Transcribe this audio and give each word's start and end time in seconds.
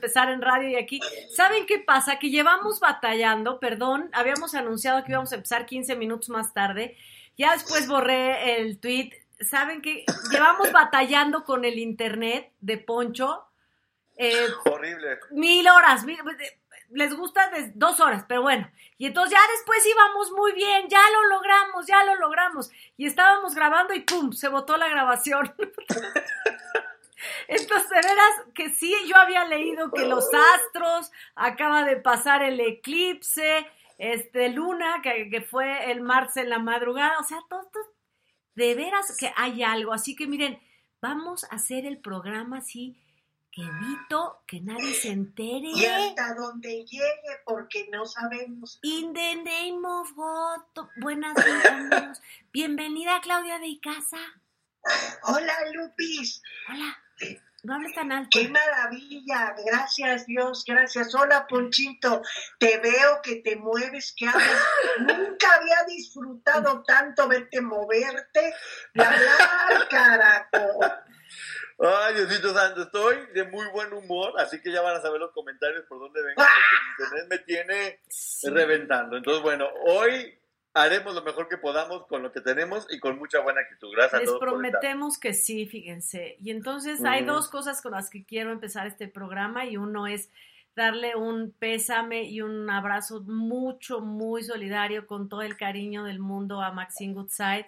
Empezar 0.00 0.30
en 0.30 0.40
radio 0.40 0.68
y 0.70 0.76
aquí. 0.76 0.98
¿Saben 1.34 1.66
qué 1.66 1.78
pasa? 1.78 2.18
Que 2.18 2.30
llevamos 2.30 2.80
batallando, 2.80 3.60
perdón, 3.60 4.08
habíamos 4.12 4.54
anunciado 4.54 5.04
que 5.04 5.12
íbamos 5.12 5.30
a 5.32 5.36
empezar 5.36 5.66
15 5.66 5.94
minutos 5.96 6.30
más 6.30 6.54
tarde. 6.54 6.96
Ya 7.36 7.52
después 7.52 7.86
borré 7.86 8.60
el 8.60 8.78
tweet. 8.80 9.10
¿Saben 9.40 9.82
qué? 9.82 10.04
Llevamos 10.30 10.72
batallando 10.72 11.44
con 11.44 11.64
el 11.64 11.78
internet 11.78 12.50
de 12.60 12.78
Poncho. 12.78 13.44
Eh, 14.16 14.46
Horrible. 14.64 15.18
mil 15.30 15.68
horas. 15.68 16.04
mil- 16.04 16.18
les 16.92 17.14
gusta 17.14 17.48
de 17.50 17.70
dos 17.76 18.00
horas, 18.00 18.24
pero 18.26 18.42
bueno. 18.42 18.68
Y 18.98 19.06
entonces 19.06 19.30
ya 19.38 19.52
después 19.54 19.78
íbamos 19.86 20.32
muy 20.32 20.52
bien, 20.52 20.88
ya 20.88 20.98
lo 21.12 21.28
logramos, 21.36 21.86
ya 21.86 22.04
lo 22.04 22.16
logramos. 22.16 22.70
Y 22.96 23.06
estábamos 23.06 23.54
grabando 23.54 23.94
y 23.94 24.00
¡pum! 24.00 24.32
Se 24.32 24.48
botó 24.48 24.76
la 24.76 24.88
grabación. 24.88 25.54
Entonces, 27.48 27.88
de 27.90 28.08
veras 28.08 28.34
que 28.54 28.70
sí, 28.70 28.94
yo 29.06 29.16
había 29.16 29.44
leído 29.44 29.90
que 29.90 30.06
los 30.06 30.26
astros, 30.56 31.10
acaba 31.34 31.84
de 31.84 31.96
pasar 31.96 32.42
el 32.42 32.60
eclipse, 32.60 33.66
este, 33.98 34.48
luna, 34.48 35.00
que, 35.02 35.28
que 35.30 35.40
fue 35.42 35.90
el 35.90 36.00
martes 36.00 36.38
en 36.38 36.48
la 36.50 36.58
madrugada, 36.58 37.18
o 37.18 37.24
sea, 37.24 37.38
todo, 37.48 37.68
todo- 37.72 37.92
de 38.54 38.74
veras 38.74 39.16
que 39.18 39.32
hay 39.36 39.62
algo. 39.62 39.92
Así 39.92 40.16
que 40.16 40.26
miren, 40.26 40.60
vamos 41.00 41.44
a 41.44 41.56
hacer 41.56 41.86
el 41.86 41.98
programa 41.98 42.58
así, 42.58 42.96
quedito, 43.52 44.42
que 44.46 44.60
nadie 44.60 44.92
se 44.94 45.10
entere. 45.10 45.68
Y 45.74 45.84
hasta 45.86 46.34
donde 46.34 46.84
llegue, 46.84 47.40
porque 47.44 47.88
no 47.90 48.06
sabemos. 48.06 48.78
In 48.82 49.12
the 49.12 49.36
name 49.36 49.80
of 49.86 50.10
God. 50.14 50.86
Buenas 51.00 51.34
noches. 51.36 52.22
Bienvenida, 52.52 53.20
Claudia 53.22 53.58
de 53.58 53.66
Icaza. 53.68 54.18
Hola, 55.24 55.54
Lupis. 55.74 56.42
Hola. 56.68 56.98
No 57.62 57.74
hables 57.74 57.94
tan 57.94 58.10
alto. 58.10 58.30
Qué 58.32 58.48
maravilla. 58.48 59.54
Gracias, 59.66 60.26
Dios. 60.26 60.64
Gracias. 60.66 61.14
Hola, 61.14 61.46
Ponchito. 61.46 62.22
Te 62.58 62.78
veo 62.78 63.20
que 63.22 63.36
te 63.36 63.56
mueves, 63.56 64.14
que 64.16 64.26
hablas. 64.26 64.66
Nunca 65.00 65.46
había 65.56 65.84
disfrutado 65.86 66.82
tanto 66.84 67.28
verte 67.28 67.60
moverte 67.60 68.54
y 68.94 69.02
hablar, 69.02 69.88
carajo. 69.90 70.80
Ay, 71.82 72.14
Diosito 72.14 72.52
Santo, 72.52 72.82
estoy 72.82 73.26
de 73.32 73.44
muy 73.44 73.66
buen 73.68 73.90
humor, 73.94 74.34
así 74.38 74.60
que 74.60 74.70
ya 74.70 74.82
van 74.82 74.96
a 74.96 75.00
saber 75.00 75.18
los 75.18 75.32
comentarios 75.32 75.86
por 75.86 75.98
dónde 75.98 76.22
vengo, 76.22 76.42
porque 76.42 76.74
el 76.74 77.22
internet 77.22 77.26
me 77.30 77.38
tiene 77.38 78.00
reventando. 78.52 79.16
Entonces, 79.16 79.42
bueno, 79.42 79.66
hoy 79.86 80.39
haremos 80.74 81.14
lo 81.14 81.22
mejor 81.22 81.48
que 81.48 81.58
podamos 81.58 82.06
con 82.06 82.22
lo 82.22 82.32
que 82.32 82.40
tenemos 82.40 82.86
y 82.90 82.98
con 83.00 83.18
mucha 83.18 83.40
buena 83.40 83.60
actitud. 83.60 83.90
Gracias 83.92 84.14
a 84.14 84.18
Les 84.18 84.26
todos 84.26 84.38
por 84.38 84.48
estar. 84.48 84.80
prometemos 84.80 85.18
que 85.18 85.34
sí, 85.34 85.66
fíjense. 85.66 86.36
Y 86.38 86.50
entonces 86.50 87.04
hay 87.04 87.24
dos 87.24 87.48
cosas 87.48 87.80
con 87.82 87.92
las 87.92 88.10
que 88.10 88.24
quiero 88.24 88.52
empezar 88.52 88.86
este 88.86 89.08
programa 89.08 89.64
y 89.66 89.76
uno 89.76 90.06
es 90.06 90.30
darle 90.76 91.16
un 91.16 91.52
pésame 91.52 92.24
y 92.24 92.42
un 92.42 92.70
abrazo 92.70 93.20
mucho, 93.22 94.00
muy 94.00 94.42
solidario 94.42 95.06
con 95.06 95.28
todo 95.28 95.42
el 95.42 95.56
cariño 95.56 96.04
del 96.04 96.20
mundo 96.20 96.62
a 96.62 96.72
Maxine 96.72 97.14
Goodside 97.14 97.66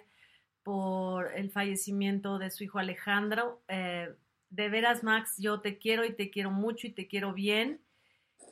por 0.63 1.33
el 1.35 1.51
fallecimiento 1.51 2.39
de 2.39 2.49
su 2.49 2.63
hijo 2.63 2.79
Alejandro. 2.79 3.61
Eh, 3.67 4.13
de 4.49 4.69
veras, 4.69 5.03
Max, 5.03 5.35
yo 5.37 5.59
te 5.59 5.77
quiero 5.77 6.05
y 6.05 6.13
te 6.13 6.29
quiero 6.29 6.51
mucho 6.51 6.87
y 6.87 6.91
te 6.91 7.07
quiero 7.07 7.33
bien 7.33 7.81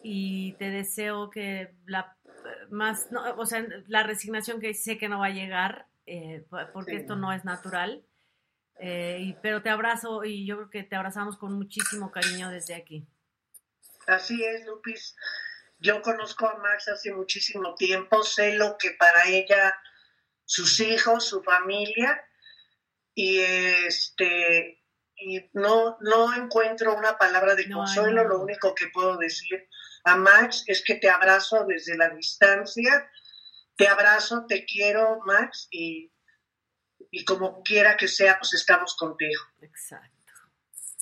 y 0.04 0.54
te 0.54 0.70
deseo 0.70 1.30
que 1.30 1.74
la 1.86 2.18
más, 2.72 3.12
no, 3.12 3.24
o 3.36 3.46
sea, 3.46 3.66
la 3.88 4.04
resignación 4.04 4.60
que 4.60 4.74
sé 4.74 4.98
que 4.98 5.10
no 5.10 5.20
va 5.20 5.28
a 5.28 5.32
llegar, 5.32 5.88
eh, 6.06 6.46
porque 6.74 6.92
Sí. 6.92 6.98
esto 6.98 7.16
no 7.16 7.32
es 7.34 7.46
natural. 7.46 8.04
Eh, 8.80 9.18
y- 9.22 9.34
pero 9.44 9.62
te 9.62 9.70
abrazo 9.70 10.24
y 10.24 10.46
yo 10.48 10.56
creo 10.58 10.70
que 10.72 10.84
te 10.84 10.96
abrazamos 10.96 11.38
con 11.38 11.54
muchísimo 11.54 12.12
cariño 12.12 12.50
desde 12.50 12.74
aquí. 12.74 13.06
Así 14.08 14.44
es, 14.44 14.66
Lupis. 14.66 15.16
Yo 15.78 16.02
conozco 16.02 16.48
a 16.48 16.58
Max 16.58 16.88
hace 16.88 17.14
muchísimo 17.14 17.76
tiempo, 17.76 18.24
sé 18.24 18.56
lo 18.56 18.78
que 18.78 18.92
para 18.92 19.28
ella, 19.28 19.76
sus 20.46 20.80
hijos, 20.80 21.26
su 21.28 21.44
familia, 21.44 22.24
y 23.14 23.40
este 23.40 24.80
y 25.24 25.50
no, 25.54 25.98
no 26.02 26.34
encuentro 26.36 26.96
una 26.96 27.18
palabra 27.20 27.54
de 27.54 27.68
No, 27.68 27.78
consuelo, 27.78 28.24
no. 28.24 28.30
lo 28.30 28.40
único 28.42 28.74
que 28.74 28.88
puedo 28.88 29.18
decir 29.18 29.68
a 30.04 30.16
Max 30.16 30.64
es 30.68 30.84
que 30.84 30.96
te 30.96 31.10
abrazo 31.10 31.66
desde 31.66 31.98
la 31.98 32.10
distancia, 32.10 33.10
te 33.76 33.88
abrazo, 33.88 34.46
te 34.48 34.66
quiero, 34.66 35.20
Max, 35.26 35.68
y, 35.72 36.12
y 37.12 37.26
como 37.26 37.62
quiera 37.64 37.98
que 37.98 38.08
sea, 38.08 38.38
pues 38.40 38.54
estamos 38.54 38.96
contigo. 38.98 39.42
Exacto. 39.62 40.22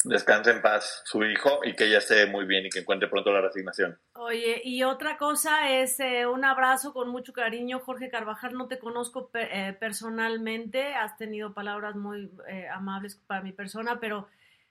Descanse 0.05 0.51
en 0.51 0.61
paz 0.61 1.01
su 1.03 1.25
hijo 1.25 1.59
y 1.63 1.75
que 1.75 1.83
ella 1.83 1.97
esté 1.97 2.25
muy 2.25 2.45
bien 2.45 2.65
y 2.65 2.69
que 2.69 2.79
encuentre 2.79 3.09
pronto 3.09 3.33
la 3.33 3.41
resignación. 3.41 3.99
Oye, 4.13 4.61
y 4.63 4.83
otra 4.83 5.17
cosa 5.17 5.69
es 5.71 5.99
eh, 5.99 6.25
un 6.25 6.45
abrazo 6.45 6.93
con 6.93 7.09
mucho 7.09 7.33
cariño. 7.33 7.81
Jorge 7.81 8.09
Carvajal, 8.09 8.53
no 8.53 8.69
te 8.69 8.79
conozco 8.79 9.29
eh, 9.33 9.75
personalmente, 9.77 10.95
has 10.95 11.17
tenido 11.17 11.53
palabras 11.53 11.95
muy 11.97 12.31
eh, 12.47 12.69
amables 12.69 13.17
para 13.27 13.41
mi 13.41 13.51
persona, 13.51 13.99
pero 13.99 14.29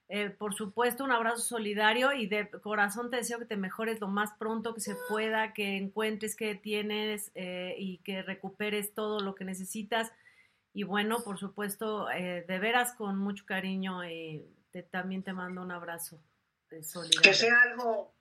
eh, 0.08 0.30
por 0.30 0.54
supuesto 0.54 1.04
un 1.04 1.12
abrazo 1.12 1.42
solidario 1.42 2.12
y 2.12 2.26
de 2.26 2.48
corazón 2.62 3.10
te 3.10 3.16
deseo 3.18 3.38
que 3.38 3.44
te 3.44 3.56
mejores 3.56 4.00
lo 4.00 4.08
más 4.08 4.30
pronto 4.38 4.74
que 4.74 4.80
se 4.80 4.96
pueda, 5.08 5.52
que 5.52 5.76
encuentres 5.76 6.34
que 6.34 6.54
tienes 6.54 7.30
eh, 7.34 7.74
y 7.78 7.98
que 7.98 8.22
recuperes 8.22 8.94
todo 8.94 9.20
lo 9.20 9.34
que 9.34 9.44
necesitas. 9.44 10.10
Y 10.72 10.84
bueno, 10.84 11.22
por 11.24 11.38
supuesto, 11.38 12.10
eh, 12.10 12.44
de 12.46 12.58
veras 12.58 12.92
con 12.94 13.18
mucho 13.18 13.44
cariño, 13.46 14.02
eh, 14.04 14.46
te- 14.70 14.82
también 14.82 15.22
te 15.22 15.32
mando 15.32 15.60
un 15.62 15.72
abrazo 15.72 16.20
solidario. 16.82 17.22
Que 17.22 17.34
sea 17.34 17.60
algo 17.62 18.14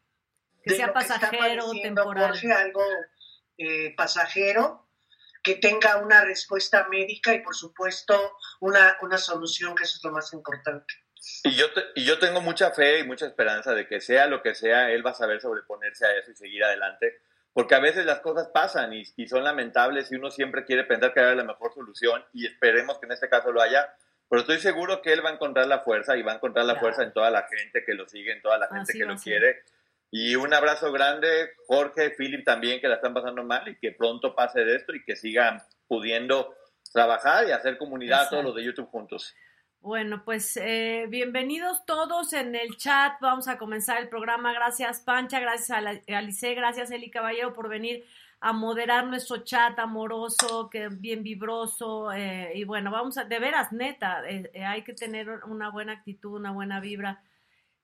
Que 0.63 0.75
sea 0.75 0.87
que 0.87 0.93
pasajero, 0.93 1.71
temporal. 1.71 2.29
Jorge, 2.31 2.51
algo 2.51 2.81
eh, 3.57 3.93
pasajero, 3.95 4.87
que 5.43 5.55
tenga 5.55 5.97
una 5.97 6.23
respuesta 6.25 6.87
médica 6.89 7.33
y 7.33 7.39
por 7.41 7.55
supuesto 7.55 8.13
una, 8.59 8.97
una 9.01 9.17
solución, 9.17 9.73
que 9.75 9.83
eso 9.83 9.97
es 9.97 10.03
lo 10.03 10.11
más 10.11 10.33
importante. 10.33 10.93
Y 11.43 11.55
yo, 11.55 11.71
te- 11.73 11.85
y 11.95 12.05
yo 12.05 12.19
tengo 12.19 12.41
mucha 12.41 12.71
fe 12.71 12.99
y 12.99 13.03
mucha 13.03 13.25
esperanza 13.25 13.73
de 13.73 13.87
que 13.87 14.01
sea 14.01 14.27
lo 14.27 14.41
que 14.41 14.55
sea, 14.55 14.91
él 14.91 15.05
va 15.05 15.11
a 15.11 15.15
saber 15.15 15.41
sobreponerse 15.41 16.05
a 16.05 16.17
eso 16.17 16.31
y 16.31 16.35
seguir 16.35 16.63
adelante, 16.63 17.19
porque 17.53 17.75
a 17.75 17.79
veces 17.79 18.05
las 18.05 18.19
cosas 18.19 18.49
pasan 18.53 18.93
y, 18.93 19.03
y 19.15 19.27
son 19.27 19.43
lamentables 19.43 20.11
y 20.11 20.15
uno 20.15 20.29
siempre 20.31 20.63
quiere 20.65 20.83
pensar 20.83 21.13
que 21.13 21.19
hay 21.19 21.35
la 21.35 21.43
mejor 21.43 21.73
solución 21.73 22.23
y 22.33 22.45
esperemos 22.45 22.99
que 22.99 23.05
en 23.07 23.11
este 23.13 23.29
caso 23.29 23.51
lo 23.51 23.61
haya, 23.61 23.91
pero 24.29 24.41
estoy 24.41 24.59
seguro 24.59 25.01
que 25.01 25.13
él 25.13 25.25
va 25.25 25.29
a 25.29 25.33
encontrar 25.33 25.67
la 25.67 25.79
fuerza 25.79 26.15
y 26.17 26.21
va 26.21 26.33
a 26.33 26.35
encontrar 26.35 26.65
la 26.65 26.73
Claro. 26.73 26.85
fuerza 26.85 27.03
en 27.03 27.13
toda 27.13 27.31
la 27.31 27.47
gente 27.47 27.83
que 27.85 27.93
lo 27.93 28.07
sigue, 28.07 28.31
en 28.33 28.41
toda 28.41 28.57
la 28.57 28.67
gente 28.67 28.91
Así 28.91 28.99
que 28.99 29.05
lo 29.05 29.15
quiere. 29.15 29.63
Y 30.11 30.35
un 30.35 30.53
abrazo 30.53 30.91
grande, 30.91 31.51
Jorge, 31.67 32.11
Philip 32.11 32.45
también, 32.45 32.79
que 32.79 32.87
la 32.87 32.95
están 32.95 33.13
pasando 33.13 33.43
mal 33.43 33.67
y 33.67 33.75
que 33.77 33.91
pronto 33.91 34.35
pase 34.35 34.63
de 34.63 34.75
esto 34.75 34.93
y 34.95 35.03
que 35.03 35.15
sigan 35.17 35.61
pudiendo 35.87 36.55
trabajar 36.93 37.47
y 37.47 37.51
hacer 37.51 37.77
comunidad 37.77 38.17
Exacto. 38.19 38.35
todos 38.35 38.45
los 38.45 38.55
de 38.55 38.63
YouTube 38.63 38.89
juntos. 38.89 39.35
Bueno, 39.87 40.21
pues 40.25 40.57
eh, 40.57 41.05
bienvenidos 41.07 41.85
todos 41.85 42.33
en 42.33 42.55
el 42.55 42.75
chat. 42.75 43.13
Vamos 43.21 43.47
a 43.47 43.57
comenzar 43.57 44.01
el 44.01 44.09
programa. 44.09 44.51
Gracias, 44.51 44.99
Pancha. 44.99 45.39
Gracias 45.39 45.69
a, 45.71 45.79
la, 45.79 46.01
a 46.09 46.21
Lice, 46.21 46.53
Gracias, 46.55 46.91
Eli 46.91 47.09
Caballero, 47.09 47.53
por 47.53 47.69
venir 47.69 48.03
a 48.41 48.51
moderar 48.51 49.07
nuestro 49.07 49.45
chat 49.45 49.79
amoroso, 49.79 50.69
que 50.69 50.89
bien 50.89 51.23
vibroso. 51.23 52.11
eh, 52.11 52.51
y 52.55 52.65
bueno, 52.65 52.91
vamos 52.91 53.17
a, 53.17 53.23
de 53.23 53.39
veras, 53.39 53.71
neta, 53.71 54.29
eh, 54.29 54.51
eh, 54.53 54.65
hay 54.65 54.83
que 54.83 54.91
tener 54.91 55.29
una 55.45 55.69
buena 55.69 55.93
actitud, 55.93 56.37
una 56.37 56.51
buena 56.51 56.81
vibra. 56.81 57.23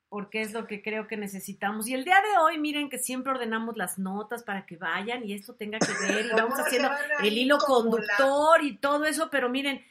porque 0.09 0.41
es 0.41 0.51
lo 0.51 0.67
que 0.67 0.81
creo 0.81 1.07
que 1.07 1.15
necesitamos. 1.15 1.87
Y 1.87 1.93
el 1.93 2.03
día 2.03 2.17
de 2.21 2.37
hoy, 2.37 2.57
miren 2.57 2.89
que 2.89 2.97
siempre 2.97 3.31
ordenamos 3.31 3.77
las 3.77 3.97
notas 3.97 4.43
para 4.43 4.65
que 4.65 4.75
vayan 4.75 5.23
y 5.23 5.33
esto 5.33 5.55
tenga 5.55 5.79
que 5.79 5.93
ver 6.05 6.25
y 6.25 6.29
vamos 6.35 6.59
haciendo 6.59 6.89
el 7.21 7.37
hilo 7.37 7.59
conductor 7.59 8.61
y 8.61 8.75
todo 8.75 9.05
eso, 9.05 9.29
pero 9.31 9.47
miren, 9.47 9.81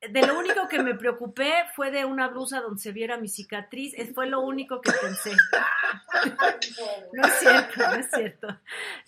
de 0.00 0.26
lo 0.26 0.38
único 0.38 0.68
que 0.68 0.80
me 0.80 0.94
preocupé 0.94 1.52
fue 1.74 1.90
de 1.90 2.04
una 2.04 2.28
blusa 2.28 2.60
donde 2.60 2.80
se 2.80 2.92
viera 2.92 3.16
mi 3.16 3.28
cicatriz, 3.28 3.94
fue 4.14 4.28
lo 4.28 4.40
único 4.40 4.80
que 4.80 4.92
pensé. 4.92 5.32
No 7.12 7.26
es 7.26 7.34
cierto, 7.38 7.78
no 7.78 7.94
es 7.94 8.10
cierto, 8.10 8.60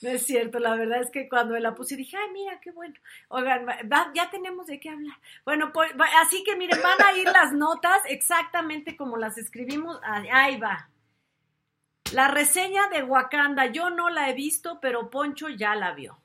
no 0.02 0.08
es 0.10 0.26
cierto. 0.26 0.58
La 0.58 0.74
verdad 0.74 1.00
es 1.00 1.10
que 1.10 1.28
cuando 1.28 1.54
me 1.54 1.60
la 1.60 1.74
puse 1.74 1.96
dije, 1.96 2.16
ay, 2.16 2.30
mira, 2.32 2.60
qué 2.60 2.72
bueno. 2.72 2.94
Oigan, 3.28 3.66
ya 4.14 4.30
tenemos 4.30 4.66
de 4.66 4.80
qué 4.80 4.90
hablar. 4.90 5.16
Bueno, 5.44 5.72
pues, 5.72 5.92
así 6.22 6.42
que 6.44 6.56
miren, 6.56 6.80
van 6.82 7.00
a 7.02 7.12
ir 7.16 7.26
las 7.26 7.52
notas 7.52 8.00
exactamente 8.06 8.96
como 8.96 9.16
las 9.16 9.38
escribimos. 9.38 10.00
Ahí 10.02 10.58
va. 10.58 10.88
La 12.12 12.28
reseña 12.28 12.88
de 12.88 13.04
Wakanda, 13.04 13.66
yo 13.66 13.90
no 13.90 14.10
la 14.10 14.28
he 14.28 14.34
visto, 14.34 14.80
pero 14.80 15.10
Poncho 15.10 15.48
ya 15.48 15.76
la 15.76 15.92
vio. 15.92 16.19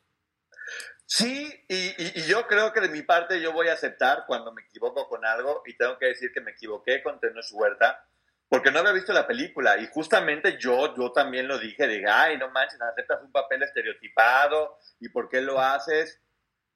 Sí, 1.08 1.64
y, 1.68 2.24
yo 2.24 2.48
creo 2.48 2.74
que 2.74 2.82
de 2.82 2.90
mi 2.90 3.04
parte 3.04 3.40
yo 3.40 3.54
voy 3.54 3.68
a 3.68 3.74
aceptar 3.74 4.26
cuando 4.26 4.52
me 4.52 4.64
equivoco 4.64 5.08
con 5.08 5.24
algo 5.24 5.62
y 5.66 5.78
tengo 5.78 5.98
que 6.00 6.08
decir 6.08 6.32
que 6.34 6.42
me 6.42 6.52
equivoqué 6.52 7.04
con 7.04 7.20
Tenoch 7.20 7.46
Huerta 7.52 8.08
porque 8.50 8.72
no 8.72 8.80
había 8.80 8.92
visto 8.92 9.14
la 9.14 9.28
película 9.28 9.78
y 9.78 9.88
justamente 9.88 10.58
yo, 10.60 10.96
yo 10.96 11.12
también 11.12 11.48
lo 11.48 11.60
dije, 11.60 11.88
de, 11.88 12.10
ay, 12.10 12.38
no 12.38 12.50
manches, 12.50 12.82
aceptas 12.82 13.22
un 13.22 13.32
papel 13.32 13.64
estereotipado 13.64 14.80
y 15.00 15.10
por 15.10 15.30
qué 15.30 15.42
lo 15.42 15.60
haces. 15.60 16.22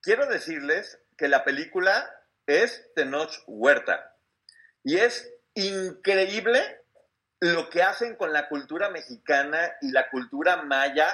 Quiero 0.02 0.28
decirles 0.28 1.00
que 1.18 1.28
la 1.28 1.44
película 1.44 2.10
es 2.46 2.92
Tenoch 2.96 3.32
Huerta 3.48 4.16
y 4.84 4.98
es 4.98 5.32
increíble 5.56 6.82
lo 7.40 7.70
que 7.70 7.82
hacen 7.82 8.16
con 8.16 8.34
la 8.34 8.48
cultura 8.48 8.90
mexicana 8.90 9.72
y 9.82 9.92
la 9.92 10.10
cultura 10.10 10.64
maya 10.64 11.08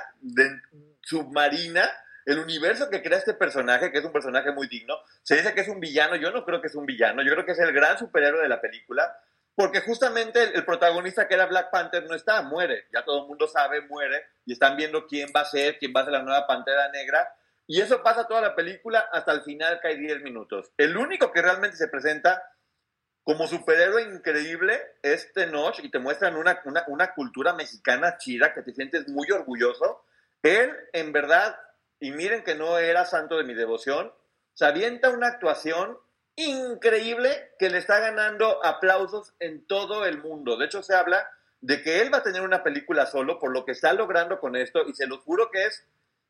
submarina 1.02 1.90
el 2.26 2.40
universo 2.40 2.90
que 2.90 3.02
crea 3.02 3.20
este 3.20 3.36
personaje, 3.36 3.92
que 3.92 4.00
es 4.00 4.06
un 4.06 4.12
personaje 4.12 4.52
muy 4.52 4.68
digno, 4.68 4.96
se 5.22 5.36
dice 5.36 5.54
que 5.54 5.62
es 5.62 5.68
un 5.68 5.80
villano, 5.80 6.16
yo 6.16 6.32
no 6.32 6.44
creo 6.44 6.60
que 6.60 6.68
es 6.68 6.76
un 6.76 6.86
villano, 6.86 7.22
yo 7.24 7.32
creo 7.34 7.46
que 7.46 7.52
es 7.52 7.60
el 7.60 7.72
gran 7.72 7.98
superhéroe 7.98 8.42
de 8.42 8.50
la 8.50 8.62
película, 8.62 9.16
porque 9.54 9.82
justamente 9.82 10.42
el, 10.42 10.66
protagonista 10.66 11.28
que 11.28 11.36
era 11.36 11.46
Black 11.46 11.72
Panther 11.72 12.04
no 12.06 12.16
está, 12.16 12.42
muere, 12.42 12.88
ya 12.94 13.06
todo 13.06 13.22
el 13.22 13.28
mundo 13.28 13.48
sabe, 13.48 13.82
muere, 13.82 14.26
y 14.46 14.54
están 14.54 14.76
viendo 14.76 15.08
quién 15.08 15.30
va 15.36 15.42
a 15.42 15.46
ser, 15.46 15.78
quién 15.78 15.94
va 15.96 16.02
a 16.02 16.06
ser 16.06 16.14
la 16.14 16.24
nueva 16.24 16.48
Pantera 16.48 16.90
Negra, 16.90 17.30
y 17.68 17.82
eso 17.82 18.04
pasa 18.04 18.28
toda 18.28 18.42
la 18.42 18.56
película 18.56 19.08
hasta 19.12 19.32
el 19.32 19.42
final 19.42 19.80
que 19.82 19.88
hay 19.88 20.00
10 20.00 20.22
minutos. 20.22 20.72
El 20.78 20.98
único 20.98 21.32
que 21.32 21.42
realmente 21.42 21.78
se 21.78 21.88
presenta 21.88 22.44
como 23.24 23.48
superhéroe 23.48 24.04
increíble 24.04 24.80
es 25.02 25.34
Tenoch 25.34 25.80
y 25.80 25.90
te 25.90 25.98
muestran 25.98 26.36
una, 26.36 26.62
una, 26.66 26.84
una 26.88 27.14
cultura 27.16 27.54
mexicana 27.54 28.18
chida 28.18 28.54
que 28.54 28.62
te 28.62 28.72
sientes 28.72 29.08
muy 29.08 29.32
orgulloso. 29.32 30.06
Él, 30.44 30.72
en 30.94 31.12
verdad, 31.12 31.58
y 32.06 32.12
miren 32.12 32.44
que 32.44 32.54
no 32.54 32.78
era 32.78 33.04
santo 33.04 33.36
de 33.36 33.44
mi 33.44 33.56
devoción, 33.56 34.14
se 34.54 34.66
avienta 34.66 35.10
una 35.10 35.26
actuación 35.26 35.98
increíble 36.36 37.52
que 37.58 37.72
le 37.72 37.80
está 37.80 38.00
ganando 38.00 38.64
aplausos 38.64 39.34
en 39.40 39.66
todo 39.66 40.06
el 40.06 40.22
mundo. 40.22 40.56
De 40.56 40.68
hecho, 40.68 40.84
se 40.84 40.94
habla 40.94 41.28
de 41.62 41.82
que 41.82 42.02
él 42.02 42.14
va 42.14 42.20
a 42.20 42.24
tener 42.24 42.44
una 42.44 42.62
película 42.62 43.08
solo 43.08 43.40
por 43.40 43.52
lo 43.52 43.66
que 43.66 43.72
está 43.72 43.92
logrando 43.92 44.40
con 44.40 44.56
esto 44.56 44.88
y 44.88 44.94
se 44.94 45.08
los 45.08 45.22
juro 45.22 45.50
que 45.50 45.66
es 45.66 45.84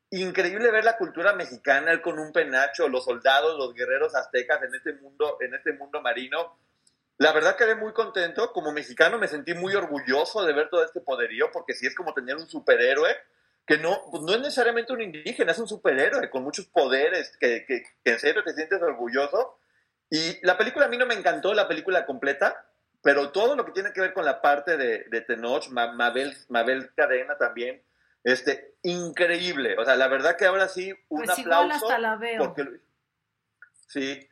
increíble 0.08 0.70
ver 0.70 0.82
la 0.82 0.96
cultura 0.96 1.34
mexicana, 1.34 1.92
él 1.92 2.00
con 2.00 2.18
un 2.18 2.32
penacho, 2.32 2.88
los 2.88 3.04
soldados, 3.04 3.58
los 3.58 3.74
guerreros 3.74 4.14
aztecas 4.14 4.62
en 4.62 4.74
este 4.74 4.94
mundo, 4.94 5.36
en 5.42 5.52
este 5.52 5.74
mundo 5.74 6.00
marino. 6.00 6.56
La 7.18 7.34
verdad 7.34 7.54
quedé 7.54 7.74
muy 7.74 7.92
contento, 7.92 8.50
como 8.54 8.72
mexicano 8.72 9.18
me 9.18 9.28
sentí 9.28 9.52
muy 9.52 9.74
orgulloso 9.74 10.42
de 10.42 10.54
ver 10.54 10.70
todo 10.70 10.82
este 10.82 11.02
poderío, 11.02 11.50
porque 11.52 11.74
sí 11.74 11.86
es 11.86 11.94
como 11.94 12.14
tener 12.14 12.36
un 12.36 12.48
superhéroe 12.48 13.14
que 13.66 13.78
no, 13.78 14.00
pues, 14.10 14.22
no 14.22 14.32
es 14.32 14.40
necesariamente 14.40 14.92
un 14.92 15.02
indígena, 15.02 15.52
es 15.52 15.58
un 15.58 15.68
superhéroe 15.68 16.30
con 16.30 16.44
muchos 16.44 16.66
poderes, 16.66 17.36
que, 17.38 17.64
que, 17.66 17.84
en 18.04 18.18
serio 18.18 18.44
te 18.44 18.54
sientes 18.54 18.80
orgulloso. 18.80 19.58
Y 20.08 20.44
la 20.46 20.56
película 20.56 20.86
a 20.86 20.88
mí 20.88 20.96
no 20.96 21.06
me 21.06 21.14
encantó, 21.14 21.52
la 21.52 21.66
película 21.66 22.06
completa, 22.06 22.64
pero 23.02 23.32
todo 23.32 23.56
lo 23.56 23.64
que 23.64 23.72
tiene 23.72 23.92
que 23.92 24.00
ver 24.00 24.12
con 24.12 24.24
la 24.24 24.40
parte 24.40 24.76
de, 24.76 25.04
de 25.10 25.20
Tenoch, 25.20 25.68
Mabel, 25.70 26.36
Mabel 26.48 26.92
Cadena 26.94 27.36
también, 27.38 27.82
este, 28.22 28.74
increíble. 28.82 29.76
O 29.78 29.84
sea, 29.84 29.96
la 29.96 30.06
verdad 30.06 30.36
que 30.36 30.46
ahora 30.46 30.68
sí, 30.68 30.92
un 31.08 31.24
pues 31.24 31.38
aplauso. 31.38 31.86
hasta 31.86 31.98
la 31.98 32.16
veo. 32.16 32.54
sí, 33.88 34.28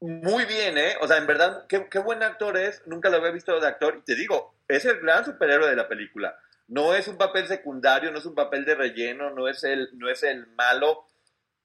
muy 0.00 0.44
bien, 0.44 0.76
¿eh? 0.76 0.96
O 1.00 1.06
sea, 1.06 1.16
en 1.16 1.26
verdad, 1.26 1.66
qué, 1.68 1.88
qué 1.88 1.98
buen 1.98 2.22
actor 2.22 2.58
es, 2.58 2.86
nunca 2.86 3.08
lo 3.08 3.16
había 3.16 3.30
visto 3.30 3.58
de 3.58 3.66
actor, 3.66 3.96
y 3.98 4.02
te 4.02 4.14
digo, 4.14 4.54
es 4.68 4.84
el 4.84 5.00
gran 5.00 5.24
superhéroe 5.24 5.70
de 5.70 5.76
la 5.76 5.88
película. 5.88 6.38
No 6.68 6.94
es 6.94 7.08
un 7.08 7.16
papel 7.16 7.48
secundario, 7.48 8.10
no 8.12 8.18
es 8.18 8.26
un 8.26 8.34
papel 8.34 8.64
de 8.66 8.74
relleno, 8.74 9.30
no 9.30 9.48
es 9.48 9.64
el, 9.64 9.88
no 9.94 10.10
es 10.10 10.22
el 10.22 10.46
malo. 10.48 11.06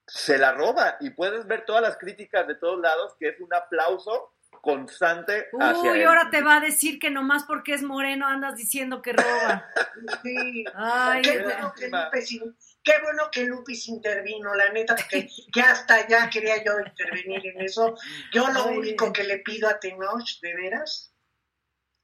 Se 0.06 0.38
la 0.38 0.52
roba 0.52 0.96
y 1.00 1.10
puedes 1.10 1.46
ver 1.46 1.64
todas 1.66 1.82
las 1.82 1.98
críticas 1.98 2.46
de 2.46 2.54
todos 2.54 2.80
lados 2.80 3.14
que 3.18 3.28
es 3.28 3.40
un 3.40 3.52
aplauso 3.54 4.34
constante 4.62 5.48
hacia 5.60 5.92
Uy, 5.92 6.02
ahora 6.04 6.30
te 6.30 6.42
va 6.42 6.56
a 6.56 6.60
decir 6.60 6.98
que 6.98 7.10
nomás 7.10 7.44
porque 7.44 7.74
es 7.74 7.82
moreno 7.82 8.26
andas 8.26 8.56
diciendo 8.56 9.02
que 9.02 9.12
roba. 9.12 9.68
Sí. 10.22 10.64
Ay, 10.74 11.22
qué, 11.22 11.42
bueno 11.42 11.72
que 11.74 11.88
Lupis, 11.88 12.40
qué 12.82 12.92
bueno 13.02 13.30
que 13.30 13.44
Lupis 13.44 13.88
intervino, 13.88 14.54
la 14.54 14.70
neta, 14.70 14.96
que, 14.96 15.28
que 15.52 15.60
hasta 15.60 16.08
ya 16.08 16.28
quería 16.28 16.62
yo 16.64 16.72
intervenir 16.80 17.46
en 17.46 17.60
eso. 17.60 17.96
Yo 18.32 18.48
lo 18.48 18.66
único 18.66 19.12
que 19.12 19.24
le 19.24 19.38
pido 19.38 19.68
a 19.68 19.78
Tenoch, 19.78 20.40
de 20.42 20.54
veras, 20.54 21.14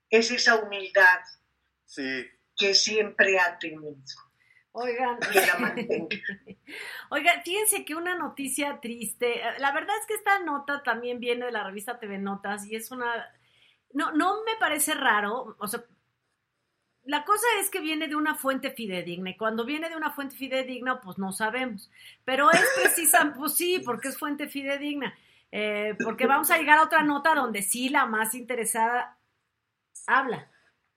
es 0.08 0.30
esa 0.30 0.56
humildad. 0.56 1.20
Sí 1.84 2.26
que 2.60 2.74
siempre 2.74 3.38
ha 3.40 3.58
tenido. 3.58 3.96
Oigan, 4.72 5.18
Oigan, 7.10 7.42
fíjense 7.42 7.84
que 7.84 7.96
una 7.96 8.16
noticia 8.16 8.78
triste, 8.80 9.40
la 9.58 9.72
verdad 9.72 9.96
es 10.00 10.06
que 10.06 10.14
esta 10.14 10.38
nota 10.40 10.82
también 10.84 11.18
viene 11.18 11.46
de 11.46 11.52
la 11.52 11.64
revista 11.64 11.98
TV 11.98 12.18
Notas 12.18 12.66
y 12.66 12.76
es 12.76 12.92
una, 12.92 13.28
no, 13.92 14.12
no 14.12 14.44
me 14.44 14.54
parece 14.60 14.94
raro, 14.94 15.56
o 15.58 15.66
sea, 15.66 15.84
la 17.02 17.24
cosa 17.24 17.46
es 17.60 17.70
que 17.70 17.80
viene 17.80 18.06
de 18.06 18.14
una 18.14 18.36
fuente 18.36 18.70
fidedigna 18.70 19.30
y 19.30 19.36
cuando 19.36 19.64
viene 19.64 19.88
de 19.88 19.96
una 19.96 20.12
fuente 20.12 20.36
fidedigna, 20.36 21.00
pues 21.00 21.18
no 21.18 21.32
sabemos, 21.32 21.90
pero 22.24 22.52
es 22.52 22.64
precisa, 22.80 23.34
pues 23.36 23.54
sí, 23.54 23.82
porque 23.84 24.08
es 24.08 24.18
fuente 24.18 24.46
fidedigna, 24.46 25.18
eh, 25.50 25.96
porque 26.04 26.28
vamos 26.28 26.48
a 26.52 26.58
llegar 26.58 26.78
a 26.78 26.84
otra 26.84 27.02
nota 27.02 27.34
donde 27.34 27.62
sí 27.62 27.88
la 27.88 28.06
más 28.06 28.36
interesada 28.36 29.18
habla. 30.06 30.48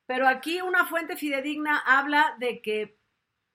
Pero 0.05 0.27
aquí 0.27 0.61
una 0.61 0.85
fuente 0.85 1.15
fidedigna 1.15 1.77
habla 1.85 2.35
de 2.39 2.61
que 2.61 2.97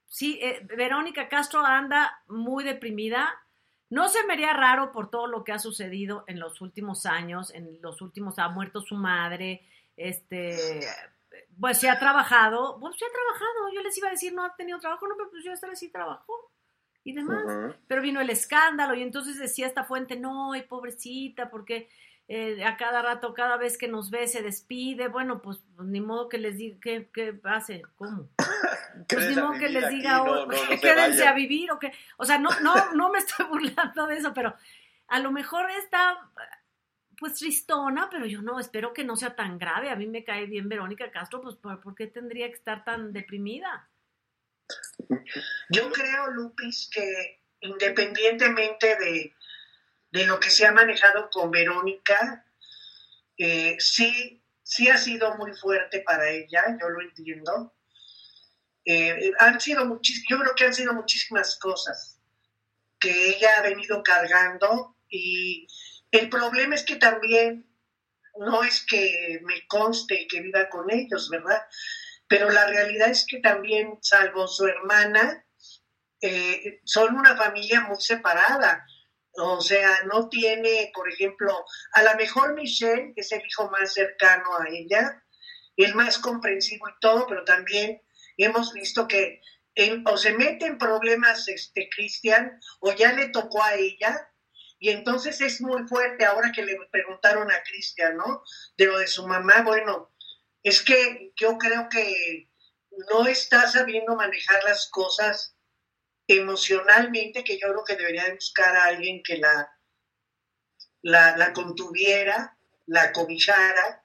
sí, 0.07 0.39
eh, 0.43 0.67
Verónica 0.77 1.29
Castro 1.29 1.65
anda 1.65 2.23
muy 2.29 2.65
deprimida. 2.65 3.35
No 3.91 4.09
se 4.09 4.25
me 4.25 4.35
haría 4.35 4.53
raro 4.53 4.93
por 4.93 5.11
todo 5.11 5.27
lo 5.27 5.45
que 5.45 5.53
ha 5.53 5.59
sucedido 5.59 6.25
en 6.27 6.39
los 6.39 6.61
últimos 6.61 7.07
años, 7.07 7.53
en 7.55 7.81
los 7.81 8.03
últimos 8.03 8.39
ha 8.39 8.49
muerto 8.49 8.81
su 8.81 8.97
madre, 8.97 9.67
este, 9.97 10.81
pues 11.59 11.79
se 11.79 11.89
ha 11.89 11.99
trabajado, 11.99 12.79
pues 12.81 12.97
se 12.99 13.05
ha 13.05 13.09
trabajado. 13.09 13.73
Yo 13.75 13.83
les 13.83 13.97
iba 13.97 14.09
a 14.09 14.13
decir 14.13 14.35
no 14.35 14.45
ha 14.45 14.55
tenido 14.57 14.79
trabajo, 14.79 15.07
no, 15.09 15.17
pero 15.17 15.31
pues 15.31 15.45
yo 15.45 15.53
esta 15.53 15.69
vez 15.69 15.79
sí 15.79 15.89
trabajó 15.89 16.51
y 17.05 17.13
demás. 17.13 17.75
Pero 17.87 18.03
vino 18.03 18.21
el 18.21 18.31
escándalo 18.31 18.95
y 18.95 19.03
entonces 19.03 19.39
decía 19.39 19.67
esta 19.67 19.85
fuente, 19.85 20.17
no, 20.17 20.55
y 20.55 20.63
pobrecita, 20.63 21.51
porque 21.51 21.89
eh, 22.31 22.63
a 22.63 22.77
cada 22.77 23.01
rato, 23.01 23.33
cada 23.33 23.57
vez 23.57 23.79
que 23.79 23.89
nos 23.89 24.11
ve, 24.11 24.27
se 24.29 24.43
despide. 24.43 25.09
Bueno, 25.09 25.41
pues, 25.41 25.61
pues 25.75 25.89
ni 25.89 26.01
modo 26.01 26.29
que 26.29 26.37
les 26.37 26.59
diga, 26.59 26.79
¿qué, 26.83 27.09
qué 27.13 27.41
hace? 27.45 27.83
¿Cómo? 27.97 28.29
Pues 29.09 29.29
ni 29.29 29.37
modo 29.37 29.53
que 29.53 29.69
les 29.69 29.89
diga, 29.91 30.25
quédense 30.83 31.25
a 31.25 31.33
vivir 31.33 31.71
o 31.71 31.79
qué. 31.79 31.93
O 32.17 32.25
sea, 32.25 32.37
no, 32.39 32.51
no, 32.61 32.93
no 32.95 33.11
me 33.11 33.19
estoy 33.21 33.47
burlando 33.49 34.07
de 34.09 34.17
eso, 34.17 34.35
pero 34.35 34.55
a 35.07 35.21
lo 35.21 35.31
mejor 35.31 35.71
está 35.71 36.29
pues 37.17 37.35
tristona, 37.35 38.09
pero 38.11 38.27
yo 38.27 38.43
no, 38.43 38.59
espero 38.59 38.93
que 38.93 39.05
no 39.05 39.17
sea 39.17 39.37
tan 39.37 39.57
grave. 39.57 39.91
A 39.91 39.97
mí 39.97 40.07
me 40.07 40.25
cae 40.25 40.47
bien 40.47 40.69
Verónica 40.69 41.11
Castro, 41.13 41.41
pues 41.41 41.55
¿por 41.57 41.95
qué 41.95 42.09
tendría 42.09 42.49
que 42.49 42.57
estar 42.57 42.85
tan 42.85 43.13
deprimida? 43.13 43.89
Yo 45.71 45.91
creo, 45.91 46.31
Lupis, 46.33 46.91
que 46.93 47.41
independientemente 47.61 48.97
de, 48.97 49.35
de 50.11 50.27
lo 50.27 50.41
que 50.41 50.51
se 50.51 50.67
ha 50.67 50.73
manejado 50.73 51.29
con 51.31 51.51
Verónica, 51.51 52.45
eh, 53.37 53.77
sí, 53.79 54.43
sí 54.63 54.89
ha 54.89 54.97
sido 54.97 55.37
muy 55.37 55.53
fuerte 55.55 56.01
para 56.01 56.29
ella, 56.31 56.77
yo 56.81 56.89
lo 56.89 57.01
entiendo. 57.01 57.75
Eh, 58.85 59.33
han 59.39 59.61
sido 59.61 60.01
yo 60.29 60.39
creo 60.39 60.55
que 60.55 60.65
han 60.65 60.75
sido 60.75 60.95
muchísimas 60.95 61.59
cosas 61.59 62.19
que 62.99 63.29
ella 63.29 63.59
ha 63.59 63.63
venido 63.63 64.03
cargando 64.03 64.97
y 65.11 65.67
el 66.11 66.29
problema 66.31 66.75
es 66.75 66.85
que 66.85 66.97
también 66.97 67.67
no 68.39 68.63
es 68.63 68.85
que 68.87 69.41
me 69.45 69.67
conste 69.67 70.27
que 70.29 70.41
viva 70.41 70.69
con 70.69 70.91
ellos, 70.91 71.29
¿verdad? 71.29 71.63
Pero 72.29 72.51
la 72.51 72.67
realidad 72.67 73.09
es 73.09 73.27
que 73.27 73.41
también, 73.41 73.99
salvo 74.01 74.47
su 74.47 74.67
hermana, 74.67 75.45
eh, 76.21 76.81
son 76.85 77.17
una 77.17 77.37
familia 77.37 77.83
muy 77.83 78.01
separada. 78.01 78.87
O 79.41 79.61
sea, 79.61 80.01
no 80.05 80.29
tiene, 80.29 80.91
por 80.95 81.09
ejemplo, 81.11 81.65
a 81.93 82.03
lo 82.03 82.15
mejor 82.17 82.55
Michelle, 82.55 83.13
que 83.15 83.21
es 83.21 83.33
el 83.33 83.43
hijo 83.47 83.71
más 83.71 83.95
cercano 83.95 84.59
a 84.59 84.69
ella, 84.69 85.23
el 85.77 85.95
más 85.95 86.19
comprensivo 86.19 86.89
y 86.89 86.93
todo, 87.01 87.27
pero 87.27 87.45
también 87.45 88.03
hemos 88.37 88.73
visto 88.73 89.07
que 89.07 89.41
o 90.07 90.17
se 90.17 90.33
mete 90.33 90.67
en 90.67 90.77
problemas 90.77 91.47
este 91.47 91.89
Cristian 91.89 92.59
o 92.81 92.93
ya 92.93 93.13
le 93.13 93.29
tocó 93.29 93.63
a 93.63 93.75
ella 93.75 94.29
y 94.81 94.91
entonces 94.91 95.41
es 95.41 95.61
muy 95.61 95.87
fuerte 95.89 96.25
ahora 96.25 96.53
que 96.53 96.65
le 96.65 96.77
preguntaron 96.91 97.51
a 97.51 97.63
Cristian, 97.63 98.17
¿no? 98.17 98.43
De 98.77 98.87
lo 98.87 98.99
de 98.99 99.07
su 99.07 99.27
mamá, 99.27 99.63
bueno, 99.63 100.13
es 100.63 100.83
que 100.83 101.33
yo 101.37 101.59
creo 101.59 101.89
que 101.89 102.49
no 103.11 103.27
está 103.27 103.69
sabiendo 103.69 104.17
manejar 104.17 104.63
las 104.65 104.89
cosas 104.91 105.57
emocionalmente, 106.29 107.43
que 107.43 107.59
yo 107.59 107.69
creo 107.69 107.85
que 107.85 107.97
debería 107.97 108.33
buscar 108.33 108.77
a 108.77 108.85
alguien 108.85 109.23
que 109.25 109.39
la, 109.39 109.73
la, 111.03 111.37
la 111.37 111.53
contuviera, 111.53 112.57
la 112.87 113.13
cobijara, 113.13 114.05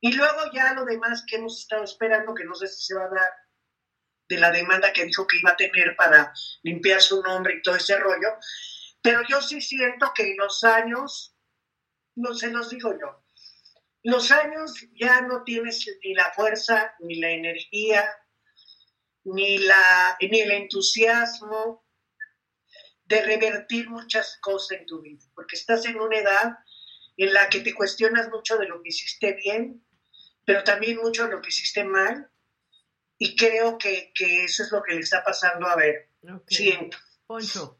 y 0.00 0.12
luego 0.12 0.52
ya 0.52 0.74
lo 0.74 0.84
demás 0.84 1.24
que 1.26 1.36
hemos 1.36 1.60
estado 1.60 1.84
esperando, 1.84 2.34
que 2.34 2.44
no 2.44 2.54
sé 2.54 2.68
si 2.68 2.82
se 2.82 2.94
va 2.94 3.04
a 3.04 3.08
dar, 3.08 3.32
de 4.28 4.38
la 4.38 4.50
demanda 4.50 4.92
que 4.92 5.04
dijo 5.04 5.26
que 5.26 5.38
iba 5.38 5.52
a 5.52 5.56
tener 5.56 5.96
para 5.96 6.32
limpiar 6.62 7.00
su 7.00 7.22
nombre 7.22 7.54
y 7.54 7.62
todo 7.62 7.76
ese 7.76 7.96
rollo. 7.98 8.28
Pero 9.00 9.22
yo 9.28 9.40
sí 9.40 9.60
siento 9.60 10.12
que 10.14 10.30
en 10.30 10.36
los 10.36 10.64
años, 10.64 11.36
no 12.16 12.34
se 12.34 12.48
los 12.48 12.70
digo 12.70 12.92
yo, 12.98 13.24
los 14.02 14.30
años 14.30 14.74
ya 14.92 15.22
no 15.22 15.44
tienes 15.44 15.86
ni 16.02 16.14
la 16.14 16.32
fuerza, 16.32 16.94
ni 17.00 17.20
la 17.20 17.30
energía, 17.30 18.06
ni, 19.24 19.58
la, 19.58 20.16
ni 20.20 20.40
el 20.40 20.52
entusiasmo 20.52 21.84
de 23.04 23.22
revertir 23.22 23.88
muchas 23.90 24.38
cosas 24.40 24.78
en 24.78 24.86
tu 24.86 25.00
vida, 25.00 25.24
porque 25.34 25.56
estás 25.56 25.84
en 25.86 26.00
una 26.00 26.18
edad 26.18 26.58
en 27.16 27.32
la 27.32 27.48
que 27.48 27.60
te 27.60 27.74
cuestionas 27.74 28.30
mucho 28.30 28.56
de 28.56 28.66
lo 28.66 28.82
que 28.82 28.88
hiciste 28.88 29.34
bien, 29.34 29.84
pero 30.44 30.64
también 30.64 30.98
mucho 30.98 31.24
de 31.24 31.32
lo 31.32 31.40
que 31.40 31.48
hiciste 31.48 31.84
mal, 31.84 32.30
y 33.18 33.36
creo 33.36 33.78
que, 33.78 34.12
eso 34.18 34.62
es 34.62 34.72
lo 34.72 34.82
que 34.82 34.94
le 34.94 35.00
está 35.00 35.22
pasando 35.22 35.66
a 35.66 35.76
ver. 35.76 36.10
Siento. 36.48 36.98
Poncho. 37.26 37.78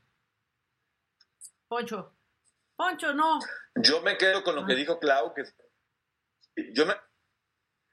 Poncho. 1.69 2.17
Poncho, 2.77 3.15
no. 3.15 3.41
Yo 3.77 4.01
me 4.03 4.17
quedo 4.17 4.43
con 4.45 4.55
lo 4.55 4.65
que 4.65 4.75
ah. 4.75 4.77
dijo 4.77 4.99
Clau, 4.99 5.35
que 5.35 5.45
yo 6.73 6.87
me... 6.87 6.95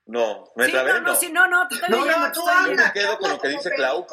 No, 0.05 0.51
me 0.55 0.65
sí, 0.65 0.74
no, 0.74 1.00
no, 1.00 1.15
Si 1.15 1.31
no, 1.31 1.48
no, 1.48 1.67
te 1.67 1.75
estoy 1.75 1.89
no, 1.89 2.05
no, 2.05 2.31
tú 2.31 2.41
Yo 2.65 2.75
me 2.75 2.91
quedo 2.91 3.17
con 3.20 3.29
lo 3.29 3.39
que 3.39 3.48
dice 3.50 3.72
Clau. 3.72 4.08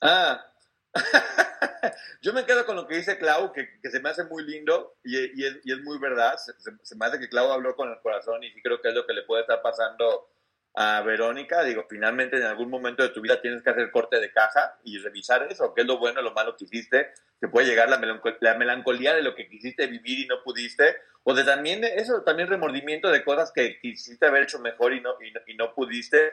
Ah. 0.00 0.46
yo 2.22 2.32
me 2.32 2.44
quedo 2.44 2.66
con 2.66 2.74
lo 2.74 2.86
que 2.86 2.96
dice 2.96 3.18
Clau, 3.18 3.52
que, 3.52 3.80
que 3.80 3.90
se 3.90 4.00
me 4.00 4.08
hace 4.10 4.24
muy 4.24 4.42
lindo 4.44 4.96
y, 5.04 5.16
y, 5.40 5.46
es, 5.46 5.58
y 5.62 5.72
es, 5.72 5.80
muy 5.80 5.98
verdad. 5.98 6.36
Se, 6.38 6.52
se, 6.82 6.96
me 6.96 7.06
hace 7.06 7.20
que 7.20 7.28
Clau 7.28 7.52
habló 7.52 7.76
con 7.76 7.90
el 7.90 8.00
corazón 8.00 8.42
y 8.42 8.50
sí 8.50 8.62
creo 8.62 8.80
que 8.80 8.88
es 8.88 8.94
lo 8.94 9.06
que 9.06 9.12
le 9.12 9.22
puede 9.22 9.42
estar 9.42 9.62
pasando 9.62 10.29
a 10.74 11.02
Verónica, 11.02 11.64
digo, 11.64 11.86
finalmente 11.88 12.36
en 12.36 12.44
algún 12.44 12.70
momento 12.70 13.02
de 13.02 13.08
tu 13.08 13.20
vida 13.20 13.40
tienes 13.40 13.62
que 13.62 13.70
hacer 13.70 13.90
corte 13.90 14.20
de 14.20 14.32
caja 14.32 14.78
y 14.84 14.98
revisar 14.98 15.46
eso, 15.50 15.74
qué 15.74 15.82
es 15.82 15.86
lo 15.86 15.98
bueno, 15.98 16.22
lo 16.22 16.32
malo 16.32 16.56
que 16.56 16.64
hiciste, 16.64 17.12
que 17.40 17.48
puede 17.48 17.66
llegar 17.66 17.88
la, 17.88 18.00
la 18.40 18.54
melancolía 18.54 19.14
de 19.14 19.22
lo 19.22 19.34
que 19.34 19.48
quisiste 19.48 19.86
vivir 19.86 20.20
y 20.20 20.26
no 20.26 20.42
pudiste, 20.42 20.96
o 21.24 21.34
de 21.34 21.44
también 21.44 21.82
eso, 21.84 22.22
también 22.22 22.48
remordimiento 22.48 23.10
de 23.10 23.24
cosas 23.24 23.52
que 23.52 23.78
quisiste 23.80 24.26
haber 24.26 24.44
hecho 24.44 24.58
mejor 24.58 24.94
y 24.94 25.00
no, 25.00 25.14
y 25.46 25.54
no, 25.54 25.74
pudiste. 25.74 26.32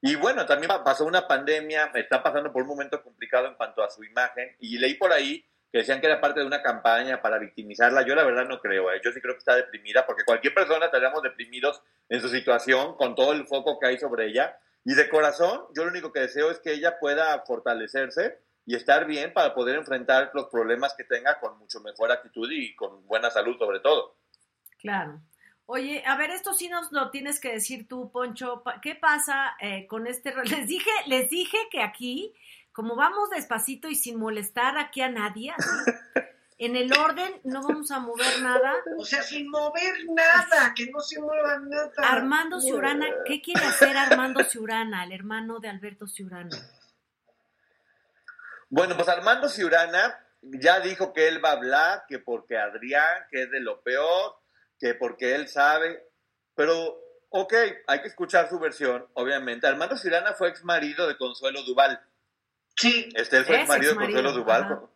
Y 0.00 0.14
bueno, 0.14 0.46
también 0.46 0.70
pasó 0.84 1.04
una 1.04 1.26
pandemia, 1.26 1.90
está 1.94 2.22
pasando 2.22 2.52
por 2.52 2.62
un 2.62 2.68
momento 2.68 3.02
complicado 3.02 3.48
en 3.48 3.54
cuanto 3.54 3.82
a 3.82 3.90
su 3.90 4.04
imagen, 4.04 4.54
y 4.60 4.78
leí 4.78 4.94
por 4.94 5.12
ahí 5.12 5.44
que 5.70 5.78
decían 5.78 6.00
que 6.00 6.06
era 6.06 6.20
parte 6.20 6.40
de 6.40 6.46
una 6.46 6.62
campaña 6.62 7.20
para 7.20 7.38
victimizarla. 7.38 8.06
Yo 8.06 8.14
la 8.14 8.24
verdad 8.24 8.46
no 8.46 8.60
creo, 8.60 8.90
¿eh? 8.92 9.00
yo 9.04 9.12
sí 9.12 9.20
creo 9.20 9.34
que 9.34 9.40
está 9.40 9.54
deprimida, 9.54 10.06
porque 10.06 10.24
cualquier 10.24 10.54
persona 10.54 10.86
estaríamos 10.86 11.22
deprimidos 11.22 11.82
en 12.08 12.20
su 12.20 12.28
situación, 12.28 12.96
con 12.96 13.14
todo 13.14 13.32
el 13.32 13.46
foco 13.46 13.78
que 13.78 13.86
hay 13.86 13.98
sobre 13.98 14.26
ella. 14.26 14.58
Y 14.84 14.94
de 14.94 15.08
corazón, 15.08 15.62
yo 15.74 15.84
lo 15.84 15.90
único 15.90 16.12
que 16.12 16.20
deseo 16.20 16.50
es 16.50 16.60
que 16.60 16.72
ella 16.72 16.98
pueda 16.98 17.38
fortalecerse 17.46 18.38
y 18.64 18.74
estar 18.74 19.06
bien 19.06 19.32
para 19.32 19.54
poder 19.54 19.76
enfrentar 19.76 20.30
los 20.34 20.46
problemas 20.46 20.94
que 20.94 21.04
tenga 21.04 21.38
con 21.40 21.58
mucho 21.58 21.80
mejor 21.80 22.12
actitud 22.12 22.50
y 22.50 22.74
con 22.74 23.06
buena 23.06 23.30
salud 23.30 23.56
sobre 23.58 23.80
todo. 23.80 24.16
Claro. 24.78 25.20
Oye, 25.70 26.02
a 26.06 26.16
ver, 26.16 26.30
esto 26.30 26.54
sí 26.54 26.70
nos 26.70 26.90
lo 26.92 27.10
tienes 27.10 27.40
que 27.40 27.52
decir 27.52 27.86
tú, 27.88 28.10
Poncho. 28.10 28.62
¿Qué 28.80 28.94
pasa 28.94 29.54
eh, 29.60 29.86
con 29.86 30.06
este? 30.06 30.34
Les 30.44 30.66
dije, 30.66 30.90
les 31.06 31.28
dije 31.28 31.58
que 31.70 31.82
aquí 31.82 32.32
como 32.78 32.94
vamos 32.94 33.30
despacito 33.30 33.88
y 33.88 33.96
sin 33.96 34.20
molestar 34.20 34.78
aquí 34.78 35.00
a 35.00 35.08
nadie, 35.08 35.52
en 36.58 36.76
el 36.76 36.96
orden 36.96 37.40
no 37.42 37.60
vamos 37.60 37.90
a 37.90 37.98
mover 37.98 38.40
nada. 38.40 38.72
O 38.96 39.04
sea, 39.04 39.20
sin 39.20 39.50
mover 39.50 39.96
nada, 40.14 40.72
que 40.76 40.88
no 40.88 41.00
se 41.00 41.20
mueva 41.20 41.58
nada. 41.58 41.90
Armando 41.96 42.60
Ciurana, 42.60 43.06
¿qué 43.26 43.42
quiere 43.42 43.64
hacer 43.64 43.96
Armando 43.96 44.44
Ciurana, 44.44 45.02
el 45.02 45.10
hermano 45.10 45.58
de 45.58 45.70
Alberto 45.70 46.06
Ciurana? 46.06 46.56
Bueno, 48.68 48.94
pues 48.94 49.08
Armando 49.08 49.48
Ciurana 49.48 50.16
ya 50.40 50.78
dijo 50.78 51.12
que 51.12 51.26
él 51.26 51.44
va 51.44 51.48
a 51.48 51.54
hablar, 51.54 52.04
que 52.08 52.20
porque 52.20 52.58
Adrián, 52.58 53.26
que 53.28 53.42
es 53.42 53.50
de 53.50 53.58
lo 53.58 53.80
peor, 53.80 54.36
que 54.78 54.94
porque 54.94 55.34
él 55.34 55.48
sabe, 55.48 56.00
pero 56.54 56.96
ok, 57.30 57.54
hay 57.88 58.02
que 58.02 58.06
escuchar 58.06 58.48
su 58.48 58.60
versión, 58.60 59.04
obviamente. 59.14 59.66
Armando 59.66 59.96
Ciurana 59.96 60.34
fue 60.34 60.50
ex 60.50 60.62
marido 60.62 61.08
de 61.08 61.16
Consuelo 61.16 61.64
Duval. 61.64 62.00
Sí. 62.78 63.08
Este 63.14 63.42
fue 63.44 63.62
el 63.62 63.66
marido 63.66 63.94
de 63.94 63.98
Consuelo 63.98 64.32
Duval. 64.32 64.88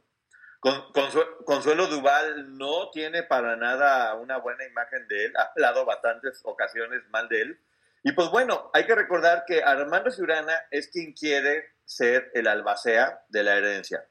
Consuelo 1.45 1.89
Duval 1.89 2.57
no 2.57 2.91
tiene 2.91 3.25
para 3.25 3.57
nada 3.57 4.15
una 4.15 4.39
buena 4.39 4.65
imagen 4.65 5.09
de 5.09 5.27
él, 5.27 5.33
ha 5.37 5.51
hablado 5.51 5.85
bastantes 5.85 6.41
ocasiones 6.45 7.03
mal 7.11 7.29
de 7.29 7.43
él. 7.43 7.61
Y 8.05 8.13
pues 8.13 8.31
bueno, 8.31 8.71
hay 8.73 8.87
que 8.87 8.95
recordar 8.95 9.45
que 9.47 9.63
Armando 9.63 10.11
Ciurana 10.11 10.55
es 10.71 10.89
quien 10.89 11.13
quiere 11.13 11.73
ser 11.85 12.31
el 12.35 12.47
albacea 12.47 13.25
de 13.29 13.43
la 13.43 13.57
herencia. 13.57 14.05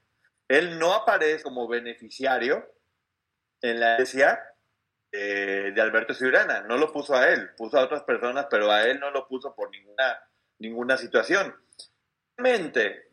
Él 0.50 0.78
no 0.78 0.94
aparece 0.94 1.44
como 1.44 1.68
beneficiario 1.68 2.70
en 3.62 3.80
la 3.80 3.96
herencia 3.96 4.42
eh, 5.14 5.72
de 5.74 5.82
Alberto 5.82 6.14
Ciurana, 6.14 6.62
no 6.62 6.78
lo 6.78 6.92
puso 6.92 7.16
a 7.16 7.30
él, 7.30 7.52
puso 7.56 7.78
a 7.78 7.84
otras 7.84 8.04
personas, 8.04 8.48
pero 8.50 8.70
a 8.72 8.84
él 8.84 9.00
no 9.00 9.12
lo 9.12 9.28
puso 9.28 9.56
por 9.56 9.70
ninguna, 9.70 10.20
ninguna 10.60 10.98
situación 10.98 11.56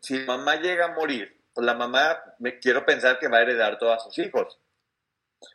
si 0.01 0.19
mamá 0.19 0.55
llega 0.57 0.85
a 0.85 0.93
morir, 0.93 1.41
pues 1.53 1.65
la 1.65 1.73
mamá, 1.73 2.21
me 2.39 2.59
quiero 2.59 2.85
pensar 2.85 3.19
que 3.19 3.27
va 3.27 3.37
a 3.37 3.41
heredar 3.41 3.77
todos 3.77 4.03
sus 4.03 4.17
hijos. 4.19 4.59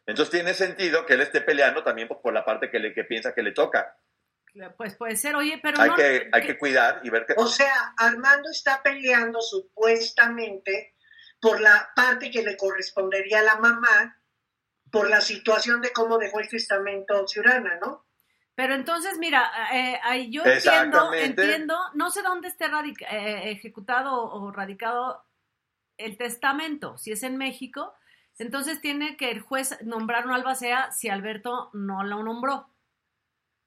Entonces 0.07 0.31
tiene 0.31 0.55
sentido 0.55 1.05
que 1.07 1.15
él 1.15 1.21
esté 1.21 1.41
peleando 1.41 1.83
también 1.83 2.09
por 2.09 2.33
la 2.33 2.45
parte 2.45 2.71
que, 2.71 2.79
le, 2.79 2.95
que 2.95 3.05
piensa 3.05 3.35
que 3.35 3.43
le 3.43 3.53
toca. 3.53 3.97
Pues 4.77 4.95
puede 4.95 5.17
ser, 5.17 5.35
oye, 5.35 5.59
pero 5.63 5.81
hay 5.81 5.91
Que, 5.95 6.29
hay 6.33 6.47
que 6.47 6.57
cuidar 6.57 7.01
y 7.03 7.11
ver 7.11 7.27
que... 7.27 7.35
O 7.37 7.47
sea, 7.47 7.93
Armando 7.97 8.51
está 8.51 8.83
peleando 8.83 9.41
supuestamente 9.41 10.95
por 11.41 11.61
la 11.61 11.91
parte 11.95 12.31
que 12.31 12.43
le 12.43 12.57
correspondería 12.57 13.41
a 13.41 13.43
la 13.43 13.57
mamá 13.57 14.21
por 14.93 15.11
la 15.11 15.21
situación 15.21 15.83
de 15.83 15.93
cómo 15.93 16.19
dejó 16.19 16.39
el 16.39 16.49
testamento 16.49 17.27
Ciurana, 17.27 17.79
¿no? 17.81 18.07
Pero 18.55 18.75
entonces, 18.75 19.19
mira, 19.19 19.51
eh, 19.73 20.31
yo 20.31 20.45
entiendo, 20.45 21.13
entiendo, 21.13 21.77
no 21.95 22.11
sé 22.11 22.23
dónde 22.23 22.49
esté 22.49 22.67
eh, 22.67 23.51
ejecutado 23.51 24.23
o 24.23 24.53
radicado 24.53 25.25
el 25.97 26.17
testamento, 26.17 26.97
si 26.97 27.13
es 27.13 27.23
en 27.23 27.37
México, 27.37 27.95
entonces 28.39 28.81
tiene 28.81 29.17
que 29.17 29.31
el 29.31 29.41
juez 29.41 29.79
nombrar 29.85 30.27
un 30.27 30.33
albacea 30.33 30.91
si 30.91 31.09
Alberto 31.09 31.71
no 31.73 32.03
lo 32.03 32.23
nombró. 32.23 32.69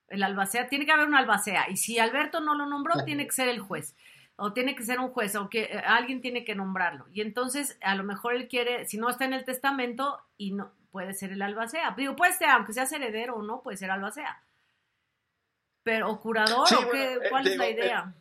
El 0.08 0.24
albacea, 0.24 0.70
tiene 0.70 0.86
que 0.86 0.94
haber 0.94 1.08
un 1.08 1.15
albacea, 1.15 1.70
y 1.70 1.75
si 1.75 2.00
Alberto 2.00 2.39
no 2.39 2.56
lo 2.56 2.65
nombró, 2.65 3.03
tiene 3.03 3.25
que 3.25 3.34
ser 3.34 3.50
el 3.50 3.60
juez, 3.60 3.94
o 4.38 4.53
tiene 4.53 4.74
que 4.74 4.84
ser 4.84 5.00
un 5.00 5.10
juez, 5.10 5.36
o 5.36 5.50
que 5.50 5.63
eh, 5.63 5.82
alguien 5.86 6.22
tiene 6.22 6.46
que 6.46 6.56
nombrarlo. 6.56 7.08
Y 7.12 7.20
entonces, 7.20 7.77
a 7.82 7.94
lo 7.96 8.03
mejor 8.03 8.36
él 8.36 8.48
quiere, 8.48 8.86
si 8.86 8.98
no 8.98 9.10
está 9.10 9.25
en 9.25 9.34
el 9.34 9.44
testamento, 9.44 10.22
y 10.38 10.53
no, 10.53 10.72
puede 10.91 11.13
ser 11.13 11.34
el 11.34 11.41
albacea. 11.41 11.94
Digo, 11.98 12.15
puede 12.15 12.32
ser, 12.34 12.50
aunque 12.50 12.72
sea 12.72 12.86
heredero 12.86 13.36
o 13.36 13.41
no, 13.41 13.62
puede 13.62 13.75
ser 13.75 13.91
albacea. 13.91 14.41
Pero, 15.88 16.10
¿o 16.10 16.20
curador 16.20 16.67
o 16.67 16.91
qué? 16.91 17.13
Eh, 17.13 17.20
¿Cuál 17.29 17.48
es 17.48 17.56
la 17.56 17.70
idea? 17.70 18.13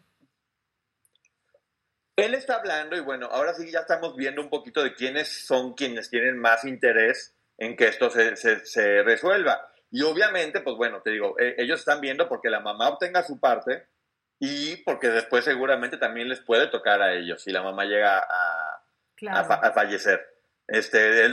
Él, 2.14 2.34
está 2.34 2.58
hablando 2.58 2.96
y 2.96 3.00
bueno, 3.00 3.26
ahora 3.26 3.54
sí 3.54 3.68
ya 3.72 3.80
estamos 3.80 4.14
viendo 4.14 4.40
un 4.40 4.48
poquito 4.48 4.84
de 4.84 4.94
quiénes 4.94 5.44
son 5.44 5.74
quienes 5.74 6.08
tienen 6.08 6.38
más 6.38 6.64
interés 6.64 7.34
en 7.58 7.76
que 7.76 7.88
esto 7.88 8.08
se, 8.08 8.36
se, 8.36 9.02
resuelva. 9.02 9.68
Y 9.90 10.02
obviamente, 10.02 10.60
pues 10.60 10.76
bueno, 10.76 11.02
te 11.02 11.10
digo, 11.10 11.36
eh, 11.40 11.56
ellos 11.58 11.80
están 11.80 12.00
viendo 12.00 12.28
porque 12.28 12.50
la 12.50 12.60
mamá 12.60 12.88
obtenga 12.88 13.24
su 13.24 13.40
parte 13.40 13.88
y 14.38 14.76
porque 14.84 15.08
después 15.08 15.44
seguramente 15.44 15.96
también 15.96 16.28
les 16.28 16.38
puede 16.38 16.68
tocar 16.68 17.02
a 17.02 17.14
ellos 17.14 17.42
si 17.42 17.50
la 17.50 17.64
mamá 17.64 17.84
llega 17.84 18.18
a, 18.18 18.80
a, 19.28 19.72
fallecer. 19.72 20.24
Este, 20.68 21.26
es, 21.26 21.32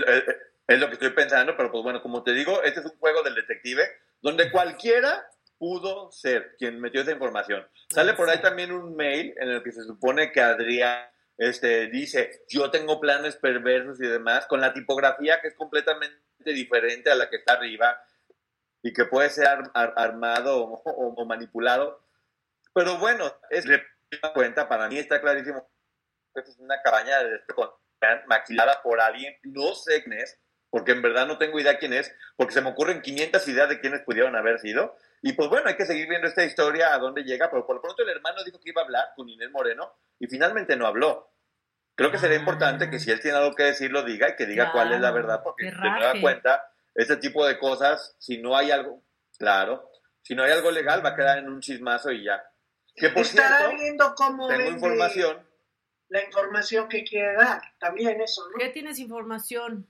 es, 0.67 0.79
lo 0.79 0.87
que 0.87 0.93
estoy 0.93 1.11
pensando, 1.11 1.55
pero 1.55 1.71
pues 1.71 1.83
bueno, 1.83 2.01
como 2.01 2.23
te 2.23 2.33
digo, 2.33 2.63
este 2.63 2.79
es 2.79 2.87
un 2.87 2.97
juego 2.97 3.21
del 3.21 3.35
detective 3.35 3.83
donde 4.19 4.49
cualquiera 4.51 5.27
pudo 5.63 6.11
ser 6.11 6.57
quien 6.57 6.81
metió 6.81 6.99
esa 6.99 7.13
información. 7.13 7.65
Sale 7.89 8.15
por 8.15 8.29
ahí 8.29 8.41
también 8.41 8.73
un 8.73 8.97
mail 8.97 9.33
en 9.37 9.47
el 9.47 9.63
que 9.63 9.71
se 9.71 9.83
supone 9.83 10.29
que 10.33 10.41
Adrián 10.41 11.07
este, 11.37 11.87
dice, 11.87 12.43
yo 12.49 12.69
tengo 12.69 12.99
planes 12.99 13.37
perversos 13.37 13.97
y 14.01 14.07
demás, 14.07 14.45
con 14.45 14.59
la 14.59 14.73
tipografía 14.73 15.39
que 15.39 15.47
es 15.47 15.55
completamente 15.55 16.19
diferente 16.43 17.09
a 17.09 17.15
la 17.15 17.29
que 17.29 17.37
está 17.37 17.53
arriba. 17.53 17.97
y 18.81 18.91
que 18.91 19.05
puede 19.05 19.29
ser 19.29 19.47
armado 19.73 20.65
o, 20.65 21.25
manipulado. 21.25 22.05
Pero 22.73 22.97
bueno, 22.97 23.33
es 23.49 23.63
de 23.63 23.81
cuenta, 24.33 24.67
para 24.67 24.89
mí 24.89 24.97
está 24.97 25.21
clarísimo 25.21 25.65
es 26.35 26.57
una 26.59 26.81
cabaña 26.81 27.23
de 27.23 27.39
maquilada 28.27 28.81
por 28.81 28.99
alguien, 28.99 29.33
no 29.43 29.75
sé 29.75 30.03
quién 30.03 30.19
es, 30.19 30.37
porque 30.69 30.91
en 30.91 31.01
verdad 31.01 31.25
no 31.25 31.37
tengo 31.37 31.57
idea 31.57 31.77
quién 31.77 31.93
es, 31.93 32.13
porque 32.35 32.53
se 32.53 32.61
me 32.61 32.71
ocurren 32.71 33.01
500 33.01 33.47
ideas 33.47 33.69
de 33.69 33.79
quiénes 33.79 34.01
pudieron 34.01 34.35
haber 34.35 34.59
sido. 34.59 34.97
Y 35.25 35.31
pues 35.33 35.47
bueno, 35.47 35.69
hay 35.69 35.77
que 35.77 35.85
seguir 35.85 36.09
viendo 36.09 36.27
esta 36.27 36.43
historia 36.43 36.93
a 36.93 36.99
dónde 36.99 37.23
llega, 37.23 37.49
pero 37.49 37.65
por 37.65 37.77
lo 37.77 37.81
pronto 37.81 38.03
el 38.03 38.09
hermano 38.09 38.43
dijo 38.43 38.59
que 38.59 38.71
iba 38.71 38.81
a 38.81 38.85
hablar 38.85 39.05
con 39.15 39.29
Inés 39.29 39.49
Moreno 39.51 39.93
y 40.19 40.27
finalmente 40.27 40.75
no 40.75 40.85
habló. 40.85 41.31
Creo 41.95 42.11
que 42.11 42.17
sería 42.17 42.37
importante 42.37 42.89
que 42.89 42.99
si 42.99 43.09
él 43.09 43.21
tiene 43.21 43.37
algo 43.37 43.55
que 43.55 43.63
decir 43.63 43.89
lo 43.89 44.03
diga 44.03 44.29
y 44.29 44.35
que 44.35 44.45
diga 44.45 44.73
cuál 44.73 44.91
es 44.91 44.99
la 44.99 45.11
verdad, 45.11 45.41
porque 45.41 45.67
de 45.67 45.71
nueva 45.71 46.13
cuenta, 46.19 46.69
este 46.93 47.15
tipo 47.15 47.45
de 47.45 47.57
cosas, 47.57 48.17
si 48.19 48.39
no 48.39 48.57
hay 48.57 48.71
algo, 48.71 49.01
claro, 49.39 49.89
si 50.21 50.35
no 50.35 50.43
hay 50.43 50.51
algo 50.51 50.71
legal 50.71 51.05
va 51.05 51.11
a 51.11 51.15
quedar 51.15 51.37
en 51.37 51.47
un 51.47 51.61
chismazo 51.61 52.11
y 52.11 52.25
ya. 52.25 52.43
Que 52.93 53.09
por 53.09 53.21
Estará 53.21 53.69
viendo 53.69 54.13
cómo 54.15 54.49
tengo 54.49 54.71
información. 54.71 55.47
La 56.09 56.21
información 56.21 56.89
que 56.89 57.05
quiere 57.05 57.33
dar, 57.35 57.61
también 57.79 58.19
eso, 58.19 58.41
¿no? 58.49 58.57
¿Qué 58.57 58.69
tienes 58.69 58.99
información? 58.99 59.87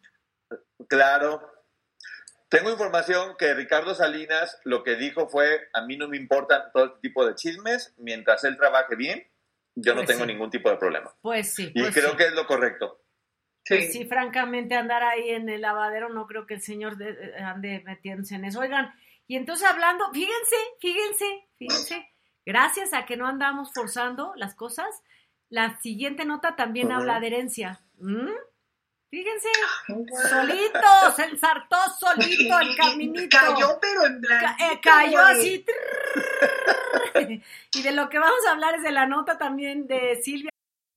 Claro. 0.87 1.52
Tengo 2.53 2.69
información 2.69 3.35
que 3.39 3.55
Ricardo 3.55 3.95
Salinas 3.95 4.59
lo 4.63 4.83
que 4.83 4.95
dijo 4.95 5.27
fue, 5.27 5.69
a 5.73 5.81
mí 5.81 5.97
no 5.97 6.07
me 6.07 6.17
importan 6.17 6.61
todo 6.71 6.85
este 6.85 6.99
tipo 6.99 7.25
de 7.25 7.33
chismes, 7.33 7.95
mientras 7.97 8.43
él 8.43 8.57
trabaje 8.57 8.95
bien, 8.95 9.27
yo 9.73 9.95
no 9.95 10.01
pues 10.01 10.11
tengo 10.11 10.27
ningún 10.27 10.51
tipo 10.51 10.69
de 10.69 10.77
problema. 10.77 11.11
Pues 11.23 11.51
sí. 11.51 11.71
y 11.73 11.81
pues 11.81 11.95
creo 11.95 12.15
que 12.15 12.25
es 12.25 12.33
lo 12.33 12.45
correcto. 12.45 13.01
Pues 13.67 13.91
sí. 13.91 14.05
francamente 14.05 14.75
andar 14.75 15.01
ahí 15.01 15.31
en 15.31 15.49
el 15.49 15.61
lavadero 15.61 16.09
no 16.09 16.27
creo 16.27 16.45
que 16.45 16.53
el 16.53 16.61
señor 16.61 16.97
ande 17.39 17.81
metiéndose 17.85 18.35
en 18.35 18.45
eso. 18.45 18.59
Oigan, 18.59 18.93
y 19.25 19.35
entonces 19.35 19.67
hablando, 19.67 20.05
fíjense, 20.13 20.55
fíjense, 20.79 21.47
fíjense, 21.57 22.07
gracias 22.45 22.93
a 22.93 23.07
que 23.07 23.17
no 23.17 23.25
andamos 23.25 23.71
forzando 23.73 24.33
las 24.35 24.53
cosas, 24.53 25.01
la 25.49 25.79
siguiente 25.79 26.23
nota 26.23 26.55
también 26.55 26.91
habla 26.91 27.19
de 27.19 27.27
herencia. 27.27 27.81
¿Mm? 27.97 28.29
Fíjense, 29.13 29.49
solito, 30.27 31.11
se 31.15 31.25
ensartó 31.25 31.77
solito 31.99 32.59
el 32.59 32.75
caminito. 32.77 33.37
Cayó, 33.37 33.77
pero 33.79 34.07
en 34.07 34.19
blanco. 34.19 34.63
Eh, 34.63 34.79
cayó 34.81 35.19
así. 35.19 35.63
y 37.75 37.81
de 37.83 37.91
lo 37.91 38.09
que 38.09 38.17
vamos 38.17 38.39
a 38.47 38.53
hablar 38.53 38.73
es 38.73 38.81
de 38.81 38.91
la 38.91 39.05
nota 39.05 39.37
también 39.37 39.85
de 39.85 40.19
Silvia. 40.23 40.49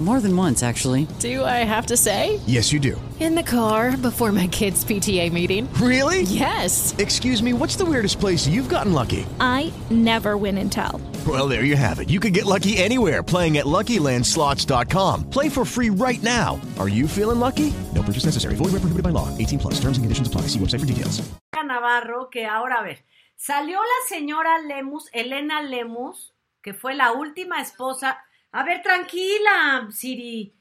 More 0.00 0.20
than 0.20 0.36
once, 0.36 0.64
actually. 0.64 1.06
Do 1.20 1.44
I 1.44 1.62
have 1.64 1.86
to 1.86 1.96
say? 1.96 2.40
Yes, 2.46 2.72
you 2.72 2.80
do. 2.80 3.00
In 3.20 3.36
the 3.36 3.44
car 3.44 3.96
before 3.96 4.32
my 4.32 4.48
kids' 4.48 4.84
PTA 4.84 5.32
meeting. 5.32 5.72
Really? 5.74 6.22
Yes. 6.22 6.92
Excuse 6.98 7.40
me, 7.40 7.52
what's 7.52 7.76
the 7.76 7.84
weirdest 7.84 8.18
place 8.18 8.44
you've 8.46 8.68
gotten 8.68 8.92
lucky? 8.92 9.24
I 9.38 9.72
never 9.90 10.36
win 10.36 10.58
and 10.58 10.70
tell. 10.70 11.00
Well, 11.24 11.46
there 11.46 11.62
you 11.62 11.76
have 11.76 12.00
it. 12.00 12.10
You 12.10 12.18
can 12.18 12.32
get 12.32 12.44
lucky 12.44 12.76
anywhere 12.76 13.22
playing 13.22 13.58
at 13.58 13.66
LuckyLandSlots.com. 13.66 15.30
Play 15.30 15.48
for 15.48 15.64
free 15.64 15.90
right 15.90 16.22
now. 16.24 16.60
Are 16.76 16.88
you 16.88 17.06
feeling 17.06 17.38
lucky? 17.38 17.72
No 17.94 18.02
purchase 18.02 18.24
necessary. 18.24 18.56
Void 18.56 18.72
where 18.72 18.82
prohibited 18.82 19.04
by 19.04 19.10
law. 19.10 19.28
18 19.38 19.60
plus. 19.60 19.74
Terms 19.74 19.96
and 19.96 20.04
conditions 20.04 20.26
apply. 20.26 20.42
See 20.48 20.58
website 20.58 20.80
for 20.80 20.86
details. 20.86 21.22
Navarro, 21.66 22.28
que 22.30 22.46
ahora 22.46 22.80
a 22.80 22.82
ver, 22.82 23.04
salió 23.36 23.78
la 23.78 24.08
señora 24.08 24.58
Lemus, 24.66 25.08
Elena 25.12 25.62
Lemus, 25.62 26.32
que 26.62 26.74
fue 26.74 26.94
la 26.94 27.12
última 27.12 27.60
esposa 27.60 28.18
A 28.54 28.62
ver, 28.62 28.82
tranquila, 28.82 29.88
Siri. 29.90 30.54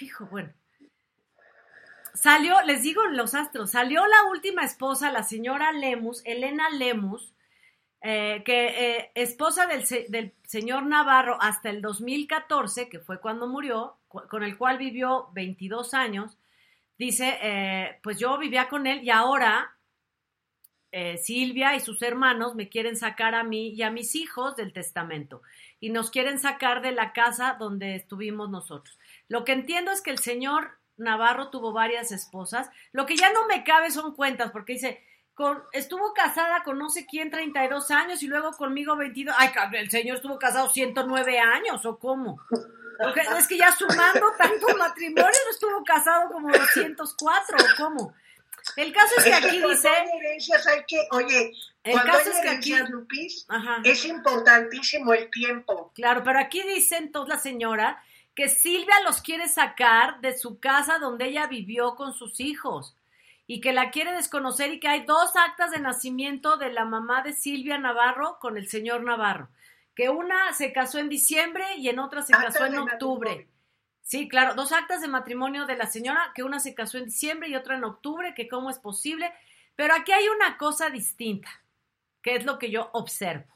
Hijo, 0.00 0.26
bueno. 0.26 0.52
Salió, 2.12 2.60
les 2.62 2.82
digo 2.82 3.06
los 3.06 3.34
astros, 3.34 3.70
salió 3.70 4.04
la 4.04 4.24
última 4.32 4.64
esposa, 4.64 5.12
la 5.12 5.22
señora 5.22 5.70
Lemus, 5.70 6.22
Elena 6.24 6.68
Lemus, 6.70 7.32
eh, 8.00 8.42
que 8.44 8.96
eh, 8.96 9.12
esposa 9.14 9.68
del, 9.68 10.32
señor 10.42 10.86
Navarro 10.86 11.38
hasta 11.40 11.70
el 11.70 11.82
2014, 11.82 12.88
que 12.88 12.98
fue 12.98 13.20
cuando 13.20 13.46
murió, 13.46 13.96
con 14.08 14.42
el 14.42 14.58
cual 14.58 14.78
vivió 14.78 15.28
22 15.32 15.94
años, 15.94 16.38
dice, 16.98 17.38
eh, 17.42 18.00
pues 18.02 18.18
yo 18.18 18.38
vivía 18.38 18.68
con 18.68 18.88
él 18.88 19.04
y 19.04 19.10
ahora 19.10 19.72
Silvia 21.22 21.76
y 21.76 21.80
sus 21.80 22.00
hermanos 22.00 22.54
me 22.54 22.70
quieren 22.70 22.96
sacar 22.96 23.34
a 23.34 23.44
mí 23.44 23.68
y 23.68 23.82
a 23.82 23.90
mis 23.90 24.14
hijos 24.14 24.56
del 24.56 24.72
testamento 24.72 25.42
y 25.80 25.90
nos 25.90 26.10
quieren 26.10 26.38
sacar 26.38 26.82
de 26.82 26.92
la 26.92 27.12
casa 27.12 27.56
donde 27.58 27.96
estuvimos 27.96 28.50
nosotros. 28.50 28.98
Lo 29.28 29.44
que 29.44 29.52
entiendo 29.52 29.90
es 29.90 30.00
que 30.00 30.10
el 30.10 30.18
señor 30.18 30.78
Navarro 30.96 31.50
tuvo 31.50 31.72
varias 31.72 32.12
esposas. 32.12 32.70
Lo 32.92 33.06
que 33.06 33.16
ya 33.16 33.32
no 33.32 33.46
me 33.46 33.64
cabe 33.64 33.90
son 33.90 34.14
cuentas, 34.14 34.50
porque 34.50 34.74
dice, 34.74 35.02
estuvo 35.72 36.12
casada 36.14 36.62
con 36.64 36.78
no 36.78 36.88
sé 36.88 37.06
quién 37.06 37.30
32 37.30 37.90
años 37.90 38.22
y 38.22 38.26
luego 38.26 38.52
conmigo 38.52 38.96
22. 38.96 39.34
Ay, 39.38 39.50
el 39.72 39.90
señor 39.90 40.16
estuvo 40.16 40.38
casado 40.38 40.68
109 40.68 41.38
años, 41.38 41.84
¿o 41.84 41.98
cómo? 41.98 42.40
es 43.36 43.46
que 43.46 43.58
ya 43.58 43.70
sumando 43.72 44.32
tantos 44.38 44.74
matrimonios 44.78 45.38
estuvo 45.50 45.84
casado 45.84 46.30
como 46.30 46.50
204, 46.50 47.56
¿o 47.58 47.76
cómo? 47.76 48.14
El 48.76 48.92
caso 48.92 49.14
es 49.18 49.24
que 49.24 49.34
aquí 49.34 49.62
dice. 49.62 49.88
hay 49.88 50.84
que, 50.86 50.98
oye, 51.12 51.52
el 51.84 52.02
caso 52.02 52.30
es 52.30 52.40
que 52.40 52.48
aquí. 52.48 52.74
Lupis, 52.88 53.46
es 53.84 54.04
importantísimo 54.04 55.12
el 55.14 55.30
tiempo. 55.30 55.92
Claro, 55.94 56.22
pero 56.24 56.40
aquí 56.40 56.62
dice 56.62 56.96
entonces 56.96 57.34
la 57.34 57.40
señora 57.40 58.02
que 58.34 58.48
Silvia 58.48 59.00
los 59.04 59.22
quiere 59.22 59.48
sacar 59.48 60.20
de 60.20 60.36
su 60.36 60.58
casa 60.60 60.98
donde 60.98 61.26
ella 61.26 61.46
vivió 61.46 61.94
con 61.94 62.12
sus 62.12 62.38
hijos 62.40 62.94
y 63.46 63.60
que 63.60 63.72
la 63.72 63.90
quiere 63.90 64.12
desconocer 64.12 64.72
y 64.72 64.80
que 64.80 64.88
hay 64.88 65.04
dos 65.04 65.34
actas 65.36 65.70
de 65.70 65.80
nacimiento 65.80 66.56
de 66.56 66.72
la 66.72 66.84
mamá 66.84 67.22
de 67.22 67.32
Silvia 67.32 67.78
Navarro 67.78 68.38
con 68.40 68.58
el 68.58 68.68
señor 68.68 69.04
Navarro, 69.04 69.48
que 69.94 70.10
una 70.10 70.52
se 70.52 70.72
casó 70.72 70.98
en 70.98 71.08
diciembre 71.08 71.64
y 71.78 71.88
en 71.88 71.98
otra 71.98 72.22
se 72.22 72.32
casó 72.32 72.66
en 72.66 72.78
octubre. 72.78 73.48
Sí, 74.06 74.28
claro, 74.28 74.54
dos 74.54 74.70
actas 74.70 75.00
de 75.00 75.08
matrimonio 75.08 75.66
de 75.66 75.74
la 75.74 75.86
señora, 75.86 76.30
que 76.32 76.44
una 76.44 76.60
se 76.60 76.76
casó 76.76 76.96
en 76.96 77.06
diciembre 77.06 77.48
y 77.48 77.56
otra 77.56 77.76
en 77.76 77.82
octubre, 77.82 78.34
que 78.36 78.46
cómo 78.46 78.70
es 78.70 78.78
posible. 78.78 79.32
Pero 79.74 79.94
aquí 79.94 80.12
hay 80.12 80.28
una 80.28 80.56
cosa 80.58 80.90
distinta, 80.90 81.50
que 82.22 82.36
es 82.36 82.44
lo 82.44 82.56
que 82.60 82.70
yo 82.70 82.88
observo. 82.92 83.52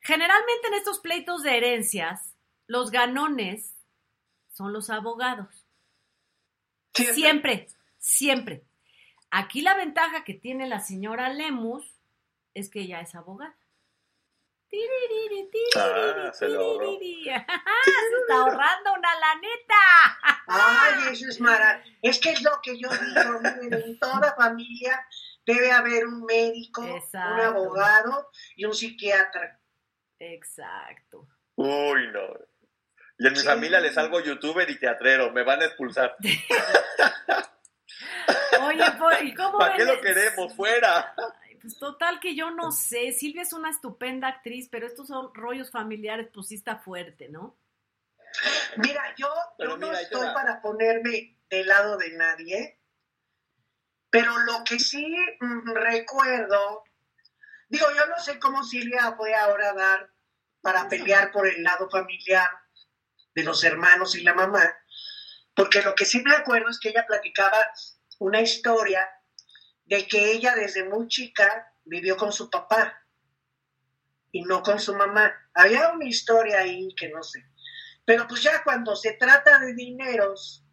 Generalmente 0.00 0.66
en 0.66 0.74
estos 0.74 0.98
pleitos 0.98 1.44
de 1.44 1.56
herencias, 1.56 2.34
los 2.66 2.90
ganones 2.90 3.76
son 4.52 4.72
los 4.72 4.90
abogados. 4.90 5.64
Siempre, 6.92 7.68
siempre. 7.98 8.64
Aquí 9.30 9.60
la 9.60 9.76
ventaja 9.76 10.24
que 10.24 10.34
tiene 10.34 10.66
la 10.66 10.80
señora 10.80 11.28
Lemus 11.28 11.84
es 12.52 12.68
que 12.68 12.80
ella 12.80 13.00
es 13.00 13.14
abogada. 13.14 13.54
Ah, 15.76 16.30
se 16.32 16.48
logró. 16.48 16.98
se 17.00 17.30
está 17.30 18.34
ahorrando 18.36 18.92
una 18.96 19.14
laneta. 19.18 20.18
Ay, 20.46 21.12
eso 21.12 21.26
es 21.28 21.40
maravilloso. 21.40 21.90
Es 22.02 22.20
que 22.20 22.30
es 22.30 22.42
lo 22.42 22.60
que 22.62 22.78
yo 22.78 22.88
digo, 22.90 23.40
en 23.76 23.98
toda 23.98 24.34
familia 24.34 25.06
debe 25.46 25.72
haber 25.72 26.06
un 26.06 26.24
médico, 26.24 26.82
un 26.82 27.40
abogado 27.40 28.30
y 28.56 28.64
un 28.64 28.74
psiquiatra. 28.74 29.60
Exacto. 30.18 31.26
Uy, 31.56 32.08
no. 32.12 32.22
Y 33.18 33.26
en 33.26 33.32
mi 33.32 33.38
Sí. 33.38 33.46
familia 33.46 33.80
les 33.80 33.94
salgo 33.94 34.20
youtuber 34.20 34.68
y 34.68 34.78
teatrero, 34.78 35.30
me 35.32 35.42
van 35.44 35.62
a 35.62 35.66
expulsar. 35.66 36.16
Oye, 38.62 38.84
po- 38.98 39.12
¿y 39.22 39.34
cómo 39.34 39.58
¿Para 39.58 39.76
qué 39.76 39.84
lo 39.84 40.00
queremos? 40.00 40.54
¡Fuera! 40.54 41.14
Pues 41.64 41.78
total 41.78 42.20
que 42.20 42.36
yo 42.36 42.50
no 42.50 42.72
sé. 42.72 43.10
Silvia 43.12 43.40
es 43.40 43.54
una 43.54 43.70
estupenda 43.70 44.28
actriz, 44.28 44.68
pero 44.70 44.86
estos 44.86 45.08
son 45.08 45.32
rollos 45.32 45.70
familiares, 45.70 46.28
pues 46.30 46.48
sí 46.48 46.56
está 46.56 46.76
fuerte, 46.76 47.30
¿no? 47.30 47.56
Mira, 48.76 49.14
yo, 49.16 49.32
yo 49.58 49.78
no 49.78 49.86
mira, 49.86 50.02
estoy 50.02 50.26
para 50.34 50.60
ponerme 50.60 51.38
del 51.48 51.66
lado 51.66 51.96
de 51.96 52.10
nadie, 52.18 52.80
pero 54.10 54.36
lo 54.40 54.62
que 54.62 54.78
sí 54.78 55.16
mm, 55.40 55.70
recuerdo, 55.72 56.84
digo, 57.70 57.86
yo 57.96 58.08
no 58.08 58.18
sé 58.18 58.38
cómo 58.38 58.62
Silvia 58.62 59.14
fue 59.16 59.34
ahora 59.34 59.70
a 59.70 59.74
dar 59.74 60.12
para 60.60 60.86
pelear 60.90 61.32
por 61.32 61.48
el 61.48 61.62
lado 61.62 61.88
familiar 61.88 62.50
de 63.34 63.42
los 63.42 63.64
hermanos 63.64 64.14
y 64.16 64.22
la 64.22 64.34
mamá, 64.34 64.70
porque 65.54 65.80
lo 65.80 65.94
que 65.94 66.04
sí 66.04 66.20
me 66.22 66.36
acuerdo 66.36 66.68
es 66.68 66.78
que 66.78 66.90
ella 66.90 67.06
platicaba 67.06 67.72
una 68.18 68.42
historia 68.42 69.08
de 69.84 70.06
que 70.06 70.32
ella 70.32 70.54
desde 70.54 70.84
muy 70.84 71.08
chica 71.08 71.72
vivió 71.84 72.16
con 72.16 72.32
su 72.32 72.48
papá 72.50 73.02
y 74.32 74.42
no 74.42 74.62
con 74.62 74.80
su 74.80 74.94
mamá. 74.94 75.32
Había 75.54 75.90
una 75.90 76.06
historia 76.06 76.60
ahí 76.60 76.94
que 76.96 77.08
no 77.08 77.22
sé. 77.22 77.44
Pero 78.04 78.26
pues 78.26 78.42
ya 78.42 78.62
cuando 78.62 78.96
se 78.96 79.12
trata 79.12 79.58
de 79.60 79.74
dineros, 79.74 80.64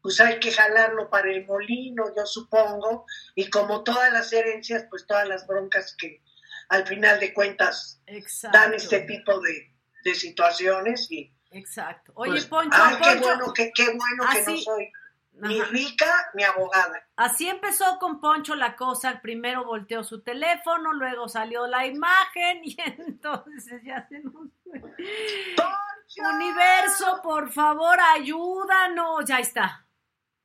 pues 0.00 0.20
hay 0.20 0.38
que 0.40 0.52
jalarlo 0.52 1.08
para 1.08 1.30
el 1.30 1.46
molino, 1.46 2.12
yo 2.16 2.26
supongo, 2.26 3.06
y 3.34 3.48
como 3.48 3.82
todas 3.84 4.12
las 4.12 4.32
herencias, 4.32 4.86
pues 4.90 5.06
todas 5.06 5.26
las 5.28 5.46
broncas 5.46 5.96
que 5.96 6.22
al 6.68 6.86
final 6.86 7.20
de 7.20 7.32
cuentas 7.32 8.02
Exacto. 8.06 8.58
dan 8.58 8.74
este 8.74 9.00
tipo 9.00 9.40
de, 9.40 9.74
de 10.04 10.14
situaciones 10.14 11.10
y 11.10 11.32
Exacto. 11.52 12.12
Oye, 12.14 12.32
pues, 12.32 12.46
Poncho, 12.46 12.70
ay, 12.72 12.96
qué 13.02 13.16
bueno, 13.16 13.52
qué, 13.52 13.70
qué 13.74 13.84
bueno 13.84 14.24
que 14.32 14.50
no 14.50 14.56
soy 14.56 14.90
ni 15.32 15.60
Ajá. 15.60 15.70
rica 15.70 16.30
ni 16.34 16.44
abogada. 16.44 17.06
Así 17.16 17.48
empezó 17.48 17.98
con 17.98 18.20
Poncho 18.20 18.54
la 18.54 18.76
cosa. 18.76 19.20
Primero 19.20 19.64
volteó 19.64 20.04
su 20.04 20.22
teléfono, 20.22 20.92
luego 20.92 21.28
salió 21.28 21.66
la 21.66 21.86
imagen 21.86 22.60
y 22.64 22.76
entonces 22.80 23.82
ya 23.84 24.06
se 24.08 24.20
nos 24.20 24.48
fue. 24.62 24.80
¡Poncho! 24.80 26.28
Universo, 26.34 27.20
por 27.22 27.50
favor, 27.50 27.98
ayúdanos. 28.14 29.24
Ya 29.24 29.38
está. 29.38 29.86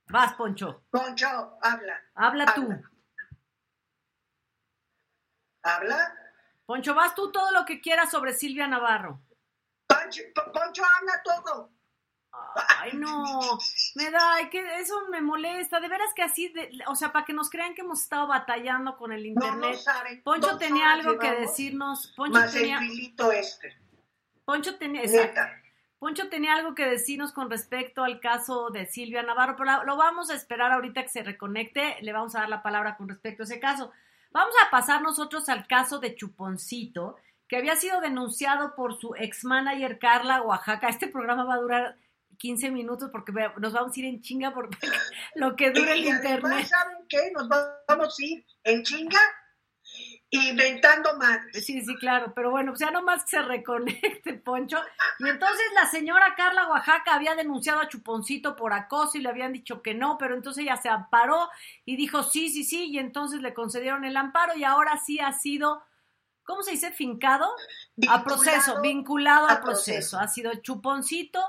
Vas, 0.09 0.33
Poncho. 0.33 0.85
Poncho, 0.89 1.27
habla, 1.61 2.01
Habla 2.15 2.53
tú. 2.55 2.69
Habla. 5.63 6.13
Poncho, 6.65 6.93
vas 6.95 7.13
tú 7.15 7.31
todo 7.31 7.51
lo 7.51 7.65
que 7.65 7.81
quieras 7.81 8.09
sobre 8.11 8.33
Silvia 8.33 8.67
Navarro. 8.67 9.21
Poncho, 9.87 10.21
Poncho 10.53 10.83
habla 10.97 11.21
todo. 11.23 11.71
Ay, 12.79 12.93
no, 12.95 13.39
me 13.95 14.09
da, 14.09 14.49
que 14.49 14.79
eso 14.79 14.95
me 15.11 15.21
molesta, 15.21 15.79
de 15.79 15.87
veras 15.87 16.09
que 16.15 16.23
así, 16.23 16.49
de- 16.49 16.71
o 16.87 16.95
sea, 16.95 17.11
para 17.11 17.23
que 17.25 17.33
nos 17.33 17.49
crean 17.51 17.75
que 17.75 17.81
hemos 17.81 18.01
estado 18.01 18.27
batallando 18.27 18.97
con 18.97 19.11
el 19.11 19.33
No, 19.33 19.41
no 19.41 19.47
internet. 19.55 19.79
saben. 19.79 20.23
Poncho 20.23 20.57
tenía 20.57 20.91
algo 20.93 21.19
que 21.19 21.31
decirnos, 21.33 22.13
Poncho 22.15 22.39
Más 22.39 22.51
tenía, 22.53 22.79
el 22.79 23.13
este. 23.33 23.77
Poncho 24.43 24.75
tenía. 24.77 25.03
Neta. 25.03 25.61
Poncho 25.99 26.29
tenía 26.29 26.53
algo 26.53 26.73
que 26.75 26.85
decirnos 26.85 27.31
con 27.31 27.49
respecto 27.49 28.03
al 28.03 28.19
caso 28.19 28.69
de 28.69 28.85
Silvia 28.85 29.23
Navarro, 29.23 29.55
pero 29.57 29.83
lo 29.83 29.95
vamos 29.97 30.29
a 30.29 30.35
esperar 30.35 30.71
ahorita 30.71 31.03
que 31.03 31.09
se 31.09 31.23
reconecte, 31.23 31.97
le 32.01 32.13
vamos 32.13 32.35
a 32.35 32.39
dar 32.41 32.49
la 32.49 32.61
palabra 32.63 32.97
con 32.97 33.09
respecto 33.09 33.43
a 33.43 33.45
ese 33.45 33.59
caso. 33.59 33.91
Vamos 34.31 34.53
a 34.65 34.69
pasar 34.69 35.01
nosotros 35.01 35.47
al 35.49 35.67
caso 35.67 35.99
de 35.99 36.15
Chuponcito, 36.15 37.17
que 37.47 37.57
había 37.57 37.75
sido 37.75 37.99
denunciado 38.01 38.75
por 38.75 38.99
su 38.99 39.15
ex 39.15 39.43
manager 39.43 39.97
Carla 39.99 40.41
Oaxaca. 40.41 40.87
Este 40.89 41.07
programa 41.07 41.45
va 41.45 41.55
a 41.55 41.59
durar 41.59 41.97
15 42.37 42.71
minutos 42.71 43.09
porque 43.11 43.31
nos 43.57 43.73
vamos 43.73 43.95
a 43.95 43.99
ir 43.99 44.05
en 44.05 44.21
chinga 44.21 44.53
por 44.53 44.69
lo 45.35 45.55
que 45.55 45.71
dura 45.71 45.93
el 45.93 46.05
y 46.05 46.09
además, 46.09 46.25
internet. 46.25 46.67
¿saben 46.67 46.97
qué? 47.09 47.31
Nos 47.33 47.49
vamos 47.49 48.19
a 48.19 48.25
ir 48.25 48.45
en 48.63 48.83
chinga 48.83 49.19
inventando 50.29 51.17
madres. 51.17 51.65
Sí, 51.65 51.81
sí, 51.81 51.95
claro, 51.95 52.33
pero 52.35 52.51
bueno, 52.51 52.71
pues 52.71 52.81
ya 52.81 52.91
nomás 52.91 53.23
que 53.23 53.29
se 53.37 53.41
reconecte, 53.41 54.33
Poncho. 54.45 54.77
Y 55.19 55.29
entonces 55.29 55.65
la 55.73 55.89
señora 55.89 56.35
Carla 56.35 56.67
Oaxaca 56.67 57.15
había 57.15 57.35
denunciado 57.35 57.79
a 57.79 57.87
Chuponcito 57.87 58.55
por 58.55 58.73
acoso 58.73 59.17
y 59.17 59.21
le 59.21 59.29
habían 59.29 59.53
dicho 59.53 59.81
que 59.81 59.93
no, 59.93 60.17
pero 60.17 60.35
entonces 60.35 60.63
ella 60.63 60.77
se 60.77 60.89
amparó 60.89 61.49
y 61.85 61.95
dijo 61.95 62.23
sí, 62.23 62.49
sí, 62.49 62.63
sí, 62.63 62.89
y 62.91 62.99
entonces 62.99 63.41
le 63.41 63.53
concedieron 63.53 64.03
el 64.03 64.17
amparo 64.17 64.55
y 64.55 64.63
ahora 64.63 64.97
sí 64.97 65.19
ha 65.19 65.31
sido, 65.31 65.81
¿cómo 66.43 66.61
se 66.61 66.71
dice? 66.71 66.91
Fincado 66.91 67.49
a 68.09 68.23
proceso, 68.23 68.81
vinculado 68.81 69.47
a 69.47 69.53
a 69.53 69.61
proceso. 69.61 70.17
proceso. 70.17 70.19
Ha 70.19 70.27
sido 70.27 70.53
Chuponcito, 70.55 71.41